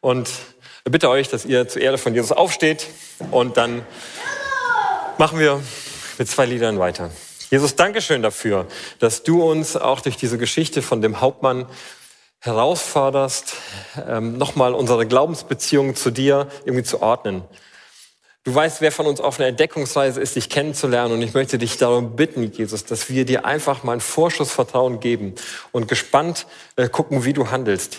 und 0.00 0.28
bitte 0.90 1.10
euch, 1.10 1.28
dass 1.28 1.44
ihr 1.44 1.68
zur 1.68 1.82
Ehre 1.82 1.98
von 1.98 2.14
Jesus 2.14 2.32
aufsteht 2.32 2.86
und 3.30 3.56
dann 3.56 3.84
machen 5.18 5.38
wir 5.38 5.60
mit 6.18 6.28
zwei 6.28 6.46
Liedern 6.46 6.78
weiter. 6.78 7.10
Jesus, 7.50 7.76
danke 7.76 8.00
schön 8.00 8.22
dafür, 8.22 8.66
dass 8.98 9.22
du 9.22 9.42
uns 9.42 9.76
auch 9.76 10.00
durch 10.00 10.16
diese 10.16 10.38
Geschichte 10.38 10.82
von 10.82 11.00
dem 11.00 11.20
Hauptmann 11.20 11.66
herausforderst, 12.40 13.54
ähm, 14.08 14.38
nochmal 14.38 14.74
unsere 14.74 15.06
Glaubensbeziehung 15.06 15.94
zu 15.94 16.10
dir 16.10 16.48
irgendwie 16.64 16.84
zu 16.84 17.02
ordnen. 17.02 17.42
Du 18.44 18.54
weißt, 18.54 18.80
wer 18.80 18.92
von 18.92 19.06
uns 19.06 19.20
auf 19.20 19.40
einer 19.40 19.48
Entdeckungsreise 19.48 20.20
ist, 20.20 20.36
dich 20.36 20.48
kennenzulernen. 20.48 21.14
Und 21.14 21.22
ich 21.22 21.34
möchte 21.34 21.58
dich 21.58 21.78
darum 21.78 22.14
bitten, 22.14 22.52
Jesus, 22.52 22.84
dass 22.84 23.10
wir 23.10 23.24
dir 23.24 23.44
einfach 23.44 23.82
mal 23.82 23.94
ein 23.94 24.00
Vorschussvertrauen 24.00 25.00
geben 25.00 25.34
und 25.72 25.88
gespannt 25.88 26.46
äh, 26.76 26.88
gucken, 26.88 27.24
wie 27.24 27.32
du 27.32 27.50
handelst. 27.50 27.98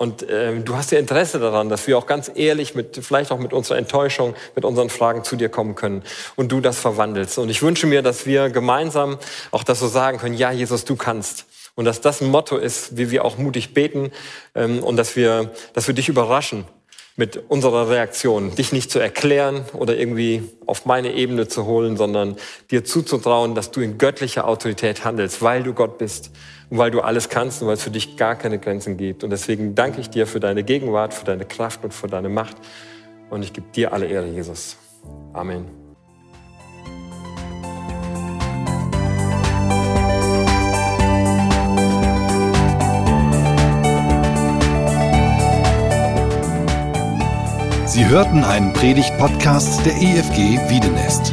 Und 0.00 0.22
äh, 0.22 0.58
du 0.60 0.76
hast 0.76 0.92
ja 0.92 0.98
Interesse 0.98 1.38
daran, 1.38 1.68
dass 1.68 1.86
wir 1.86 1.98
auch 1.98 2.06
ganz 2.06 2.30
ehrlich 2.34 2.74
mit, 2.74 2.98
vielleicht 3.02 3.30
auch 3.30 3.38
mit 3.38 3.52
unserer 3.52 3.76
Enttäuschung, 3.76 4.34
mit 4.54 4.64
unseren 4.64 4.88
Fragen 4.88 5.24
zu 5.24 5.36
dir 5.36 5.50
kommen 5.50 5.74
können 5.74 6.02
und 6.36 6.50
du 6.50 6.62
das 6.62 6.78
verwandelst. 6.78 7.36
Und 7.36 7.50
ich 7.50 7.60
wünsche 7.60 7.86
mir, 7.86 8.00
dass 8.00 8.24
wir 8.24 8.48
gemeinsam 8.48 9.18
auch 9.50 9.62
das 9.62 9.78
so 9.78 9.88
sagen 9.88 10.16
können, 10.16 10.34
ja, 10.34 10.52
Jesus, 10.52 10.86
du 10.86 10.96
kannst. 10.96 11.44
Und 11.74 11.84
dass 11.84 12.00
das 12.00 12.22
ein 12.22 12.30
Motto 12.30 12.56
ist, 12.56 12.96
wie 12.96 13.10
wir 13.10 13.26
auch 13.26 13.36
mutig 13.36 13.74
beten 13.74 14.10
ähm, 14.54 14.82
und 14.82 14.96
dass 14.96 15.16
wir, 15.16 15.50
dass 15.74 15.86
wir 15.86 15.94
dich 15.94 16.08
überraschen 16.08 16.64
mit 17.16 17.36
unserer 17.50 17.90
Reaktion, 17.90 18.54
dich 18.54 18.72
nicht 18.72 18.90
zu 18.90 19.00
erklären 19.00 19.66
oder 19.74 19.98
irgendwie 19.98 20.44
auf 20.64 20.86
meine 20.86 21.12
Ebene 21.12 21.46
zu 21.46 21.66
holen, 21.66 21.98
sondern 21.98 22.36
dir 22.70 22.86
zuzutrauen, 22.86 23.54
dass 23.54 23.70
du 23.70 23.82
in 23.82 23.98
göttlicher 23.98 24.48
Autorität 24.48 25.04
handelst, 25.04 25.42
weil 25.42 25.62
du 25.62 25.74
Gott 25.74 25.98
bist 25.98 26.30
und 26.70 26.78
weil 26.78 26.90
du 26.90 27.00
alles 27.00 27.28
kannst 27.28 27.60
und 27.60 27.68
weil 27.68 27.74
es 27.74 27.82
für 27.82 27.90
dich 27.90 28.16
gar 28.16 28.36
keine 28.36 28.58
Grenzen 28.58 28.96
gibt. 28.96 29.24
Und 29.24 29.30
deswegen 29.30 29.74
danke 29.74 30.00
ich 30.00 30.08
dir 30.08 30.26
für 30.26 30.40
deine 30.40 30.62
Gegenwart, 30.62 31.12
für 31.12 31.24
deine 31.24 31.44
Kraft 31.44 31.84
und 31.84 31.92
für 31.92 32.06
deine 32.06 32.28
Macht. 32.28 32.56
Und 33.28 33.42
ich 33.42 33.52
gebe 33.52 33.66
dir 33.74 33.92
alle 33.92 34.06
Ehre, 34.06 34.26
Jesus. 34.26 34.76
Amen. 35.32 35.66
Sie 47.86 48.06
hörten 48.08 48.44
einen 48.44 48.72
Predigt-Podcast 48.72 49.84
der 49.84 49.94
EFG 49.96 50.70
Wiedenest. 50.70 51.32